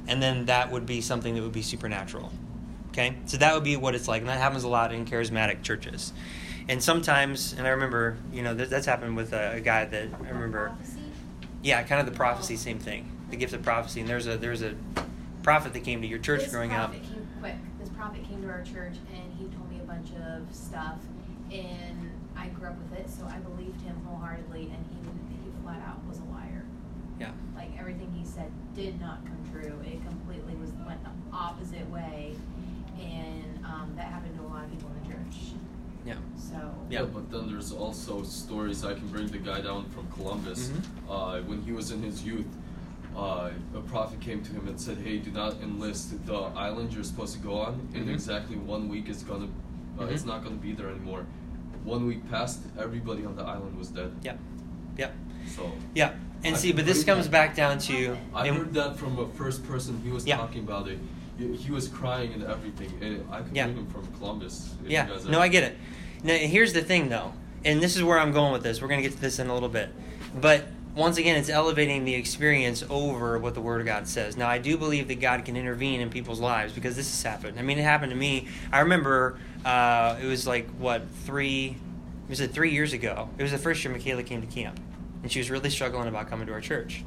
And 0.07 0.23
then 0.23 0.45
that 0.45 0.71
would 0.71 0.87
be 0.87 1.01
something 1.01 1.35
that 1.35 1.43
would 1.43 1.51
be 1.51 1.61
supernatural. 1.61 2.31
Okay? 2.89 3.15
So 3.25 3.37
that 3.37 3.53
would 3.53 3.63
be 3.63 3.77
what 3.77 3.95
it's 3.95 4.07
like. 4.07 4.21
And 4.21 4.29
that 4.29 4.39
happens 4.39 4.63
a 4.63 4.67
lot 4.67 4.93
in 4.93 5.05
charismatic 5.05 5.63
churches. 5.63 6.13
And 6.67 6.83
sometimes, 6.83 7.53
and 7.53 7.65
I 7.65 7.71
remember, 7.71 8.17
you 8.31 8.43
know, 8.43 8.53
that's 8.53 8.85
happened 8.85 9.15
with 9.15 9.33
a, 9.33 9.53
a 9.53 9.59
guy 9.59 9.85
that 9.85 10.09
I 10.23 10.29
remember. 10.29 10.71
Yeah, 11.63 11.81
kind 11.83 11.99
of 11.99 12.05
the 12.05 12.15
prophecy, 12.15 12.55
same 12.57 12.79
thing. 12.79 13.11
The 13.31 13.37
gift 13.37 13.53
of 13.53 13.63
prophecy. 13.63 14.01
And 14.01 14.09
there's 14.09 14.27
a 14.27 14.37
there's 14.37 14.61
a 14.61 14.75
prophet 15.41 15.73
that 15.73 15.83
came 15.83 16.01
to 16.01 16.07
your 16.07 16.19
church 16.19 16.41
this 16.41 16.51
growing 16.51 16.71
up. 16.71 16.93
Came 16.93 17.27
quick. 17.39 17.55
This 17.79 17.89
prophet 17.89 18.23
came 18.27 18.41
to 18.43 18.49
our 18.49 18.61
church 18.61 18.97
and 19.13 19.33
he 19.37 19.45
told 19.55 19.69
me 19.71 19.79
a 19.79 19.83
bunch 19.83 20.09
of 20.11 20.55
stuff, 20.55 20.99
and 21.51 22.11
I 22.37 22.47
grew 22.49 22.69
up 22.69 22.77
with 22.77 22.99
it, 22.99 23.09
so 23.09 23.25
I 23.25 23.37
believed 23.37 23.81
him 23.81 23.95
wholeheartedly, 24.05 24.71
and 24.71 24.85
he 24.91 25.43
he 25.43 25.51
flat 25.63 25.81
out 25.87 26.05
was 26.07 26.19
a 26.19 26.23
liar. 26.25 26.65
Yeah. 27.19 27.31
Like 27.55 27.71
everything 27.79 28.13
he 28.15 28.25
said 28.25 28.51
did 28.75 28.99
not 29.01 29.25
come 29.25 29.43
true. 29.51 29.81
It 29.85 30.05
completely 30.05 30.55
was 30.55 30.71
went 30.85 31.03
the 31.03 31.09
opposite 31.33 31.89
way, 31.89 32.35
and 33.19 33.65
um, 33.65 33.93
that 33.95 34.05
happened 34.15 34.35
to 34.37 34.43
a 34.43 34.49
lot 34.53 34.63
of 34.65 34.71
people 34.71 34.89
in 34.95 35.01
the 35.03 35.07
church. 35.13 35.37
Yeah. 36.05 36.15
So 36.37 36.55
Yeah. 36.89 36.99
Yeah, 37.01 37.05
but 37.15 37.29
then 37.31 37.47
there's 37.51 37.71
also 37.71 38.23
stories. 38.23 38.83
I 38.83 38.93
can 38.93 39.07
bring 39.15 39.27
the 39.27 39.37
guy 39.51 39.59
down 39.61 39.85
from 39.95 40.05
Columbus. 40.17 40.61
Mhm. 40.69 40.81
Uh, 41.09 41.41
when 41.49 41.61
he 41.67 41.71
was 41.79 41.91
in 41.91 42.01
his 42.09 42.23
youth, 42.23 42.51
uh, 43.15 43.49
a 43.75 43.81
prophet 43.93 44.19
came 44.27 44.41
to 44.47 44.51
him 44.57 44.67
and 44.67 44.79
said, 44.79 44.97
"Hey, 45.05 45.17
do 45.27 45.31
not 45.31 45.53
enlist. 45.67 46.05
The 46.25 46.39
island 46.67 46.87
you're 46.93 47.03
supposed 47.11 47.33
to 47.37 47.41
go 47.49 47.53
on 47.67 47.73
in 47.93 48.05
Mhm. 48.05 48.13
exactly 48.17 48.55
one 48.75 48.83
week 48.93 49.09
is 49.09 49.21
gonna, 49.23 49.49
uh, 49.99 50.05
it's 50.13 50.23
Mhm. 50.23 50.27
not 50.33 50.43
gonna 50.43 50.55
be 50.69 50.71
there 50.79 50.89
anymore." 50.95 51.23
One 51.83 52.05
week 52.09 52.21
passed, 52.29 52.61
everybody 52.85 53.25
on 53.25 53.35
the 53.35 53.43
island 53.55 53.77
was 53.77 53.89
dead. 53.89 54.11
Yeah. 54.23 54.35
Yeah. 54.97 55.11
So 55.55 55.63
Yeah. 55.95 56.11
And 56.43 56.55
I 56.55 56.57
see, 56.57 56.71
but 56.71 56.85
this 56.85 57.03
comes 57.03 57.25
that. 57.25 57.31
back 57.31 57.55
down 57.55 57.79
to. 57.89 57.95
I 58.33 58.47
heard 58.47 58.73
that 58.73 58.91
from 58.97 59.19
a 59.19 59.27
first 59.41 59.59
person. 59.71 59.99
He 60.07 60.11
was 60.17 60.25
Yeah. 60.25 60.37
talking 60.37 60.63
about 60.63 60.87
it. 60.87 60.99
He, 61.39 61.71
was 61.71 61.87
crying 61.87 62.33
and 62.33 62.43
everything. 62.43 62.91
And 63.01 63.23
I 63.31 63.41
could 63.41 63.55
Yeah. 63.55 63.65
bring 63.65 63.77
him 63.77 63.87
from 63.87 64.05
Columbus. 64.17 64.75
if 64.81 64.89
you 64.89 64.93
Yeah, 64.93 65.07
guys 65.07 65.25
no, 65.25 65.39
I 65.39 65.47
get 65.47 65.63
it. 65.63 65.77
Now, 66.23 66.35
here's 66.35 66.73
the 66.73 66.81
thing, 66.81 67.09
though, 67.09 67.33
and 67.63 67.81
this 67.81 67.95
is 67.95 68.03
where 68.03 68.19
I'm 68.19 68.33
going 68.33 68.51
with 68.51 68.63
this. 68.63 68.81
We're 68.81 68.89
going 68.89 69.01
to 69.01 69.07
get 69.07 69.15
to 69.15 69.21
this 69.21 69.39
in 69.39 69.47
a 69.47 69.53
little 69.53 69.69
bit. 69.69 69.89
But 70.39 70.67
once 70.95 71.17
again, 71.17 71.37
it's 71.37 71.49
elevating 71.49 72.03
the 72.03 72.13
experience 72.15 72.83
over 72.89 73.37
what 73.39 73.53
the 73.53 73.61
Word 73.61 73.79
of 73.79 73.87
God 73.87 74.07
says. 74.07 74.35
Now, 74.35 74.49
I 74.49 74.57
do 74.57 74.77
believe 74.77 75.07
that 75.07 75.21
God 75.21 75.45
can 75.45 75.55
intervene 75.55 76.01
in 76.01 76.09
people's 76.09 76.41
lives 76.41 76.73
because 76.73 76.95
this 76.97 77.09
has 77.09 77.23
happened. 77.23 77.57
I 77.57 77.61
mean, 77.61 77.79
it 77.79 77.83
happened 77.83 78.11
to 78.11 78.17
me. 78.17 78.47
I 78.71 78.81
remember 78.81 79.39
uh, 79.63 80.17
it 80.21 80.25
was 80.25 80.45
like, 80.45 80.69
what, 80.71 81.09
three, 81.25 81.77
was 82.27 82.41
it 82.41 82.51
three 82.51 82.71
years 82.71 82.91
ago? 82.91 83.29
It 83.37 83.43
was 83.43 83.51
the 83.53 83.57
first 83.57 83.83
year 83.83 83.93
Michaela 83.93 84.23
came 84.23 84.41
to 84.41 84.47
camp, 84.47 84.79
and 85.23 85.31
she 85.31 85.39
was 85.39 85.49
really 85.49 85.69
struggling 85.69 86.07
about 86.09 86.29
coming 86.29 86.47
to 86.47 86.53
our 86.53 86.61
church. 86.61 87.03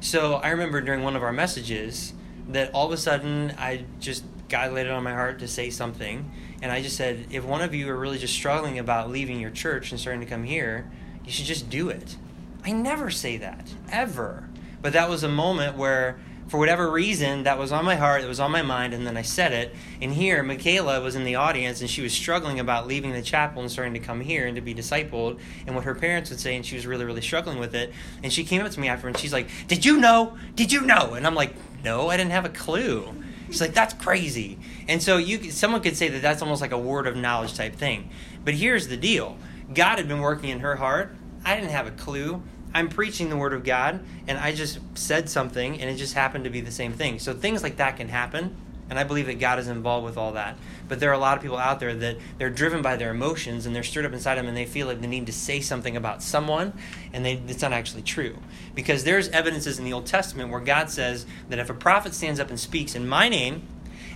So 0.00 0.34
I 0.36 0.50
remember 0.50 0.80
during 0.80 1.02
one 1.02 1.16
of 1.16 1.22
our 1.22 1.32
messages 1.32 2.12
that 2.52 2.74
all 2.74 2.86
of 2.86 2.92
a 2.92 2.96
sudden 2.96 3.54
I 3.58 3.84
just 3.98 4.24
God 4.48 4.72
laid 4.72 4.86
it 4.86 4.92
on 4.92 5.02
my 5.02 5.12
heart 5.12 5.38
to 5.40 5.48
say 5.48 5.70
something, 5.70 6.30
and 6.60 6.72
I 6.72 6.82
just 6.82 6.96
said, 6.96 7.26
if 7.30 7.44
one 7.44 7.60
of 7.62 7.74
you 7.74 7.88
are 7.88 7.96
really 7.96 8.18
just 8.18 8.34
struggling 8.34 8.78
about 8.78 9.10
leaving 9.10 9.40
your 9.40 9.50
church 9.50 9.92
and 9.92 10.00
starting 10.00 10.20
to 10.20 10.26
come 10.26 10.44
here, 10.44 10.90
you 11.24 11.30
should 11.30 11.46
just 11.46 11.70
do 11.70 11.88
it. 11.88 12.16
I 12.64 12.72
never 12.72 13.10
say 13.10 13.36
that 13.38 13.72
ever, 13.90 14.48
but 14.82 14.92
that 14.92 15.08
was 15.08 15.22
a 15.22 15.28
moment 15.28 15.76
where. 15.76 16.18
For 16.50 16.58
whatever 16.58 16.90
reason, 16.90 17.44
that 17.44 17.58
was 17.58 17.70
on 17.70 17.84
my 17.84 17.94
heart, 17.94 18.24
it 18.24 18.26
was 18.26 18.40
on 18.40 18.50
my 18.50 18.62
mind, 18.62 18.92
and 18.92 19.06
then 19.06 19.16
I 19.16 19.22
said 19.22 19.52
it. 19.52 19.72
And 20.02 20.12
here, 20.12 20.42
Michaela 20.42 21.00
was 21.00 21.14
in 21.14 21.22
the 21.22 21.36
audience, 21.36 21.80
and 21.80 21.88
she 21.88 22.02
was 22.02 22.12
struggling 22.12 22.58
about 22.58 22.88
leaving 22.88 23.12
the 23.12 23.22
chapel 23.22 23.62
and 23.62 23.70
starting 23.70 23.94
to 23.94 24.00
come 24.00 24.20
here 24.20 24.48
and 24.48 24.56
to 24.56 24.60
be 24.60 24.74
discipled, 24.74 25.38
and 25.68 25.76
what 25.76 25.84
her 25.84 25.94
parents 25.94 26.28
would 26.28 26.40
say, 26.40 26.56
and 26.56 26.66
she 26.66 26.74
was 26.74 26.88
really, 26.88 27.04
really 27.04 27.20
struggling 27.20 27.60
with 27.60 27.76
it. 27.76 27.92
And 28.24 28.32
she 28.32 28.42
came 28.42 28.62
up 28.62 28.72
to 28.72 28.80
me 28.80 28.88
after, 28.88 29.06
and 29.06 29.16
she's 29.16 29.32
like, 29.32 29.48
"Did 29.68 29.84
you 29.84 29.98
know? 29.98 30.36
Did 30.56 30.72
you 30.72 30.80
know?" 30.80 31.14
And 31.14 31.24
I'm 31.24 31.36
like, 31.36 31.54
"No, 31.84 32.10
I 32.10 32.16
didn't 32.16 32.32
have 32.32 32.46
a 32.46 32.48
clue." 32.48 33.14
She's 33.46 33.60
like, 33.60 33.74
"That's 33.74 33.94
crazy." 33.94 34.58
And 34.88 35.00
so 35.00 35.18
you, 35.18 35.52
someone 35.52 35.82
could 35.82 35.96
say 35.96 36.08
that 36.08 36.20
that's 36.20 36.42
almost 36.42 36.60
like 36.60 36.72
a 36.72 36.78
word 36.78 37.06
of 37.06 37.14
knowledge 37.14 37.54
type 37.54 37.76
thing. 37.76 38.10
But 38.44 38.54
here's 38.54 38.88
the 38.88 38.96
deal: 38.96 39.38
God 39.72 39.98
had 39.98 40.08
been 40.08 40.20
working 40.20 40.50
in 40.50 40.58
her 40.58 40.74
heart. 40.74 41.14
I 41.44 41.54
didn't 41.54 41.70
have 41.70 41.86
a 41.86 41.92
clue. 41.92 42.42
I'm 42.72 42.88
preaching 42.88 43.30
the 43.30 43.36
word 43.36 43.52
of 43.52 43.64
God, 43.64 44.00
and 44.28 44.38
I 44.38 44.52
just 44.54 44.78
said 44.94 45.28
something, 45.28 45.80
and 45.80 45.90
it 45.90 45.96
just 45.96 46.14
happened 46.14 46.44
to 46.44 46.50
be 46.50 46.60
the 46.60 46.70
same 46.70 46.92
thing. 46.92 47.18
So 47.18 47.34
things 47.34 47.62
like 47.62 47.76
that 47.76 47.96
can 47.96 48.08
happen, 48.08 48.54
and 48.88 48.98
I 48.98 49.04
believe 49.04 49.26
that 49.26 49.40
God 49.40 49.58
is 49.58 49.68
involved 49.68 50.04
with 50.04 50.16
all 50.16 50.32
that. 50.32 50.56
But 50.88 51.00
there 51.00 51.10
are 51.10 51.14
a 51.14 51.18
lot 51.18 51.36
of 51.36 51.42
people 51.42 51.58
out 51.58 51.80
there 51.80 51.94
that 51.94 52.18
they're 52.38 52.50
driven 52.50 52.80
by 52.80 52.96
their 52.96 53.10
emotions, 53.10 53.66
and 53.66 53.74
they're 53.74 53.82
stirred 53.82 54.06
up 54.06 54.12
inside 54.12 54.36
them, 54.36 54.46
and 54.46 54.56
they 54.56 54.66
feel 54.66 54.86
like 54.86 55.00
they 55.00 55.08
need 55.08 55.26
to 55.26 55.32
say 55.32 55.60
something 55.60 55.96
about 55.96 56.22
someone, 56.22 56.72
and 57.12 57.24
they, 57.24 57.40
it's 57.48 57.62
not 57.62 57.72
actually 57.72 58.02
true. 58.02 58.36
Because 58.74 59.02
there's 59.02 59.28
evidences 59.30 59.78
in 59.78 59.84
the 59.84 59.92
Old 59.92 60.06
Testament 60.06 60.50
where 60.50 60.60
God 60.60 60.90
says 60.90 61.26
that 61.48 61.58
if 61.58 61.70
a 61.70 61.74
prophet 61.74 62.14
stands 62.14 62.38
up 62.38 62.50
and 62.50 62.58
speaks 62.58 62.94
in 62.94 63.08
my 63.08 63.28
name, 63.28 63.66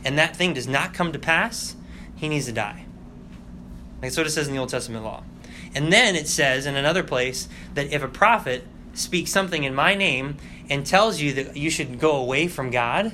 and 0.04 0.18
that 0.18 0.36
thing 0.36 0.54
does 0.54 0.68
not 0.68 0.94
come 0.94 1.12
to 1.12 1.18
pass, 1.18 1.76
he 2.14 2.28
needs 2.28 2.46
to 2.46 2.52
die. 2.52 2.84
That's 4.00 4.14
so 4.14 4.22
it 4.22 4.30
says 4.30 4.46
in 4.46 4.54
the 4.54 4.60
Old 4.60 4.68
Testament 4.68 5.04
law. 5.04 5.24
And 5.74 5.92
then 5.92 6.14
it 6.14 6.28
says 6.28 6.66
in 6.66 6.76
another 6.76 7.02
place 7.02 7.48
that 7.74 7.92
if 7.92 8.02
a 8.02 8.08
prophet 8.08 8.64
speaks 8.92 9.30
something 9.30 9.64
in 9.64 9.74
my 9.74 9.94
name 9.94 10.36
and 10.70 10.86
tells 10.86 11.20
you 11.20 11.32
that 11.34 11.56
you 11.56 11.70
should 11.70 11.98
go 11.98 12.16
away 12.16 12.48
from 12.48 12.70
God 12.70 13.12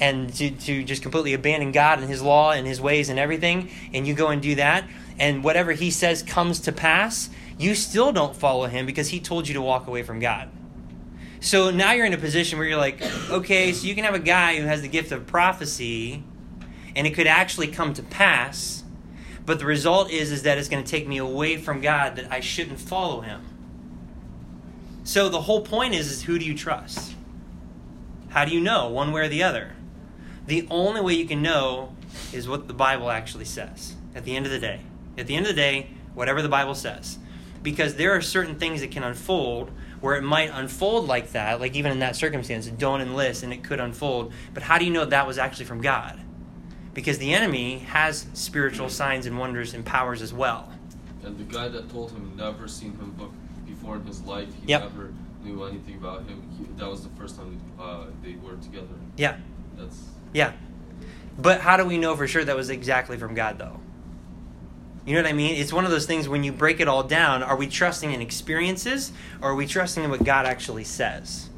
and 0.00 0.32
to, 0.34 0.50
to 0.50 0.84
just 0.84 1.02
completely 1.02 1.32
abandon 1.32 1.72
God 1.72 2.00
and 2.00 2.08
his 2.08 2.22
law 2.22 2.52
and 2.52 2.66
his 2.66 2.80
ways 2.80 3.08
and 3.08 3.18
everything, 3.18 3.70
and 3.94 4.06
you 4.06 4.14
go 4.14 4.28
and 4.28 4.42
do 4.42 4.54
that, 4.56 4.84
and 5.18 5.44
whatever 5.44 5.72
he 5.72 5.90
says 5.90 6.22
comes 6.22 6.60
to 6.60 6.72
pass, 6.72 7.30
you 7.58 7.74
still 7.74 8.12
don't 8.12 8.34
follow 8.34 8.66
him 8.66 8.86
because 8.86 9.08
he 9.08 9.20
told 9.20 9.46
you 9.46 9.54
to 9.54 9.62
walk 9.62 9.86
away 9.86 10.02
from 10.02 10.18
God. 10.18 10.50
So 11.40 11.70
now 11.70 11.92
you're 11.92 12.06
in 12.06 12.12
a 12.12 12.18
position 12.18 12.58
where 12.58 12.66
you're 12.66 12.78
like, 12.78 13.02
okay, 13.30 13.72
so 13.72 13.86
you 13.86 13.94
can 13.94 14.04
have 14.04 14.14
a 14.14 14.20
guy 14.20 14.56
who 14.56 14.66
has 14.66 14.82
the 14.82 14.88
gift 14.88 15.12
of 15.12 15.26
prophecy, 15.26 16.22
and 16.94 17.06
it 17.06 17.14
could 17.14 17.26
actually 17.26 17.68
come 17.68 17.94
to 17.94 18.02
pass, 18.02 18.81
but 19.44 19.58
the 19.58 19.66
result 19.66 20.10
is 20.10 20.30
is 20.30 20.42
that 20.42 20.58
it's 20.58 20.68
going 20.68 20.82
to 20.82 20.90
take 20.90 21.06
me 21.06 21.18
away 21.18 21.56
from 21.56 21.80
God 21.80 22.16
that 22.16 22.30
I 22.30 22.40
shouldn't 22.40 22.80
follow 22.80 23.20
Him. 23.20 23.42
So 25.04 25.28
the 25.28 25.42
whole 25.42 25.62
point 25.62 25.94
is, 25.94 26.10
is 26.10 26.22
who 26.22 26.38
do 26.38 26.44
you 26.44 26.56
trust? 26.56 27.14
How 28.28 28.44
do 28.44 28.52
you 28.52 28.60
know 28.60 28.88
one 28.88 29.12
way 29.12 29.22
or 29.22 29.28
the 29.28 29.42
other? 29.42 29.72
The 30.46 30.66
only 30.70 31.00
way 31.00 31.14
you 31.14 31.26
can 31.26 31.42
know 31.42 31.94
is 32.32 32.48
what 32.48 32.68
the 32.68 32.74
Bible 32.74 33.10
actually 33.10 33.44
says. 33.44 33.94
At 34.14 34.24
the 34.24 34.36
end 34.36 34.46
of 34.46 34.52
the 34.52 34.58
day, 34.58 34.80
at 35.18 35.26
the 35.26 35.34
end 35.34 35.46
of 35.46 35.54
the 35.54 35.60
day, 35.60 35.90
whatever 36.14 36.42
the 36.42 36.48
Bible 36.48 36.74
says, 36.74 37.18
because 37.62 37.94
there 37.96 38.12
are 38.12 38.20
certain 38.20 38.58
things 38.58 38.80
that 38.80 38.90
can 38.90 39.02
unfold 39.02 39.70
where 40.00 40.16
it 40.16 40.22
might 40.22 40.50
unfold 40.52 41.06
like 41.06 41.32
that, 41.32 41.60
like 41.60 41.76
even 41.76 41.92
in 41.92 42.00
that 42.00 42.16
circumstance, 42.16 42.66
don't 42.66 43.00
enlist 43.00 43.42
and 43.42 43.52
it 43.52 43.62
could 43.62 43.80
unfold. 43.80 44.32
But 44.52 44.64
how 44.64 44.78
do 44.78 44.84
you 44.84 44.90
know 44.90 45.04
that 45.04 45.26
was 45.26 45.38
actually 45.38 45.66
from 45.66 45.80
God? 45.80 46.20
Because 46.94 47.18
the 47.18 47.32
enemy 47.32 47.78
has 47.78 48.26
spiritual 48.34 48.88
signs 48.88 49.26
and 49.26 49.38
wonders 49.38 49.74
and 49.74 49.84
powers 49.84 50.20
as 50.20 50.32
well. 50.32 50.70
And 51.24 51.38
the 51.38 51.44
guy 51.44 51.68
that 51.68 51.90
told 51.90 52.10
him 52.12 52.34
never 52.36 52.68
seen 52.68 52.92
him 52.96 53.16
before 53.66 53.96
in 53.96 54.06
his 54.06 54.20
life, 54.22 54.48
he 54.60 54.68
Yep. 54.68 54.82
never 54.82 55.12
knew 55.42 55.64
anything 55.64 55.96
about 55.96 56.26
him. 56.28 56.42
He, 56.58 56.66
that 56.78 56.88
was 56.88 57.02
the 57.02 57.08
first 57.10 57.36
time 57.36 57.60
uh, 57.80 58.04
they 58.22 58.34
were 58.34 58.56
together. 58.56 58.86
Yeah, 59.16 59.36
That's 59.76 59.98
yeah. 60.32 60.52
But 61.38 61.60
how 61.62 61.76
do 61.76 61.84
we 61.84 61.96
know 61.98 62.14
for 62.14 62.26
sure 62.26 62.44
that 62.44 62.54
was 62.56 62.68
exactly 62.70 63.16
from 63.16 63.34
God, 63.34 63.58
though? 63.58 63.80
You 65.04 65.14
know 65.16 65.22
what 65.22 65.28
I 65.28 65.32
mean? 65.32 65.56
It's 65.56 65.72
one 65.72 65.84
of 65.84 65.90
those 65.90 66.06
things 66.06 66.28
when 66.28 66.44
you 66.44 66.52
break 66.52 66.78
it 66.78 66.86
all 66.86 67.02
down, 67.02 67.42
are 67.42 67.56
we 67.56 67.66
trusting 67.66 68.12
in 68.12 68.20
experiences 68.20 69.12
or 69.40 69.50
are 69.50 69.54
we 69.54 69.66
trusting 69.66 70.04
in 70.04 70.10
what 70.10 70.22
God 70.24 70.46
actually 70.46 70.84
says? 70.84 71.48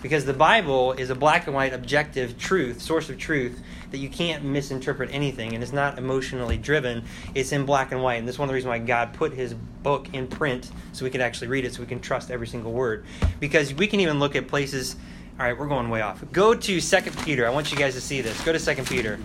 Because 0.00 0.24
the 0.24 0.32
Bible 0.32 0.92
is 0.92 1.10
a 1.10 1.14
black 1.14 1.46
and 1.46 1.54
white 1.54 1.74
objective 1.74 2.38
truth, 2.38 2.80
source 2.80 3.10
of 3.10 3.18
truth, 3.18 3.60
that 3.90 3.98
you 3.98 4.08
can't 4.08 4.44
misinterpret 4.44 5.10
anything, 5.12 5.54
and 5.54 5.62
it's 5.62 5.72
not 5.72 5.98
emotionally 5.98 6.56
driven. 6.56 7.04
It's 7.34 7.52
in 7.52 7.64
black 7.64 7.92
and 7.92 8.02
white. 8.02 8.16
And 8.16 8.28
this 8.28 8.34
is 8.34 8.38
one 8.38 8.46
of 8.46 8.50
the 8.50 8.54
reasons 8.54 8.68
why 8.68 8.78
God 8.78 9.14
put 9.14 9.32
his 9.32 9.54
book 9.54 10.08
in 10.12 10.26
print 10.26 10.70
so 10.92 11.04
we 11.04 11.10
could 11.10 11.20
actually 11.20 11.48
read 11.48 11.64
it, 11.64 11.74
so 11.74 11.80
we 11.80 11.86
can 11.86 12.00
trust 12.00 12.30
every 12.30 12.46
single 12.46 12.72
word. 12.72 13.04
Because 13.40 13.72
we 13.72 13.86
can 13.86 14.00
even 14.00 14.18
look 14.18 14.36
at 14.36 14.48
places. 14.48 14.96
All 15.38 15.46
right, 15.46 15.58
we're 15.58 15.68
going 15.68 15.88
way 15.88 16.02
off. 16.02 16.22
Go 16.32 16.54
to 16.54 16.80
Second 16.80 17.16
Peter. 17.18 17.46
I 17.46 17.50
want 17.50 17.70
you 17.70 17.78
guys 17.78 17.94
to 17.94 18.00
see 18.00 18.20
this. 18.20 18.38
Go 18.44 18.52
to 18.52 18.58
Second 18.58 18.86
Peter. 18.86 19.18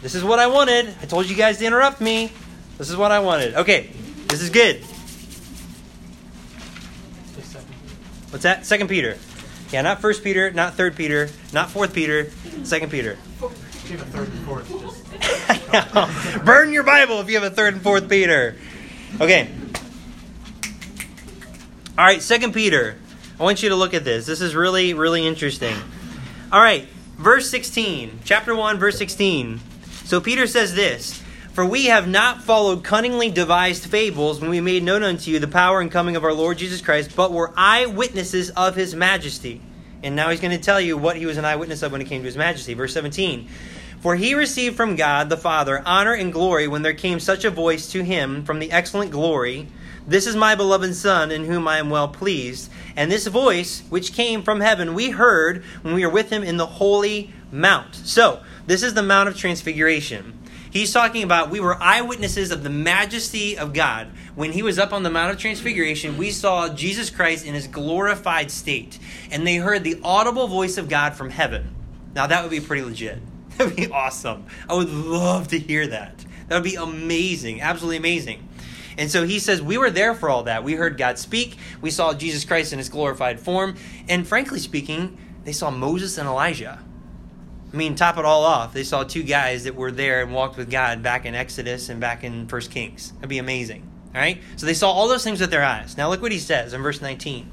This 0.00 0.14
is 0.14 0.24
what 0.24 0.38
I 0.38 0.46
wanted. 0.46 0.94
I 1.02 1.06
told 1.06 1.28
you 1.28 1.36
guys 1.36 1.58
to 1.58 1.66
interrupt 1.66 2.00
me. 2.00 2.32
This 2.78 2.88
is 2.88 2.96
what 2.96 3.10
I 3.10 3.18
wanted. 3.18 3.54
Okay, 3.56 3.90
this 4.28 4.40
is 4.40 4.50
good. 4.50 4.82
What's 8.30 8.42
that? 8.42 8.66
Second 8.66 8.88
Peter. 8.88 9.16
Yeah, 9.70 9.82
not 9.82 10.00
First 10.00 10.24
Peter, 10.24 10.50
not 10.50 10.74
Third 10.74 10.96
Peter, 10.96 11.28
not 11.52 11.70
Fourth 11.70 11.94
Peter, 11.94 12.30
Second 12.64 12.90
Peter. 12.90 13.18
You 13.88 13.96
have 13.96 14.02
a 14.02 14.10
third 14.10 14.28
and 14.28 14.38
fourth, 14.40 14.68
just 14.68 16.44
Burn 16.44 16.72
your 16.72 16.82
Bible 16.82 17.20
if 17.20 17.28
you 17.28 17.40
have 17.40 17.50
a 17.50 17.54
Third 17.54 17.74
and 17.74 17.82
Fourth 17.82 18.08
Peter. 18.08 18.56
Okay. 19.20 19.48
All 21.96 22.04
right, 22.04 22.20
Second 22.22 22.52
Peter. 22.54 22.96
I 23.38 23.42
want 23.42 23.62
you 23.62 23.68
to 23.68 23.76
look 23.76 23.94
at 23.94 24.04
this. 24.04 24.26
This 24.26 24.40
is 24.40 24.54
really, 24.54 24.94
really 24.94 25.26
interesting. 25.26 25.76
All 26.50 26.60
right, 26.60 26.86
verse 27.16 27.50
16, 27.50 28.20
chapter 28.24 28.54
1, 28.54 28.78
verse 28.78 28.98
16. 28.98 29.60
So 30.04 30.20
Peter 30.20 30.46
says 30.46 30.74
this 30.74 31.22
For 31.52 31.64
we 31.64 31.86
have 31.86 32.06
not 32.06 32.42
followed 32.42 32.84
cunningly 32.84 33.30
devised 33.30 33.86
fables 33.86 34.40
when 34.40 34.50
we 34.50 34.60
made 34.60 34.82
known 34.82 35.02
unto 35.02 35.30
you 35.30 35.38
the 35.38 35.48
power 35.48 35.80
and 35.80 35.90
coming 35.90 36.14
of 36.14 36.24
our 36.24 36.32
Lord 36.32 36.58
Jesus 36.58 36.80
Christ, 36.80 37.16
but 37.16 37.32
were 37.32 37.52
eyewitnesses 37.56 38.50
of 38.50 38.76
his 38.76 38.94
majesty. 38.94 39.60
And 40.02 40.14
now 40.14 40.30
he's 40.30 40.40
going 40.40 40.56
to 40.56 40.62
tell 40.62 40.80
you 40.80 40.96
what 40.96 41.16
he 41.16 41.26
was 41.26 41.36
an 41.36 41.44
eyewitness 41.44 41.82
of 41.82 41.90
when 41.90 42.00
it 42.00 42.06
came 42.06 42.20
to 42.22 42.26
his 42.26 42.36
majesty. 42.36 42.74
Verse 42.74 42.94
17. 42.94 43.48
For 44.00 44.14
he 44.14 44.34
received 44.34 44.76
from 44.76 44.94
God 44.94 45.28
the 45.28 45.36
Father 45.36 45.82
honor 45.84 46.12
and 46.12 46.32
glory 46.32 46.68
when 46.68 46.82
there 46.82 46.94
came 46.94 47.18
such 47.18 47.44
a 47.44 47.50
voice 47.50 47.90
to 47.90 48.04
him 48.04 48.44
from 48.44 48.60
the 48.60 48.70
excellent 48.70 49.10
glory 49.10 49.66
This 50.06 50.26
is 50.26 50.36
my 50.36 50.54
beloved 50.54 50.94
Son, 50.94 51.32
in 51.32 51.44
whom 51.44 51.66
I 51.66 51.78
am 51.78 51.90
well 51.90 52.08
pleased. 52.08 52.70
And 52.96 53.10
this 53.10 53.26
voice, 53.26 53.82
which 53.90 54.12
came 54.12 54.42
from 54.42 54.60
heaven, 54.60 54.94
we 54.94 55.10
heard 55.10 55.64
when 55.82 55.94
we 55.94 56.06
were 56.06 56.12
with 56.12 56.30
him 56.30 56.44
in 56.44 56.56
the 56.56 56.66
holy 56.66 57.32
mount. 57.50 57.94
So, 57.94 58.40
this 58.66 58.82
is 58.82 58.94
the 58.94 59.02
Mount 59.02 59.28
of 59.28 59.36
Transfiguration. 59.36 60.37
He's 60.70 60.92
talking 60.92 61.22
about 61.22 61.50
we 61.50 61.60
were 61.60 61.80
eyewitnesses 61.80 62.50
of 62.50 62.62
the 62.62 62.70
majesty 62.70 63.56
of 63.56 63.72
God. 63.72 64.08
When 64.34 64.52
he 64.52 64.62
was 64.62 64.78
up 64.78 64.92
on 64.92 65.02
the 65.02 65.10
Mount 65.10 65.32
of 65.32 65.38
Transfiguration, 65.38 66.18
we 66.18 66.30
saw 66.30 66.68
Jesus 66.68 67.10
Christ 67.10 67.46
in 67.46 67.54
his 67.54 67.66
glorified 67.66 68.50
state. 68.50 68.98
And 69.30 69.46
they 69.46 69.56
heard 69.56 69.84
the 69.84 69.98
audible 70.04 70.46
voice 70.46 70.76
of 70.76 70.88
God 70.88 71.14
from 71.14 71.30
heaven. 71.30 71.74
Now, 72.14 72.26
that 72.26 72.42
would 72.42 72.50
be 72.50 72.60
pretty 72.60 72.82
legit. 72.82 73.18
That 73.58 73.66
would 73.66 73.76
be 73.76 73.90
awesome. 73.90 74.46
I 74.68 74.74
would 74.74 74.88
love 74.88 75.48
to 75.48 75.58
hear 75.58 75.88
that. 75.88 76.24
That 76.46 76.54
would 76.54 76.64
be 76.64 76.76
amazing. 76.76 77.60
Absolutely 77.60 77.96
amazing. 77.96 78.48
And 78.96 79.10
so 79.10 79.26
he 79.26 79.40
says, 79.40 79.60
We 79.60 79.78
were 79.78 79.90
there 79.90 80.14
for 80.14 80.28
all 80.28 80.44
that. 80.44 80.62
We 80.62 80.74
heard 80.74 80.96
God 80.96 81.18
speak. 81.18 81.56
We 81.80 81.90
saw 81.90 82.14
Jesus 82.14 82.44
Christ 82.44 82.72
in 82.72 82.78
his 82.78 82.88
glorified 82.88 83.40
form. 83.40 83.74
And 84.08 84.26
frankly 84.26 84.60
speaking, 84.60 85.18
they 85.42 85.50
saw 85.50 85.72
Moses 85.72 86.18
and 86.18 86.28
Elijah. 86.28 86.78
I 87.72 87.76
mean, 87.76 87.94
top 87.94 88.16
it 88.16 88.24
all 88.24 88.44
off, 88.44 88.72
they 88.72 88.84
saw 88.84 89.04
two 89.04 89.22
guys 89.22 89.64
that 89.64 89.74
were 89.74 89.92
there 89.92 90.22
and 90.22 90.32
walked 90.32 90.56
with 90.56 90.70
God 90.70 91.02
back 91.02 91.26
in 91.26 91.34
Exodus 91.34 91.90
and 91.90 92.00
back 92.00 92.24
in 92.24 92.48
First 92.48 92.70
Kings. 92.70 93.12
That'd 93.12 93.28
be 93.28 93.38
amazing. 93.38 93.88
All 94.14 94.20
right? 94.20 94.40
So 94.56 94.64
they 94.64 94.74
saw 94.74 94.90
all 94.90 95.06
those 95.06 95.22
things 95.22 95.40
with 95.40 95.50
their 95.50 95.64
eyes. 95.64 95.96
Now 95.96 96.08
look 96.08 96.22
what 96.22 96.32
he 96.32 96.38
says 96.38 96.72
in 96.72 96.82
verse 96.82 97.02
19. 97.02 97.50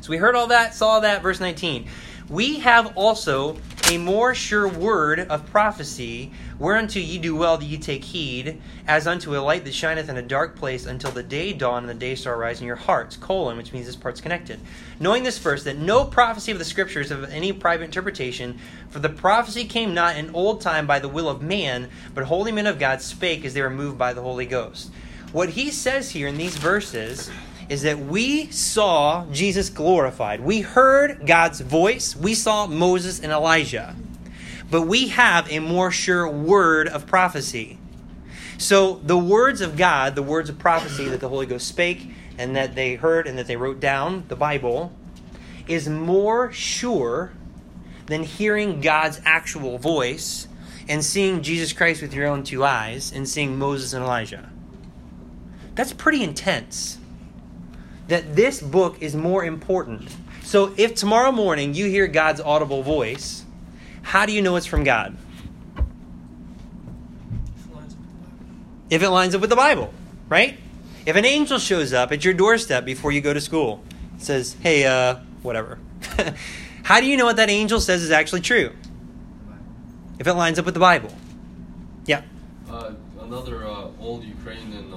So 0.00 0.10
we 0.10 0.16
heard 0.16 0.34
all 0.34 0.48
that, 0.48 0.74
saw 0.74 1.00
that, 1.00 1.22
verse 1.22 1.40
19. 1.40 1.88
We 2.32 2.60
have 2.60 2.96
also 2.96 3.58
a 3.90 3.98
more 3.98 4.34
sure 4.34 4.66
word 4.66 5.20
of 5.20 5.44
prophecy, 5.50 6.32
whereunto 6.58 6.98
ye 6.98 7.18
do 7.18 7.36
well 7.36 7.58
that 7.58 7.66
ye 7.66 7.76
take 7.76 8.04
heed, 8.04 8.58
as 8.88 9.06
unto 9.06 9.36
a 9.36 9.44
light 9.44 9.66
that 9.66 9.74
shineth 9.74 10.08
in 10.08 10.16
a 10.16 10.22
dark 10.22 10.56
place 10.56 10.86
until 10.86 11.10
the 11.10 11.22
day 11.22 11.52
dawn 11.52 11.82
and 11.82 11.90
the 11.90 11.94
day 11.94 12.14
star 12.14 12.38
rise 12.38 12.62
in 12.62 12.66
your 12.66 12.76
hearts. 12.76 13.18
Colon, 13.18 13.58
which 13.58 13.74
means 13.74 13.84
this 13.84 13.96
part's 13.96 14.22
connected. 14.22 14.60
Knowing 14.98 15.24
this 15.24 15.36
first, 15.36 15.66
that 15.66 15.76
no 15.76 16.06
prophecy 16.06 16.50
of 16.50 16.58
the 16.58 16.64
scriptures 16.64 17.10
of 17.10 17.24
any 17.24 17.52
private 17.52 17.84
interpretation, 17.84 18.58
for 18.88 19.00
the 19.00 19.10
prophecy 19.10 19.66
came 19.66 19.92
not 19.92 20.16
in 20.16 20.34
old 20.34 20.62
time 20.62 20.86
by 20.86 20.98
the 20.98 21.10
will 21.10 21.28
of 21.28 21.42
man, 21.42 21.90
but 22.14 22.24
holy 22.24 22.50
men 22.50 22.66
of 22.66 22.78
God 22.78 23.02
spake 23.02 23.44
as 23.44 23.52
they 23.52 23.60
were 23.60 23.68
moved 23.68 23.98
by 23.98 24.14
the 24.14 24.22
Holy 24.22 24.46
Ghost. 24.46 24.90
What 25.32 25.50
he 25.50 25.70
says 25.70 26.12
here 26.12 26.28
in 26.28 26.38
these 26.38 26.56
verses 26.56 27.30
is 27.68 27.82
that 27.82 27.98
we 27.98 28.50
saw 28.50 29.26
Jesus 29.32 29.68
glorified. 29.68 30.40
We 30.40 30.60
heard 30.60 31.26
God's 31.26 31.60
voice. 31.60 32.16
We 32.16 32.34
saw 32.34 32.66
Moses 32.66 33.20
and 33.20 33.32
Elijah. 33.32 33.94
But 34.70 34.82
we 34.82 35.08
have 35.08 35.50
a 35.50 35.58
more 35.58 35.90
sure 35.90 36.28
word 36.28 36.88
of 36.88 37.06
prophecy. 37.06 37.78
So 38.58 38.94
the 39.04 39.18
words 39.18 39.60
of 39.60 39.76
God, 39.76 40.14
the 40.14 40.22
words 40.22 40.48
of 40.48 40.58
prophecy 40.58 41.08
that 41.08 41.20
the 41.20 41.28
Holy 41.28 41.46
Ghost 41.46 41.68
spake 41.68 42.10
and 42.38 42.56
that 42.56 42.74
they 42.74 42.94
heard 42.94 43.26
and 43.26 43.38
that 43.38 43.46
they 43.46 43.56
wrote 43.56 43.80
down, 43.80 44.24
the 44.28 44.36
Bible, 44.36 44.92
is 45.66 45.88
more 45.88 46.52
sure 46.52 47.32
than 48.06 48.22
hearing 48.22 48.80
God's 48.80 49.20
actual 49.24 49.78
voice 49.78 50.48
and 50.88 51.04
seeing 51.04 51.42
Jesus 51.42 51.72
Christ 51.72 52.02
with 52.02 52.14
your 52.14 52.26
own 52.26 52.42
two 52.42 52.64
eyes 52.64 53.12
and 53.12 53.28
seeing 53.28 53.58
Moses 53.58 53.92
and 53.92 54.04
Elijah. 54.04 54.50
That's 55.74 55.92
pretty 55.92 56.22
intense 56.22 56.98
that 58.08 58.34
this 58.36 58.60
book 58.60 59.00
is 59.00 59.14
more 59.14 59.44
important. 59.44 60.08
So 60.42 60.74
if 60.76 60.94
tomorrow 60.94 61.32
morning 61.32 61.74
you 61.74 61.86
hear 61.86 62.06
God's 62.06 62.40
audible 62.40 62.82
voice, 62.82 63.44
how 64.02 64.26
do 64.26 64.32
you 64.32 64.42
know 64.42 64.56
it's 64.56 64.66
from 64.66 64.84
God? 64.84 65.16
If 68.90 69.02
it 69.02 69.08
lines 69.08 69.34
up 69.34 69.40
with 69.40 69.48
the 69.48 69.56
Bible, 69.56 69.94
right? 70.28 70.58
If 71.06 71.16
an 71.16 71.24
angel 71.24 71.58
shows 71.58 71.92
up 71.92 72.12
at 72.12 72.24
your 72.24 72.34
doorstep 72.34 72.84
before 72.84 73.10
you 73.10 73.20
go 73.20 73.32
to 73.32 73.40
school, 73.40 73.82
says, 74.18 74.54
"Hey, 74.60 74.84
uh, 74.84 75.16
whatever." 75.42 75.78
how 76.82 77.00
do 77.00 77.06
you 77.06 77.16
know 77.16 77.24
what 77.24 77.36
that 77.36 77.48
angel 77.48 77.80
says 77.80 78.02
is 78.02 78.10
actually 78.10 78.42
true? 78.42 78.72
If 80.18 80.26
it 80.26 80.34
lines 80.34 80.58
up 80.58 80.66
with 80.66 80.74
the 80.74 80.80
Bible. 80.80 81.12
Yeah. 82.04 82.22
Uh, 82.70 82.92
another 83.20 83.66
uh, 83.66 83.88
old 83.98 84.24
Ukrainian 84.24 84.92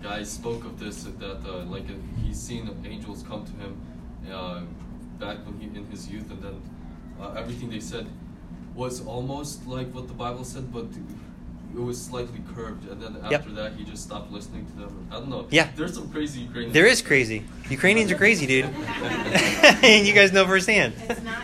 uh, 0.00 0.08
guy 0.08 0.22
spoke 0.22 0.64
of 0.64 0.78
this 0.78 1.04
that 1.04 1.40
uh, 1.46 1.64
like 1.64 1.84
uh, 1.84 1.94
he's 2.22 2.38
seen 2.40 2.68
angels 2.84 3.24
come 3.28 3.44
to 3.44 3.52
him 3.52 3.80
uh, 4.32 4.60
back 5.18 5.38
when 5.46 5.58
he 5.60 5.66
in 5.78 5.86
his 5.86 6.08
youth, 6.08 6.30
and 6.30 6.42
then 6.42 6.62
uh, 7.20 7.32
everything 7.36 7.70
they 7.70 7.80
said 7.80 8.06
was 8.74 9.04
almost 9.06 9.66
like 9.66 9.92
what 9.92 10.06
the 10.08 10.14
Bible 10.14 10.44
said, 10.44 10.72
but 10.72 10.86
it 11.74 11.80
was 11.80 12.00
slightly 12.00 12.40
curved. 12.54 12.88
And 12.88 13.02
then 13.02 13.16
after 13.22 13.50
Yep. 13.50 13.56
that, 13.56 13.72
he 13.74 13.84
just 13.84 14.04
stopped 14.04 14.30
listening 14.30 14.66
to 14.66 14.72
them. 14.72 15.08
I 15.10 15.14
don't 15.14 15.28
know. 15.28 15.46
Yeah. 15.50 15.68
there's 15.76 15.94
some 15.94 16.08
crazy 16.10 16.40
Ukrainians. 16.40 16.74
There 16.74 16.86
is 16.86 17.02
crazy. 17.02 17.44
Ukrainians 17.68 18.10
are 18.12 18.16
crazy, 18.16 18.46
dude. 18.46 18.64
and 19.82 20.06
you 20.06 20.14
guys 20.14 20.32
know 20.32 20.46
firsthand. 20.46 20.94
It's 21.08 21.22
not 21.22 21.42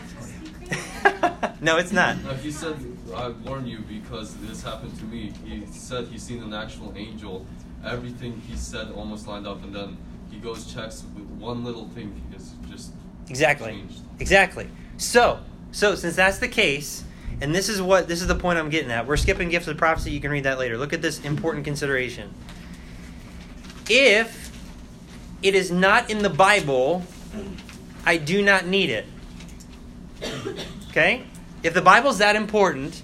no, 1.60 1.76
it's 1.76 1.92
not. 1.92 2.16
Uh, 2.24 2.34
he 2.34 2.50
said, 2.50 2.76
"I 3.14 3.28
warn 3.28 3.66
you 3.66 3.80
because 3.80 4.34
this 4.36 4.62
happened 4.62 4.96
to 4.98 5.04
me." 5.04 5.32
He 5.44 5.66
said 5.66 6.06
he's 6.08 6.22
seen 6.22 6.42
an 6.42 6.54
actual 6.54 6.92
angel. 6.96 7.46
Everything 7.84 8.40
he 8.48 8.56
said 8.56 8.90
almost 8.92 9.26
lined 9.26 9.46
up, 9.46 9.62
and 9.62 9.74
then 9.74 9.96
he 10.30 10.38
goes 10.38 10.72
checks 10.72 11.04
with 11.14 11.24
one 11.24 11.64
little 11.64 11.88
thing 11.88 12.20
is 12.34 12.52
just 12.70 12.92
Exactly. 13.28 13.72
changed. 13.72 14.00
Exactly. 14.18 14.68
So, 14.96 15.40
so 15.72 15.94
since 15.94 16.16
that's 16.16 16.38
the 16.38 16.48
case, 16.48 17.04
and 17.40 17.54
this 17.54 17.68
is 17.68 17.82
what 17.82 18.08
this 18.08 18.22
is 18.22 18.28
the 18.28 18.34
point 18.34 18.58
I'm 18.58 18.70
getting 18.70 18.90
at. 18.90 19.06
We're 19.06 19.16
skipping 19.16 19.48
gifts 19.48 19.66
of 19.66 19.76
prophecy. 19.76 20.12
You 20.12 20.20
can 20.20 20.30
read 20.30 20.44
that 20.44 20.58
later. 20.58 20.78
Look 20.78 20.92
at 20.92 21.02
this 21.02 21.20
important 21.24 21.64
consideration. 21.64 22.32
If 23.88 24.52
it 25.42 25.54
is 25.54 25.70
not 25.70 26.10
in 26.10 26.22
the 26.22 26.30
Bible, 26.30 27.02
I 28.06 28.16
do 28.16 28.42
not 28.42 28.66
need 28.66 28.90
it. 28.90 29.06
Okay? 30.90 31.24
If 31.62 31.74
the 31.74 31.82
Bible's 31.82 32.18
that 32.18 32.36
important, 32.36 33.02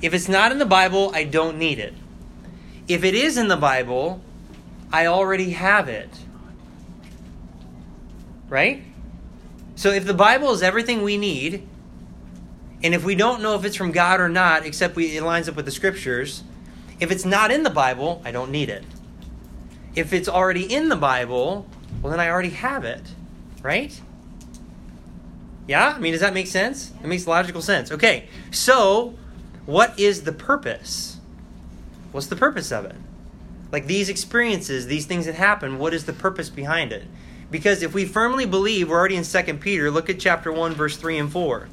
if 0.00 0.14
it's 0.14 0.28
not 0.28 0.52
in 0.52 0.58
the 0.58 0.66
Bible, 0.66 1.10
I 1.14 1.24
don't 1.24 1.58
need 1.58 1.78
it. 1.78 1.94
If 2.88 3.04
it 3.04 3.14
is 3.14 3.36
in 3.36 3.48
the 3.48 3.56
Bible, 3.56 4.20
I 4.92 5.06
already 5.06 5.50
have 5.50 5.88
it. 5.88 6.10
Right? 8.48 8.82
So 9.76 9.90
if 9.90 10.04
the 10.04 10.14
Bible 10.14 10.52
is 10.52 10.62
everything 10.62 11.02
we 11.02 11.16
need, 11.16 11.66
and 12.82 12.94
if 12.94 13.04
we 13.04 13.14
don't 13.14 13.42
know 13.42 13.54
if 13.54 13.64
it's 13.64 13.76
from 13.76 13.92
God 13.92 14.20
or 14.20 14.28
not, 14.28 14.66
except 14.66 14.96
we, 14.96 15.16
it 15.16 15.22
lines 15.22 15.48
up 15.48 15.56
with 15.56 15.64
the 15.64 15.70
scriptures, 15.70 16.42
if 17.00 17.10
it's 17.10 17.24
not 17.24 17.50
in 17.50 17.62
the 17.62 17.70
Bible, 17.70 18.20
I 18.24 18.32
don't 18.32 18.50
need 18.50 18.68
it. 18.68 18.84
If 19.94 20.12
it's 20.12 20.28
already 20.28 20.72
in 20.72 20.88
the 20.88 20.96
Bible, 20.96 21.66
well, 22.00 22.10
then 22.10 22.20
I 22.20 22.28
already 22.28 22.50
have 22.50 22.84
it. 22.84 23.02
Right? 23.62 23.98
Yeah? 25.66 25.94
I 25.96 25.98
mean, 26.00 26.12
does 26.12 26.20
that 26.20 26.34
make 26.34 26.48
sense? 26.48 26.92
It 27.02 27.06
makes 27.06 27.26
logical 27.26 27.62
sense. 27.62 27.92
Okay, 27.92 28.28
so 28.50 29.14
what 29.64 29.98
is 29.98 30.24
the 30.24 30.32
purpose? 30.32 31.11
What's 32.12 32.28
the 32.28 32.36
purpose 32.36 32.70
of 32.70 32.84
it? 32.84 32.96
Like 33.72 33.86
these 33.86 34.08
experiences, 34.08 34.86
these 34.86 35.06
things 35.06 35.26
that 35.26 35.34
happen, 35.34 35.78
what 35.78 35.94
is 35.94 36.04
the 36.04 36.12
purpose 36.12 36.50
behind 36.50 36.92
it? 36.92 37.04
Because 37.50 37.82
if 37.82 37.94
we 37.94 38.04
firmly 38.04 38.46
believe, 38.46 38.88
we're 38.88 38.98
already 38.98 39.16
in 39.16 39.24
2 39.24 39.54
Peter, 39.54 39.90
look 39.90 40.08
at 40.08 40.20
chapter 40.20 40.52
1, 40.52 40.74
verse 40.74 40.96
3 40.96 41.18
and 41.18 41.32
4. 41.32 41.68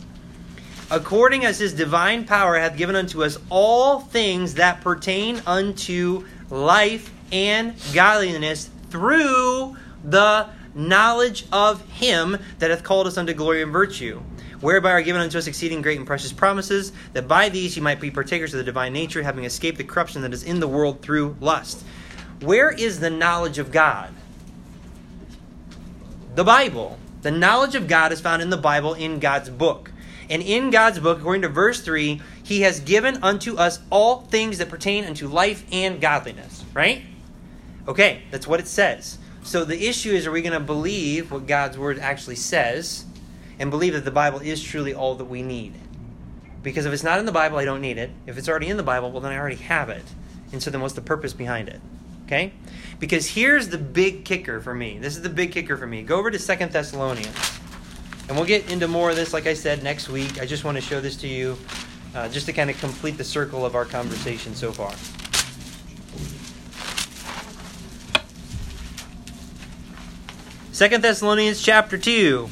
According 0.92 1.46
as 1.46 1.60
his 1.60 1.74
divine 1.74 2.26
power 2.26 2.58
hath 2.58 2.76
given 2.76 2.96
unto 2.96 3.24
us 3.24 3.38
all 3.50 4.00
things 4.00 4.56
that 4.56 4.82
pertain 4.82 5.42
unto 5.46 6.26
life 6.50 7.14
and 7.32 7.76
godliness 7.94 8.70
through 8.90 9.78
the 10.04 10.48
knowledge 10.74 11.46
of 11.52 11.88
him 11.92 12.38
that 12.60 12.72
hath 12.72 12.84
called 12.84 13.08
us 13.08 13.18
unto 13.18 13.34
glory 13.34 13.62
and 13.62 13.72
virtue, 13.72 14.22
whereby 14.62 14.92
are 14.92 15.02
given 15.02 15.22
unto 15.22 15.38
us 15.38 15.48
exceeding 15.48 15.82
great 15.82 15.98
and 15.98 16.08
precious 16.08 16.34
promises, 16.34 16.92
that 17.14 17.28
by 17.28 17.50
these 17.50 17.76
ye 17.76 17.84
might 17.84 18.00
be 18.00 18.12
partakers 18.12 18.54
of 18.54 18.58
the 18.58 18.64
divine 18.64 18.94
nature, 18.94 19.24
having 19.24 19.46
escaped 19.46 19.78
the 19.78 19.84
corruption 19.84 20.22
that 20.22 20.34
is 20.34 20.44
in 20.44 20.60
the 20.60 20.68
world 20.68 21.02
through 21.02 21.36
lust. 21.40 21.84
Where 22.42 22.70
is 22.70 23.00
the 23.00 23.10
knowledge 23.10 23.58
of 23.58 23.72
God? 23.72 24.14
The 26.36 26.44
Bible. 26.44 26.98
The 27.22 27.32
knowledge 27.32 27.76
of 27.76 27.88
God 27.88 28.12
is 28.12 28.22
found 28.22 28.42
in 28.42 28.50
the 28.50 28.58
Bible, 28.58 28.94
in 28.94 29.20
God's 29.20 29.50
book. 29.50 29.92
And 30.30 30.42
in 30.42 30.70
God's 30.70 31.00
book, 31.00 31.20
according 31.20 31.42
to 31.42 31.50
verse 31.50 31.82
3, 31.82 32.22
He 32.44 32.62
has 32.62 32.80
given 32.80 33.24
unto 33.24 33.56
us 33.56 33.80
all 33.90 34.22
things 34.22 34.60
that 34.60 34.70
pertain 34.70 35.06
unto 35.06 35.28
life 35.28 35.66
and 35.72 36.00
godliness. 36.00 36.64
Right? 36.74 37.04
Okay, 37.88 38.22
that's 38.30 38.48
what 38.48 38.60
it 38.60 38.68
says. 38.68 39.18
So 39.44 39.66
the 39.66 39.88
issue 39.88 40.12
is 40.12 40.28
are 40.28 40.32
we 40.32 40.42
going 40.42 40.54
to 40.54 40.60
believe 40.60 41.32
what 41.32 41.48
God's 41.48 41.78
word 41.78 41.98
actually 41.98 42.36
says 42.36 43.06
and 43.60 43.70
believe 43.70 43.94
that 43.94 44.06
the 44.06 44.12
Bible 44.12 44.40
is 44.40 44.64
truly 44.64 44.94
all 44.94 45.16
that 45.16 45.26
we 45.26 45.42
need? 45.42 45.74
Because 46.64 46.86
if 46.86 46.94
it's 46.94 47.04
not 47.04 47.20
in 47.20 47.26
the 47.26 47.32
Bible, 47.32 47.58
I 47.58 47.66
don't 47.66 47.82
need 47.82 47.98
it. 47.98 48.10
If 48.26 48.38
it's 48.38 48.50
already 48.50 48.68
in 48.68 48.78
the 48.78 48.84
Bible, 48.84 49.12
well, 49.12 49.22
then 49.22 49.32
I 49.32 49.38
already 49.38 49.58
have 49.58 49.90
it. 49.90 50.04
And 50.52 50.62
so 50.62 50.72
then 50.72 50.82
what's 50.82 50.96
the 50.96 51.02
purpose 51.02 51.34
behind 51.34 51.70
it? 51.70 51.80
Okay? 52.26 52.54
Because 53.00 53.28
here's 53.28 53.70
the 53.70 53.78
big 53.78 54.26
kicker 54.26 54.60
for 54.60 54.74
me. 54.74 54.98
This 55.00 55.16
is 55.16 55.22
the 55.22 55.30
big 55.30 55.52
kicker 55.52 55.78
for 55.78 55.88
me. 55.88 56.04
Go 56.04 56.18
over 56.18 56.30
to 56.30 56.40
Second 56.40 56.72
Thessalonians. 56.72 57.36
And 58.28 58.38
we'll 58.38 58.46
get 58.46 58.70
into 58.72 58.88
more 58.88 59.10
of 59.10 59.16
this, 59.16 59.34
like 59.34 59.48
I 59.48 59.54
said, 59.54 59.84
next 59.84 60.10
week. 60.10 60.40
I 60.40 60.46
just 60.46 60.64
want 60.64 60.78
to 60.78 60.82
show 60.82 61.02
this 61.02 61.16
to 61.18 61.28
you 61.28 61.58
uh, 62.14 62.30
just 62.30 62.46
to 62.46 62.54
kind 62.54 62.70
of 62.70 62.80
complete 62.80 63.18
the 63.18 63.24
circle 63.24 63.66
of 63.66 63.76
our 63.76 63.86
conversation 63.86 64.54
so 64.54 64.72
far. 64.72 64.94
Second 70.72 71.04
Thessalonians 71.04 71.62
chapter 71.62 71.98
2. 71.98 72.50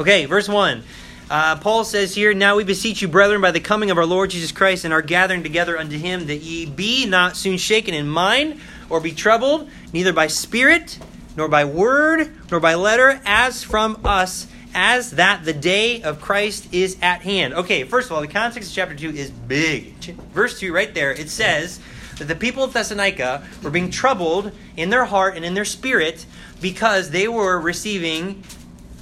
Okay, 0.00 0.26
verse 0.26 0.48
1. 0.48 0.84
Uh, 1.28 1.56
Paul 1.56 1.82
says 1.82 2.14
here, 2.14 2.32
Now 2.32 2.54
we 2.54 2.62
beseech 2.62 3.02
you, 3.02 3.08
brethren, 3.08 3.40
by 3.40 3.50
the 3.50 3.58
coming 3.58 3.90
of 3.90 3.98
our 3.98 4.06
Lord 4.06 4.30
Jesus 4.30 4.52
Christ 4.52 4.84
and 4.84 4.94
our 4.94 5.02
gathering 5.02 5.42
together 5.42 5.76
unto 5.76 5.98
him, 5.98 6.28
that 6.28 6.36
ye 6.36 6.66
be 6.66 7.04
not 7.04 7.36
soon 7.36 7.58
shaken 7.58 7.94
in 7.94 8.08
mind, 8.08 8.60
or 8.88 9.00
be 9.00 9.10
troubled, 9.10 9.68
neither 9.92 10.12
by 10.12 10.28
spirit, 10.28 11.00
nor 11.36 11.48
by 11.48 11.64
word, 11.64 12.32
nor 12.48 12.60
by 12.60 12.74
letter, 12.74 13.20
as 13.24 13.64
from 13.64 14.00
us, 14.04 14.46
as 14.72 15.10
that 15.12 15.44
the 15.44 15.52
day 15.52 16.00
of 16.00 16.20
Christ 16.20 16.72
is 16.72 16.96
at 17.02 17.22
hand. 17.22 17.52
Okay, 17.54 17.82
first 17.82 18.08
of 18.08 18.12
all, 18.14 18.20
the 18.20 18.28
context 18.28 18.70
of 18.70 18.76
chapter 18.76 18.94
2 18.94 19.10
is 19.10 19.32
big. 19.32 19.94
Verse 20.32 20.60
2, 20.60 20.72
right 20.72 20.94
there, 20.94 21.10
it 21.10 21.28
says 21.28 21.80
that 22.18 22.28
the 22.28 22.36
people 22.36 22.62
of 22.62 22.72
Thessalonica 22.72 23.44
were 23.64 23.70
being 23.70 23.90
troubled 23.90 24.52
in 24.76 24.90
their 24.90 25.06
heart 25.06 25.34
and 25.34 25.44
in 25.44 25.54
their 25.54 25.64
spirit 25.64 26.24
because 26.60 27.10
they 27.10 27.26
were 27.26 27.58
receiving 27.58 28.44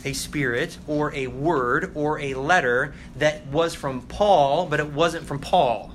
a 0.07 0.13
spirit 0.13 0.79
or 0.87 1.13
a 1.15 1.27
word 1.27 1.93
or 1.95 2.19
a 2.21 2.35
letter 2.35 2.95
that 3.17 3.47
was 3.49 3.75
from 3.75 4.03
Paul, 4.03 4.67
but 4.67 4.81
it 4.81 4.93
wasn't 4.93 5.27
from 5.27 5.41
Paul. 5.41 5.93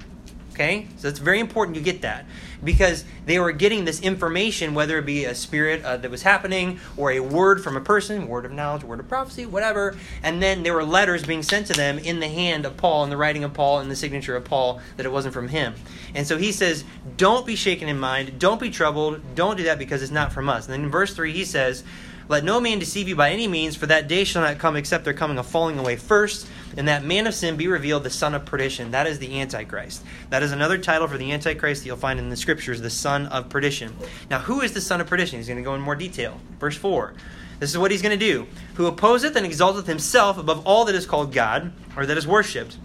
Okay? 0.53 0.88
So 0.97 1.07
it's 1.07 1.20
very 1.20 1.39
important 1.39 1.78
you 1.78 1.82
get 1.82 2.01
that. 2.01 2.26
Because 2.64 3.05
they 3.26 3.39
were 3.39 3.51
getting 3.51 3.86
this 3.86 4.01
information, 4.01 4.76
whether 4.76 4.99
it 4.99 5.05
be 5.05 5.26
a 5.26 5.34
spirit 5.34 5.84
uh, 5.84 5.97
that 5.97 6.12
was 6.12 6.22
happening 6.22 6.80
or 6.97 7.12
a 7.12 7.20
word 7.20 7.64
from 7.64 7.76
a 7.76 7.82
person, 7.82 8.28
word 8.28 8.45
of 8.45 8.51
knowledge, 8.51 8.84
word 8.84 8.99
of 8.99 9.07
prophecy, 9.07 9.47
whatever. 9.47 9.97
And 10.22 10.43
then 10.43 10.62
there 10.62 10.74
were 10.74 10.84
letters 10.84 11.26
being 11.26 11.41
sent 11.41 11.68
to 11.68 11.74
them 11.74 11.97
in 11.97 12.20
the 12.20 12.28
hand 12.28 12.66
of 12.66 12.78
Paul, 12.78 13.03
in 13.03 13.09
the 13.09 13.18
writing 13.18 13.43
of 13.43 13.53
Paul, 13.53 13.80
in 13.80 13.89
the 13.89 13.95
signature 13.95 14.36
of 14.36 14.43
Paul, 14.43 14.80
that 14.97 15.05
it 15.05 15.12
wasn't 15.12 15.34
from 15.34 15.47
him. 15.47 15.74
And 16.14 16.28
so 16.28 16.38
he 16.38 16.51
says, 16.51 16.84
Don't 17.18 17.45
be 17.45 17.55
shaken 17.55 17.88
in 17.88 17.99
mind, 17.99 18.38
don't 18.38 18.62
be 18.62 18.70
troubled, 18.70 19.22
don't 19.34 19.57
do 19.57 19.64
that 19.64 19.80
because 19.80 20.03
it's 20.03 20.12
not 20.12 20.32
from 20.32 20.49
us. 20.49 20.66
And 20.66 20.74
then 20.74 20.84
in 20.84 20.91
verse 20.91 21.16
3, 21.16 21.32
he 21.32 21.45
says, 21.45 21.84
let 22.32 22.46
no 22.46 22.62
man 22.62 22.80
deceive 22.80 23.10
you 23.10 23.16
by 23.16 23.32
any 23.32 23.46
means, 23.46 23.76
for 23.76 23.86
that 23.88 24.08
day 24.08 24.24
shall 24.24 24.42
not 24.42 24.58
come 24.58 24.78
except 24.78 25.04
there 25.04 25.14
coming 25.14 25.38
a 25.38 25.44
falling 25.44 25.78
away 25.78 25.98
first, 25.98 26.48
and 26.78 26.88
that 26.88 27.04
man 27.04 27.28
of 27.28 27.36
sin 27.36 27.58
be 27.58 27.68
revealed, 27.68 28.04
the 28.04 28.10
son 28.10 28.34
of 28.34 28.46
perdition. 28.46 28.92
That 28.92 29.06
is 29.06 29.20
the 29.20 29.42
Antichrist. 29.42 30.04
That 30.30 30.42
is 30.42 30.54
another 30.54 30.78
title 30.78 31.10
for 31.10 31.18
the 31.18 31.34
Antichrist 31.34 31.82
that 31.82 31.88
you'll 31.88 31.98
find 31.98 32.20
in 32.20 32.30
the 32.30 32.38
scriptures, 32.38 32.80
the 32.80 32.90
son 32.90 33.28
of 33.28 33.50
perdition. 33.50 33.94
Now, 34.30 34.40
who 34.40 34.62
is 34.62 34.74
the 34.74 34.80
son 34.80 35.02
of 35.02 35.08
perdition? 35.08 35.40
He's 35.40 35.48
going 35.48 35.58
to 35.58 35.64
go 35.64 35.76
in 35.76 35.82
more 35.82 35.96
detail. 35.96 36.40
Verse 36.60 36.78
4. 36.78 37.14
This 37.60 37.70
is 37.70 37.78
what 37.78 37.92
he's 37.92 38.02
going 38.02 38.18
to 38.18 38.26
do. 38.26 38.48
Who 38.76 38.88
opposeth 38.88 39.36
and 39.36 39.46
exalteth 39.46 39.86
himself 39.86 40.38
above 40.38 40.66
all 40.66 40.86
that 40.86 40.96
is 40.96 41.06
called 41.06 41.34
God, 41.34 41.74
or 41.96 42.06
that 42.06 42.18
is 42.18 42.26
worshipped 42.26 42.78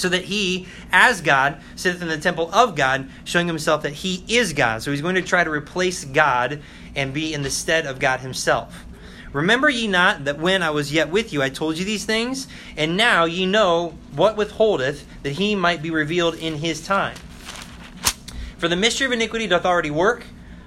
so 0.00 0.08
that 0.08 0.24
he, 0.24 0.66
as 0.90 1.20
God, 1.20 1.60
sitteth 1.76 2.02
in 2.02 2.08
the 2.08 2.18
temple 2.18 2.50
of 2.52 2.74
God, 2.74 3.08
showing 3.24 3.46
himself 3.46 3.82
that 3.82 3.92
he 3.92 4.24
is 4.28 4.52
God. 4.52 4.82
So 4.82 4.90
he's 4.90 5.02
going 5.02 5.14
to 5.14 5.22
try 5.22 5.44
to 5.44 5.50
replace 5.50 6.04
God 6.04 6.62
and 6.96 7.14
be 7.14 7.34
in 7.34 7.42
the 7.42 7.50
stead 7.50 7.86
of 7.86 7.98
God 7.98 8.20
himself. 8.20 8.86
Remember 9.32 9.68
ye 9.68 9.86
not 9.86 10.24
that 10.24 10.38
when 10.38 10.62
I 10.62 10.70
was 10.70 10.92
yet 10.92 11.08
with 11.08 11.32
you 11.32 11.40
I 11.40 11.50
told 11.50 11.78
you 11.78 11.84
these 11.84 12.04
things? 12.04 12.48
And 12.76 12.96
now 12.96 13.26
ye 13.26 13.46
know 13.46 13.94
what 14.16 14.36
withholdeth, 14.36 15.04
that 15.22 15.32
he 15.32 15.54
might 15.54 15.82
be 15.82 15.90
revealed 15.90 16.34
in 16.34 16.56
his 16.56 16.84
time. 16.84 17.16
For 18.58 18.66
the 18.66 18.76
mystery 18.76 19.06
of 19.06 19.12
iniquity 19.12 19.46
doth 19.46 19.64
already 19.64 19.90
work. 19.90 20.24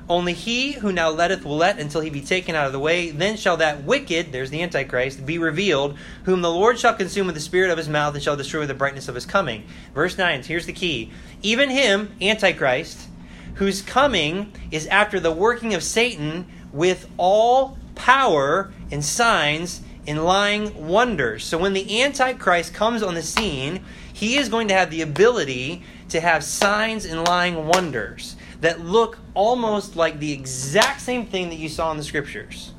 Only 0.10 0.34
he 0.34 0.74
who 0.74 0.92
now 0.92 1.10
letteth 1.10 1.46
will 1.46 1.56
let 1.56 1.80
until 1.80 2.02
he 2.02 2.10
be 2.10 2.22
taken 2.22 2.56
out 2.56 2.68
of 2.68 2.74
the 2.74 2.80
way. 2.80 3.12
Then 3.12 3.38
shall 3.38 3.58
that 3.58 3.84
wicked, 3.84 4.32
there's 4.32 4.50
the 4.50 4.62
Antichrist, 4.62 5.26
be 5.26 5.38
revealed, 5.38 5.98
whom 6.26 6.42
the 6.42 6.52
Lord 6.52 6.78
shall 6.78 6.94
consume 6.94 7.28
with 7.28 7.36
the 7.36 7.42
spirit 7.42 7.72
of 7.72 7.78
his 7.78 7.88
mouth 7.88 8.14
and 8.14 8.22
shall 8.22 8.36
destroy 8.36 8.62
with 8.62 8.68
the 8.68 8.76
brightness 8.76 9.08
of 9.08 9.16
his 9.16 9.26
coming. 9.26 9.64
Verse 9.94 10.18
9, 10.18 10.44
here's 10.44 10.66
the 10.66 10.74
key. 10.74 11.12
Even 11.42 11.70
him, 11.70 12.12
Antichrist, 12.22 13.08
whose 13.56 13.82
coming 13.82 14.52
is 14.72 14.88
after 14.88 15.22
the 15.22 15.32
working 15.32 15.74
of 15.74 15.84
Satan 15.84 16.48
with 16.74 17.10
all 17.18 17.78
power 17.96 18.74
and 18.92 19.06
signs 19.06 19.82
and 20.06 20.26
lying 20.26 20.88
wonders. 20.88 21.46
So 21.46 21.58
when 21.58 21.72
the 21.72 22.02
Antichrist 22.02 22.74
comes 22.74 23.04
on 23.04 23.14
the 23.14 23.22
scene, 23.22 23.86
he 24.12 24.36
is 24.36 24.50
going 24.50 24.68
to 24.68 24.74
have 24.74 24.92
the 24.92 25.02
ability 25.02 25.84
to 26.10 26.20
have 26.20 26.44
signs 26.44 27.06
and 27.06 27.26
lying 27.26 27.68
wonders 27.68 28.36
that 28.64 28.80
look 28.80 29.18
almost 29.34 29.98
like 29.98 30.20
the 30.20 30.32
exact 30.32 31.02
same 31.02 31.26
thing 31.26 31.50
that 31.50 31.58
you 31.58 31.68
saw 31.68 31.92
in 31.92 31.98
the 31.98 32.04
scriptures. 32.04 32.72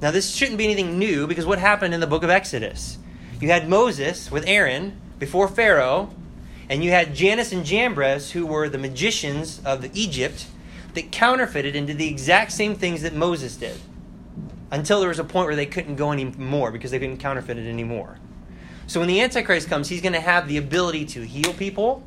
Now, 0.00 0.12
this 0.12 0.32
shouldn't 0.32 0.58
be 0.58 0.64
anything 0.64 0.96
new 0.96 1.26
because 1.26 1.44
what 1.44 1.58
happened 1.58 1.92
in 1.92 1.98
the 1.98 2.06
book 2.06 2.22
of 2.22 2.30
Exodus? 2.30 2.98
You 3.40 3.48
had 3.48 3.68
Moses 3.68 4.30
with 4.30 4.44
Aaron 4.46 4.96
before 5.18 5.48
Pharaoh, 5.48 6.14
and 6.68 6.84
you 6.84 6.92
had 6.92 7.16
Jannes 7.16 7.52
and 7.52 7.66
Jambres, 7.66 8.30
who 8.30 8.46
were 8.46 8.68
the 8.68 8.78
magicians 8.78 9.60
of 9.64 9.84
Egypt, 9.96 10.46
that 10.94 11.10
counterfeited 11.10 11.74
and 11.74 11.88
did 11.88 11.98
the 11.98 12.08
exact 12.08 12.52
same 12.52 12.76
things 12.76 13.02
that 13.02 13.12
Moses 13.12 13.56
did. 13.56 13.80
Until 14.70 15.00
there 15.00 15.08
was 15.08 15.18
a 15.18 15.24
point 15.24 15.46
where 15.46 15.56
they 15.56 15.66
couldn't 15.66 15.96
go 15.96 16.12
anymore 16.12 16.70
because 16.70 16.92
they 16.92 17.00
couldn't 17.00 17.18
counterfeit 17.18 17.58
it 17.58 17.68
anymore. 17.68 18.20
So 18.86 19.00
when 19.00 19.08
the 19.08 19.20
Antichrist 19.20 19.68
comes, 19.68 19.88
he's 19.88 20.00
going 20.00 20.12
to 20.12 20.20
have 20.20 20.46
the 20.46 20.58
ability 20.58 21.06
to 21.06 21.22
heal 21.26 21.52
people 21.54 22.04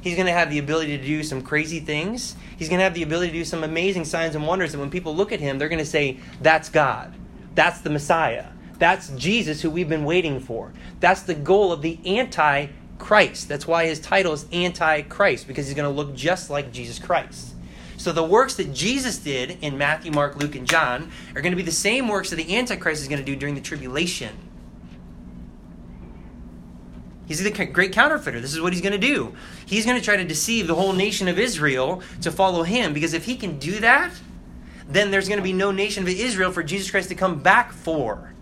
He's 0.00 0.14
going 0.14 0.26
to 0.26 0.32
have 0.32 0.50
the 0.50 0.58
ability 0.58 0.96
to 0.96 1.04
do 1.04 1.22
some 1.22 1.42
crazy 1.42 1.80
things. 1.80 2.36
He's 2.56 2.68
going 2.68 2.78
to 2.78 2.84
have 2.84 2.94
the 2.94 3.02
ability 3.02 3.32
to 3.32 3.38
do 3.38 3.44
some 3.44 3.64
amazing 3.64 4.04
signs 4.04 4.34
and 4.34 4.46
wonders. 4.46 4.74
And 4.74 4.80
when 4.80 4.90
people 4.90 5.14
look 5.14 5.32
at 5.32 5.40
him, 5.40 5.58
they're 5.58 5.68
going 5.68 5.78
to 5.78 5.84
say, 5.84 6.18
That's 6.40 6.68
God. 6.68 7.14
That's 7.54 7.80
the 7.80 7.90
Messiah. 7.90 8.46
That's 8.78 9.08
Jesus 9.10 9.60
who 9.60 9.70
we've 9.70 9.88
been 9.88 10.04
waiting 10.04 10.38
for. 10.40 10.72
That's 11.00 11.22
the 11.22 11.34
goal 11.34 11.72
of 11.72 11.82
the 11.82 11.98
Antichrist. 12.18 13.48
That's 13.48 13.66
why 13.66 13.86
his 13.86 13.98
title 13.98 14.32
is 14.32 14.46
Antichrist, 14.52 15.48
because 15.48 15.66
he's 15.66 15.74
going 15.74 15.90
to 15.90 15.94
look 15.94 16.14
just 16.14 16.50
like 16.50 16.72
Jesus 16.72 16.98
Christ. 16.98 17.54
So 17.96 18.12
the 18.12 18.22
works 18.22 18.54
that 18.54 18.72
Jesus 18.72 19.18
did 19.18 19.58
in 19.60 19.76
Matthew, 19.76 20.12
Mark, 20.12 20.36
Luke, 20.36 20.54
and 20.54 20.68
John 20.68 21.10
are 21.34 21.42
going 21.42 21.50
to 21.52 21.56
be 21.56 21.64
the 21.64 21.72
same 21.72 22.06
works 22.06 22.30
that 22.30 22.36
the 22.36 22.56
Antichrist 22.56 23.02
is 23.02 23.08
going 23.08 23.18
to 23.18 23.24
do 23.24 23.34
during 23.34 23.56
the 23.56 23.60
tribulation. 23.60 24.36
He's 27.28 27.44
the 27.44 27.66
great 27.66 27.92
counterfeiter. 27.92 28.40
This 28.40 28.54
is 28.54 28.60
what 28.60 28.72
he's 28.72 28.80
going 28.80 28.98
to 28.98 29.06
do. 29.06 29.34
He's 29.66 29.84
going 29.84 29.98
to 29.98 30.04
try 30.04 30.16
to 30.16 30.24
deceive 30.24 30.66
the 30.66 30.74
whole 30.74 30.94
nation 30.94 31.28
of 31.28 31.38
Israel 31.38 32.02
to 32.22 32.32
follow 32.32 32.62
him 32.62 32.94
because 32.94 33.12
if 33.12 33.26
he 33.26 33.36
can 33.36 33.58
do 33.58 33.80
that, 33.80 34.12
then 34.88 35.10
there's 35.10 35.28
going 35.28 35.38
to 35.38 35.44
be 35.44 35.52
no 35.52 35.70
nation 35.70 36.02
of 36.02 36.08
Israel 36.08 36.50
for 36.50 36.62
Jesus 36.62 36.90
Christ 36.90 37.10
to 37.10 37.14
come 37.14 37.40
back 37.40 37.72
for. 37.72 38.32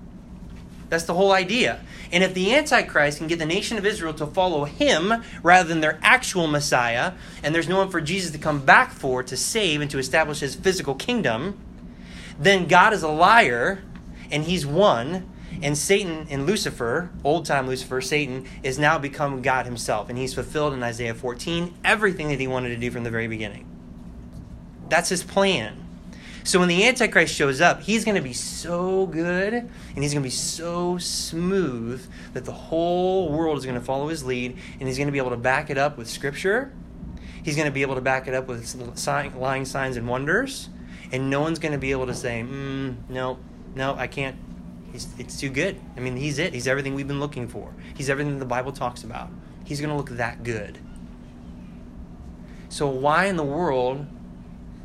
That's 0.89 1.03
the 1.03 1.15
whole 1.15 1.33
idea. 1.33 1.81
And 2.13 2.23
if 2.23 2.33
the 2.33 2.55
Antichrist 2.55 3.19
can 3.19 3.27
get 3.27 3.41
the 3.41 3.47
nation 3.47 3.77
of 3.77 3.85
Israel 3.85 4.15
to 4.15 4.27
follow 4.27 4.65
him 4.65 5.13
rather 5.43 5.69
than 5.69 5.81
their 5.81 5.99
actual 6.01 6.47
Messiah, 6.47 7.15
and 7.43 7.53
there's 7.53 7.69
no 7.69 7.79
one 7.79 7.91
for 7.91 8.01
Jesus 8.01 8.31
to 8.31 8.39
come 8.39 8.65
back 8.65 8.93
for 8.93 9.25
to 9.25 9.37
save 9.37 9.81
and 9.81 9.91
to 9.91 9.99
establish 9.99 10.39
his 10.39 10.55
physical 10.55 10.95
kingdom, 10.95 11.59
then 12.39 12.69
God 12.69 12.93
is 12.93 13.03
a 13.03 13.09
liar 13.09 13.83
and 14.31 14.45
he's 14.45 14.65
won. 14.65 15.29
And 15.63 15.77
Satan 15.77 16.27
and 16.31 16.47
Lucifer, 16.47 17.11
old 17.25 17.47
time 17.47 17.67
Lucifer, 17.67 18.01
Satan, 18.01 18.47
is 18.63 18.79
now 18.79 18.99
become 18.99 19.43
God 19.43 19.67
himself. 19.67 20.09
And 20.09 20.19
he's 20.19 20.35
fulfilled 20.35 20.75
in 20.75 20.83
Isaiah 20.83 21.15
14 21.15 21.75
everything 21.85 22.29
that 22.29 22.41
he 22.41 22.47
wanted 22.47 22.71
to 22.71 22.77
do 22.77 22.91
from 22.91 23.05
the 23.05 23.11
very 23.11 23.29
beginning. 23.29 23.67
That's 24.89 25.09
his 25.09 25.23
plan. 25.23 25.83
So 26.47 26.61
when 26.61 26.69
the 26.69 26.87
Antichrist 26.87 27.35
shows 27.35 27.61
up, 27.61 27.83
he's 27.83 28.05
going 28.05 28.15
to 28.15 28.23
be 28.23 28.33
so 28.33 29.07
good 29.07 29.53
and 29.53 29.71
he's 29.97 30.13
going 30.13 30.23
to 30.23 30.27
be 30.27 30.31
so 30.31 30.97
smooth 30.97 32.07
that 32.35 32.45
the 32.45 32.53
whole 32.53 33.33
world 33.33 33.59
is 33.59 33.65
going 33.65 33.79
to 33.79 33.85
follow 33.85 34.07
his 34.07 34.25
lead 34.25 34.57
and 34.79 34.89
he's 34.89 34.97
going 34.97 35.09
to 35.09 35.13
be 35.13 35.19
able 35.19 35.31
to 35.31 35.37
back 35.37 35.71
it 35.71 35.79
up 35.79 35.99
with 35.99 36.09
Scripture. 36.09 36.73
He's 37.43 37.57
going 37.57 37.67
to 37.67 37.73
be 37.73 37.83
able 37.83 37.97
to 37.97 38.01
back 38.01 38.29
it 38.29 38.35
up 38.35 38.47
with 38.47 38.77
lying 39.37 39.65
signs 39.65 39.97
and 39.97 40.07
wonders. 40.09 40.69
And 41.11 41.31
no 41.31 41.41
one's 41.41 41.59
going 41.59 41.73
to 41.73 41.79
be 41.79 41.91
able 41.91 42.07
to 42.07 42.15
say, 42.15 42.45
mm, 42.47 42.95
no, 43.09 43.39
no, 43.75 43.95
I 43.97 44.07
can't. 44.07 44.37
He's, 44.93 45.09
it's 45.19 45.39
too 45.39 45.51
good. 45.51 45.81
I 45.97 46.01
mean, 46.01 46.17
he's 46.17 46.39
it. 46.39 46.55
He's 46.55 46.67
everything 46.67 46.95
we've 46.95 47.09
been 47.09 47.21
looking 47.21 47.49
for. 47.49 47.73
He's 47.95 48.09
everything 48.09 48.39
the 48.39 48.45
Bible 48.45 48.73
talks 48.73 49.03
about. 49.03 49.31
He's 49.65 49.81
going 49.81 49.91
to 49.91 49.97
look 49.97 50.11
that 50.11 50.43
good. 50.43 50.79
So, 52.69 52.87
why 52.89 53.27
in 53.27 53.37
the 53.37 53.45
world 53.45 54.07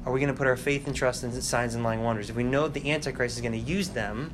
are 0.06 0.12
we 0.12 0.20
going 0.20 0.34
to 0.34 0.38
put 0.38 0.48
our 0.48 0.58
faith 0.58 0.88
and 0.88 0.96
trust 0.96 1.24
in 1.24 1.32
signs 1.42 1.76
and 1.76 1.84
lying 1.84 2.04
wonders? 2.04 2.30
If 2.30 2.36
we 2.36 2.44
know 2.44 2.68
the 2.68 2.92
Antichrist 2.92 3.36
is 3.36 3.42
going 3.42 3.54
to 3.54 3.58
use 3.58 3.90
them, 3.90 4.34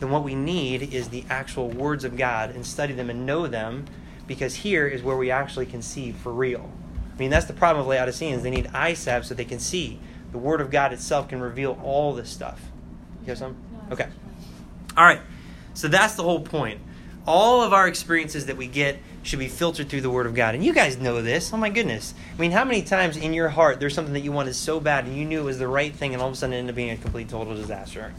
then 0.00 0.10
what 0.10 0.24
we 0.24 0.34
need 0.34 0.94
is 0.94 1.08
the 1.08 1.24
actual 1.30 1.68
words 1.68 2.04
of 2.04 2.16
God 2.16 2.50
and 2.50 2.66
study 2.66 2.92
them 2.92 3.08
and 3.08 3.24
know 3.24 3.46
them 3.46 3.86
because 4.26 4.56
here 4.56 4.86
is 4.86 5.02
where 5.02 5.16
we 5.16 5.30
actually 5.30 5.66
can 5.66 5.82
see 5.82 6.12
for 6.12 6.32
real. 6.32 6.70
I 7.14 7.18
mean, 7.18 7.30
that's 7.30 7.46
the 7.46 7.52
problem 7.52 7.82
of 7.82 7.86
Laodiceans. 7.88 8.42
They 8.42 8.50
need 8.50 8.70
salve 8.96 9.24
so 9.24 9.34
they 9.34 9.44
can 9.44 9.58
see. 9.58 10.00
The 10.32 10.38
Word 10.38 10.60
of 10.60 10.70
God 10.70 10.92
itself 10.92 11.28
can 11.28 11.40
reveal 11.40 11.78
all 11.84 12.14
this 12.14 12.30
stuff. 12.30 12.60
You 13.22 13.28
have 13.28 13.38
some? 13.38 13.56
Okay. 13.90 14.08
All 14.96 15.04
right. 15.04 15.20
So 15.74 15.88
that's 15.88 16.14
the 16.14 16.22
whole 16.22 16.40
point. 16.40 16.80
All 17.26 17.62
of 17.62 17.72
our 17.72 17.86
experiences 17.86 18.46
that 18.46 18.56
we 18.56 18.66
get 18.66 18.98
should 19.22 19.38
be 19.38 19.48
filtered 19.48 19.88
through 19.88 20.00
the 20.00 20.10
Word 20.10 20.26
of 20.26 20.34
God. 20.34 20.54
And 20.54 20.64
you 20.64 20.72
guys 20.72 20.98
know 20.98 21.22
this. 21.22 21.52
Oh 21.52 21.56
my 21.56 21.70
goodness. 21.70 22.14
I 22.36 22.40
mean, 22.40 22.50
how 22.50 22.64
many 22.64 22.82
times 22.82 23.16
in 23.16 23.32
your 23.32 23.48
heart 23.48 23.78
there's 23.78 23.94
something 23.94 24.14
that 24.14 24.20
you 24.20 24.32
wanted 24.32 24.54
so 24.54 24.80
bad 24.80 25.04
and 25.04 25.16
you 25.16 25.24
knew 25.24 25.40
it 25.40 25.44
was 25.44 25.58
the 25.58 25.68
right 25.68 25.94
thing 25.94 26.12
and 26.12 26.22
all 26.22 26.28
of 26.28 26.34
a 26.34 26.36
sudden 26.36 26.54
it 26.54 26.58
ended 26.58 26.72
up 26.72 26.76
being 26.76 26.90
a 26.90 26.96
complete 26.96 27.28
total 27.28 27.54
disaster? 27.54 28.12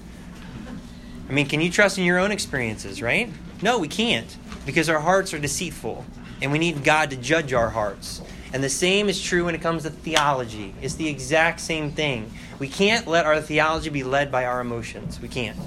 I 1.30 1.34
mean, 1.34 1.47
can 1.47 1.61
you 1.61 1.69
trust 1.69 1.97
in 1.97 2.05
your 2.05 2.19
own 2.19 2.32
experiences, 2.32 3.01
right? 3.01 3.30
No, 3.61 3.80
we 3.80 3.88
can't 3.88 4.38
because 4.65 4.89
our 4.89 4.99
hearts 4.99 5.34
are 5.34 5.39
deceitful 5.39 6.05
and 6.41 6.51
we 6.51 6.59
need 6.59 6.84
God 6.84 7.09
to 7.09 7.15
judge 7.15 7.53
our 7.53 7.69
hearts. 7.69 8.21
And 8.53 8.63
the 8.63 8.69
same 8.69 9.09
is 9.09 9.21
true 9.21 9.45
when 9.45 9.55
it 9.55 9.61
comes 9.61 9.84
to 9.84 9.89
theology. 9.89 10.76
It's 10.82 10.95
the 10.95 11.07
exact 11.07 11.59
same 11.59 11.91
thing. 11.91 12.32
We 12.59 12.67
can't 12.67 13.07
let 13.07 13.26
our 13.26 13.41
theology 13.41 13.89
be 13.89 14.03
led 14.03 14.32
by 14.32 14.45
our 14.45 14.61
emotions. 14.61 15.19
We 15.19 15.28
can't. 15.28 15.57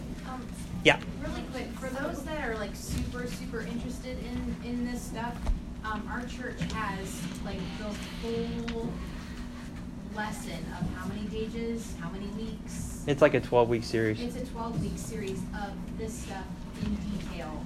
Yeah. 0.86 1.00
Really 1.20 1.42
quick, 1.50 1.66
for 1.80 1.88
those 1.88 2.22
that 2.22 2.48
are 2.48 2.54
like 2.58 2.76
super, 2.76 3.26
super 3.26 3.62
interested 3.62 4.16
in, 4.20 4.56
in 4.64 4.86
this 4.86 5.02
stuff, 5.02 5.34
um, 5.84 6.08
our 6.08 6.20
church 6.26 6.60
has 6.74 7.20
like 7.44 7.58
the 7.78 7.90
whole 8.22 8.88
lesson 10.14 10.64
of 10.80 10.88
how 10.94 11.08
many 11.08 11.26
pages, 11.26 11.92
how 12.00 12.08
many 12.10 12.28
weeks. 12.40 13.02
It's 13.08 13.20
like 13.20 13.34
a 13.34 13.40
12 13.40 13.68
week 13.68 13.82
series. 13.82 14.20
It's 14.20 14.36
a 14.36 14.46
twelve 14.46 14.80
week 14.80 14.92
series 14.94 15.40
of 15.60 15.72
this 15.98 16.14
stuff 16.14 16.46
in 16.84 16.94
detail, 16.94 17.64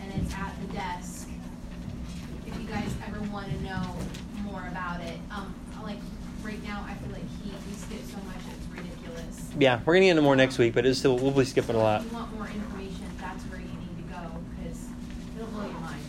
and 0.00 0.10
it's 0.22 0.32
at 0.32 0.54
the 0.66 0.72
desk. 0.72 1.28
If 2.46 2.58
you 2.58 2.66
guys 2.66 2.90
ever 3.06 3.20
wanna 3.30 3.60
know 3.60 3.94
more 4.42 4.66
about 4.70 5.02
it, 5.02 5.18
um, 5.30 5.54
like, 5.82 5.98
right 6.42 6.64
now, 6.64 6.82
I 6.88 6.94
feel 6.94 7.12
like 7.12 7.28
he, 7.42 7.50
we 7.50 7.74
skip 7.76 8.02
so 8.06 8.16
much. 8.26 8.33
Yeah, 9.58 9.78
we're 9.84 9.94
going 9.94 10.02
to 10.02 10.06
get 10.06 10.10
into 10.10 10.22
more 10.22 10.34
next 10.34 10.58
week, 10.58 10.74
but 10.74 10.84
it's 10.84 10.98
still, 10.98 11.16
we'll 11.16 11.30
be 11.30 11.44
skipping 11.44 11.76
a 11.76 11.78
lot. 11.78 12.00
If 12.00 12.10
you 12.10 12.16
want 12.18 12.34
more 12.34 12.48
information, 12.48 13.06
that's 13.20 13.44
where 13.44 13.60
you 13.60 13.66
need 13.66 13.96
to 13.96 14.12
go, 14.12 14.20
because 14.58 14.86
it'll 15.36 15.46
blow 15.48 15.62
your 15.66 15.78
mind. 15.78 16.02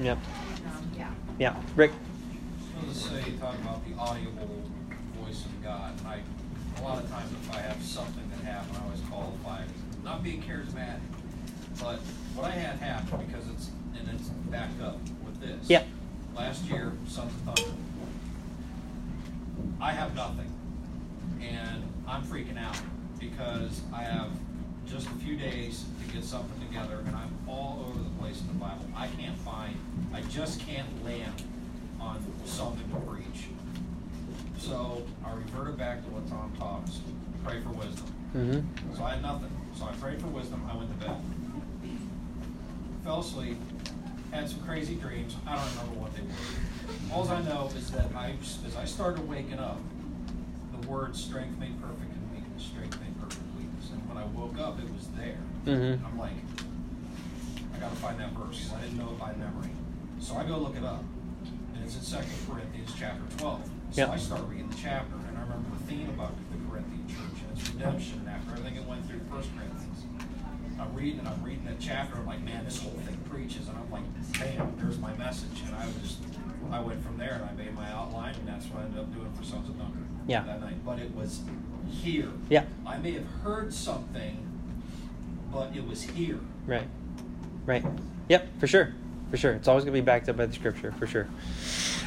Yep. 0.00 0.18
And, 0.18 0.66
um, 0.66 0.90
yeah. 0.96 1.10
Yeah. 1.38 1.56
Rick? 1.74 1.92
I 1.92 2.86
was 2.86 3.02
gonna 3.02 3.22
say, 3.22 3.30
talk 3.32 3.54
about 3.56 3.86
the 3.86 3.94
audible 3.98 4.62
voice 5.20 5.44
of 5.44 5.62
God. 5.62 5.92
I, 6.06 6.20
a 6.80 6.82
lot 6.82 7.02
of 7.02 7.10
times 7.10 7.30
if 7.32 7.54
I 7.54 7.60
have 7.60 7.82
something 7.82 8.24
that 8.30 8.50
happened, 8.50 8.78
I 8.78 8.84
always 8.84 9.00
qualify, 9.10 9.62
not 10.02 10.22
being 10.22 10.42
charismatic, 10.42 11.00
but 11.80 11.98
what 12.34 12.46
I 12.46 12.52
had 12.52 12.78
happen, 12.78 13.26
because 13.26 13.46
it's, 13.50 13.70
and 13.98 14.08
it's 14.18 14.28
backed 14.50 14.80
up 14.80 14.98
with 15.24 15.38
this. 15.40 15.68
Yeah. 15.68 15.84
Last 16.34 16.64
year, 16.64 16.92
Sons 17.08 17.32
of 17.32 17.40
Thunder. 17.54 17.76
I 19.80 19.92
have 19.92 20.14
nothing. 20.14 20.50
And 21.42 21.82
I'm 22.06 22.22
freaking 22.22 22.58
out 22.58 22.78
because 23.18 23.80
I 23.92 24.02
have 24.02 24.28
just 24.86 25.06
a 25.08 25.14
few 25.14 25.36
days 25.36 25.84
to 26.02 26.14
get 26.14 26.24
something 26.24 26.66
together 26.66 27.02
and 27.06 27.16
I'm 27.16 27.36
all 27.48 27.86
over 27.88 27.98
the 27.98 28.10
place 28.20 28.40
in 28.40 28.46
the 28.46 28.54
Bible. 28.54 28.84
I 28.96 29.08
can't 29.08 29.36
find, 29.38 29.76
I 30.14 30.20
just 30.22 30.60
can't 30.60 31.04
land 31.04 31.42
on 32.00 32.24
something 32.44 32.88
to 32.90 33.00
preach. 33.00 33.48
So 34.58 35.02
I 35.24 35.32
reverted 35.34 35.76
back 35.76 36.04
to 36.04 36.10
what 36.10 36.28
Tom 36.28 36.52
talks, 36.58 37.00
pray 37.44 37.60
for 37.60 37.70
wisdom. 37.70 38.14
Mm-hmm. 38.34 38.94
So 38.96 39.04
I 39.04 39.10
had 39.10 39.22
nothing. 39.22 39.50
So 39.76 39.86
I 39.86 39.92
prayed 39.92 40.20
for 40.20 40.28
wisdom. 40.28 40.68
I 40.70 40.76
went 40.76 40.90
to 41.00 41.06
bed. 41.06 41.16
Fell 43.04 43.20
asleep. 43.20 43.56
Had 44.30 44.48
some 44.48 44.60
crazy 44.60 44.94
dreams. 44.94 45.36
I 45.46 45.56
don't 45.56 45.68
remember 45.70 46.00
what 46.00 46.14
they 46.14 46.22
were. 46.22 47.14
All 47.14 47.28
I 47.28 47.42
know 47.42 47.70
is 47.76 47.90
that 47.92 48.06
I, 48.14 48.34
as 48.66 48.76
I 48.76 48.84
started 48.84 49.28
waking 49.28 49.58
up, 49.58 49.78
word 50.86 51.14
strength 51.16 51.58
made 51.58 51.80
perfect 51.80 52.10
in 52.12 52.34
weakness, 52.34 52.62
strength 52.62 52.98
made 53.00 53.18
perfect 53.20 53.42
weakness. 53.58 53.90
And 53.90 54.06
when 54.08 54.16
I 54.16 54.24
woke 54.26 54.58
up, 54.58 54.78
it 54.78 54.90
was 54.92 55.08
there. 55.16 55.38
Mhm. 55.66 56.04
I'm 56.04 56.18
like, 56.18 56.32
I 57.74 57.78
gotta 57.78 57.96
find 57.96 58.18
that 58.20 58.32
verse 58.32 58.70
I 58.76 58.80
didn't 58.80 58.98
know 58.98 59.10
it 59.10 59.18
by 59.18 59.32
memory. 59.34 59.70
So 60.20 60.36
I 60.36 60.44
go 60.44 60.58
look 60.58 60.76
it 60.76 60.84
up, 60.84 61.02
and 61.74 61.84
it's 61.84 61.96
in 61.96 62.02
Second 62.02 62.32
Corinthians 62.48 62.92
chapter 62.96 63.22
12. 63.36 63.64
So 63.90 64.00
Yep. 64.02 64.10
I 64.10 64.16
start 64.16 64.48
reading 64.48 64.68
the 64.70 64.76
chapter, 64.76 65.14
and 65.28 65.36
I 65.38 65.42
remember 65.42 65.68
the 65.76 65.84
theme 65.84 66.08
about 66.10 66.32
the 66.50 66.58
Corinthian 66.70 67.06
church 67.08 67.42
and 67.42 67.58
its 67.58 67.70
redemption, 67.70 68.20
and 68.20 68.28
after 68.28 68.52
everything 68.52 68.76
it 68.76 68.86
went 68.86 69.06
through 69.06 69.20
First 69.30 69.50
Corinthians. 69.56 70.04
I'm 70.78 70.92
reading, 70.94 71.20
and 71.20 71.28
I'm 71.28 71.42
reading 71.42 71.64
that 71.66 71.80
chapter, 71.80 72.16
I'm 72.18 72.26
like, 72.26 72.42
man, 72.42 72.64
this 72.64 72.82
whole 72.82 72.92
thing 73.06 73.16
preaches, 73.30 73.68
and 73.68 73.78
I'm 73.78 73.90
like, 73.90 74.04
bam, 74.38 74.74
there's 74.76 74.98
my 74.98 75.14
message, 75.16 75.62
and 75.64 75.74
I 75.74 75.86
was 75.86 75.96
just, 76.02 76.18
I 76.70 76.80
went 76.80 77.02
from 77.02 77.16
there, 77.16 77.34
and 77.34 77.44
I 77.44 77.52
made 77.54 77.74
my 77.74 77.90
outline, 77.92 78.34
and 78.34 78.46
that's 78.48 78.66
what 78.66 78.82
I 78.82 78.84
ended 78.86 79.00
up 79.00 79.14
doing 79.14 79.32
for 79.32 79.42
Sons 79.44 79.68
of 79.70 79.76
Thunder 79.76 80.00
Yeah. 80.26 80.58
But 80.84 80.98
it 80.98 81.14
was 81.14 81.40
here. 81.90 82.30
Yeah. 82.48 82.64
I 82.86 82.98
may 82.98 83.12
have 83.12 83.26
heard 83.42 83.72
something, 83.72 84.36
but 85.52 85.74
it 85.74 85.86
was 85.86 86.02
here. 86.02 86.40
Right. 86.66 86.88
Right. 87.64 87.84
Yep, 88.28 88.60
for 88.60 88.66
sure. 88.66 88.94
For 89.30 89.36
sure. 89.36 89.52
It's 89.52 89.68
always 89.68 89.84
going 89.84 89.94
to 89.94 90.00
be 90.00 90.04
backed 90.04 90.28
up 90.28 90.36
by 90.36 90.46
the 90.46 90.52
scripture, 90.52 90.92
for 90.92 91.06
sure. 91.06 91.28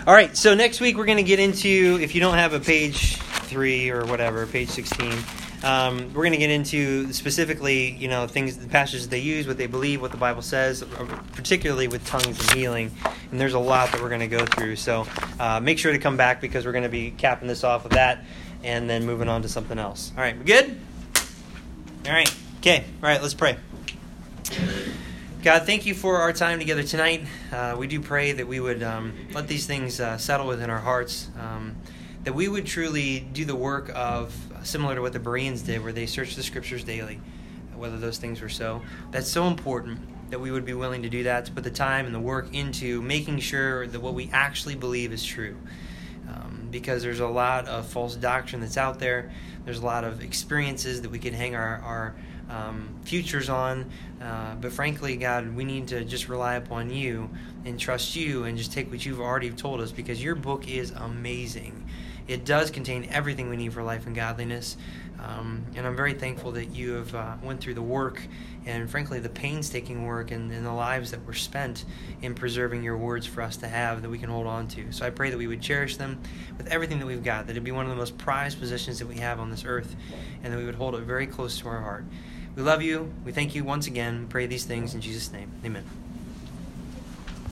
All 0.08 0.14
right, 0.14 0.36
so 0.36 0.56
next 0.56 0.80
week 0.80 0.98
we're 0.98 1.06
going 1.06 1.18
to 1.18 1.24
get 1.24 1.40
into, 1.40 2.00
if 2.02 2.16
you 2.16 2.22
don't 2.22 2.36
have 2.36 2.54
a 2.54 2.60
page 2.60 3.18
3 3.18 3.90
or 3.90 4.06
whatever, 4.06 4.46
page 4.48 4.70
16, 4.70 5.12
um, 5.64 6.14
we're 6.14 6.24
going 6.24 6.32
to 6.32 6.38
get 6.38 6.50
into 6.50 7.12
specifically, 7.12 7.92
you 7.92 8.08
know, 8.08 8.26
things, 8.26 8.58
the 8.58 8.70
passages 8.70 9.10
they 9.10 9.20
use, 9.20 9.46
what 9.46 9.58
they 9.58 9.68
believe, 9.68 10.02
what 10.02 10.12
the 10.12 10.18
Bible 10.18 10.42
says, 10.42 10.84
uh, 10.84 11.22
particularly 11.34 11.90
with 11.90 12.06
tongues 12.06 12.40
and 12.40 12.52
healing. 12.52 12.92
And 13.32 13.40
there's 13.40 13.54
a 13.54 13.60
lot 13.60 13.92
that 13.92 14.02
we're 14.02 14.10
going 14.10 14.22
to 14.22 14.28
go 14.28 14.46
through. 14.46 14.76
So 14.76 15.06
uh, 15.40 15.60
make 15.60 15.78
sure 15.78 15.92
to 15.92 16.00
come 16.00 16.18
back 16.18 16.42
because 16.42 16.66
we're 16.66 16.72
going 16.72 16.84
to 16.84 16.90
be 16.90 17.12
capping 17.12 17.48
this 17.48 17.64
off 17.64 17.84
with 17.84 17.94
that 17.94 18.24
and 18.64 18.90
then 18.90 19.06
moving 19.06 19.30
on 19.30 19.42
to 19.44 19.50
something 19.50 19.78
else. 19.78 20.12
All 20.18 20.24
right, 20.24 20.38
we 20.38 20.44
good? 20.44 20.78
All 22.06 22.12
right. 22.12 22.34
Okay. 22.60 22.84
All 23.02 23.10
right, 23.10 23.22
let's 23.22 23.34
pray. 23.34 23.58
God, 25.44 25.66
thank 25.66 25.86
you 25.86 25.94
for 25.94 26.18
our 26.18 26.34
time 26.34 26.60
together 26.60 26.84
tonight. 26.84 27.24
Uh, 27.52 27.76
we 27.80 27.88
do 27.88 28.02
pray 28.02 28.34
that 28.34 28.48
we 28.48 28.60
would 28.60 28.84
um, 28.84 29.14
let 29.34 29.48
these 29.48 29.66
things 29.66 30.02
uh, 30.02 30.18
settle 30.18 30.48
within 30.48 30.70
our 30.70 30.80
hearts, 30.80 31.30
um, 31.40 31.78
that 32.26 32.34
we 32.34 32.50
would 32.50 32.66
truly 32.66 33.22
do 33.22 33.46
the 33.46 33.56
work 33.56 33.90
of, 33.96 34.36
similar 34.64 34.96
to 34.96 35.02
what 35.02 35.14
the 35.14 35.20
Bereans 35.20 35.62
did, 35.62 35.82
where 35.82 35.94
they 35.94 36.06
searched 36.06 36.36
the 36.36 36.44
scriptures 36.44 36.84
daily, 36.84 37.22
whether 37.74 37.98
those 37.98 38.18
things 38.18 38.42
were 38.42 38.50
so. 38.50 38.82
That's 39.12 39.30
so 39.30 39.48
important 39.48 40.00
that 40.30 40.40
we 40.40 40.52
would 40.52 40.66
be 40.66 40.74
willing 40.74 41.04
to 41.04 41.10
do 41.10 41.24
that, 41.24 41.46
to 41.46 41.52
put 41.52 41.64
the 41.64 41.72
time 41.72 42.06
and 42.06 42.14
the 42.14 42.20
work 42.20 42.54
into 42.54 43.02
making 43.02 43.40
sure 43.40 43.88
that 43.88 44.00
what 44.00 44.14
we 44.14 44.30
actually 44.32 44.76
believe 44.76 45.12
is 45.12 45.24
true. 45.24 45.58
Um, 46.28 46.68
because 46.70 47.02
there's 47.02 47.20
a 47.20 47.28
lot 47.28 47.68
of 47.68 47.88
false 47.88 48.16
doctrine 48.16 48.62
that's 48.62 48.78
out 48.78 49.00
there, 49.00 49.32
there's 49.66 49.80
a 49.80 49.86
lot 49.86 50.04
of 50.04 50.22
experiences 50.22 51.02
that 51.02 51.10
we 51.10 51.20
can 51.20 51.34
hang 51.34 51.56
our, 51.56 51.78
our 51.78 52.16
um, 52.50 52.90
futures 53.04 53.50
on. 53.50 53.90
Uh, 54.22 54.56
but 54.56 54.72
frankly, 54.72 55.16
God, 55.16 55.56
we 55.56 55.64
need 55.64 55.88
to 55.90 56.04
just 56.04 56.28
rely 56.28 56.56
upon 56.56 56.90
you 56.90 57.30
and 57.66 57.80
trust 57.80 58.16
you 58.16 58.44
and 58.44 58.58
just 58.58 58.72
take 58.72 58.92
what 58.92 59.06
you've 59.06 59.22
already 59.22 59.50
told 59.52 59.82
us 59.82 59.92
because 59.92 60.24
your 60.24 60.36
book 60.36 60.68
is 60.68 60.92
amazing. 60.92 61.88
It 62.28 62.46
does 62.46 62.70
contain 62.70 63.08
everything 63.10 63.50
we 63.50 63.58
need 63.58 63.74
for 63.74 63.82
life 63.82 64.06
and 64.06 64.16
godliness. 64.16 64.78
Um, 65.24 65.66
and 65.76 65.86
I'm 65.86 65.96
very 65.96 66.14
thankful 66.14 66.52
that 66.54 66.76
you 66.76 66.94
have 66.94 67.14
uh, 67.14 67.36
went 67.44 67.60
through 67.60 67.74
the 67.74 67.82
work 67.82 68.22
and 68.66 68.90
frankly 68.90 69.20
the 69.20 69.30
painstaking 69.30 70.06
work 70.06 70.32
and, 70.32 70.52
and, 70.52 70.66
the 70.66 70.72
lives 70.72 71.12
that 71.12 71.26
were 71.26 71.34
spent 71.34 71.86
in 72.22 72.36
preserving 72.36 72.84
your 72.84 72.98
words 72.98 73.26
for 73.26 73.42
us 73.42 73.58
to 73.58 73.68
have 73.68 74.02
that 74.02 74.10
we 74.10 74.18
can 74.18 74.30
hold 74.30 74.48
on 74.48 74.68
to. 74.68 74.92
So 74.92 75.06
I 75.06 75.10
pray 75.10 75.30
that 75.30 75.38
we 75.38 75.48
would 75.48 75.62
cherish 75.62 75.98
them 75.98 76.20
with 76.58 76.68
everything 76.68 77.00
that 77.00 77.06
we've 77.06 77.24
got, 77.24 77.48
that 77.48 77.52
it'd 77.52 77.64
be 77.64 77.72
one 77.72 77.86
of 77.86 77.92
the 77.92 77.98
most 77.98 78.18
prized 78.18 78.60
possessions 78.60 79.00
that 79.00 79.08
we 79.08 79.16
have 79.16 79.40
on 79.40 79.50
this 79.50 79.66
earth, 79.66 79.96
and 80.44 80.54
that 80.54 80.58
we 80.58 80.66
would 80.66 80.76
hold 80.76 80.96
it 80.96 81.02
very 81.02 81.28
close 81.28 81.60
to 81.60 81.68
our 81.68 81.82
heart. 81.82 82.06
We 82.56 82.64
love 82.64 82.82
you. 82.82 83.12
We 83.26 83.32
thank 83.32 83.56
you 83.56 83.64
once 83.64 83.88
again. 83.88 84.28
Pray 84.28 84.46
these 84.46 84.66
things 84.66 84.94
in 84.94 85.02
Jesus' 85.02 85.32
name. 85.32 85.52
Amen. 85.64 85.99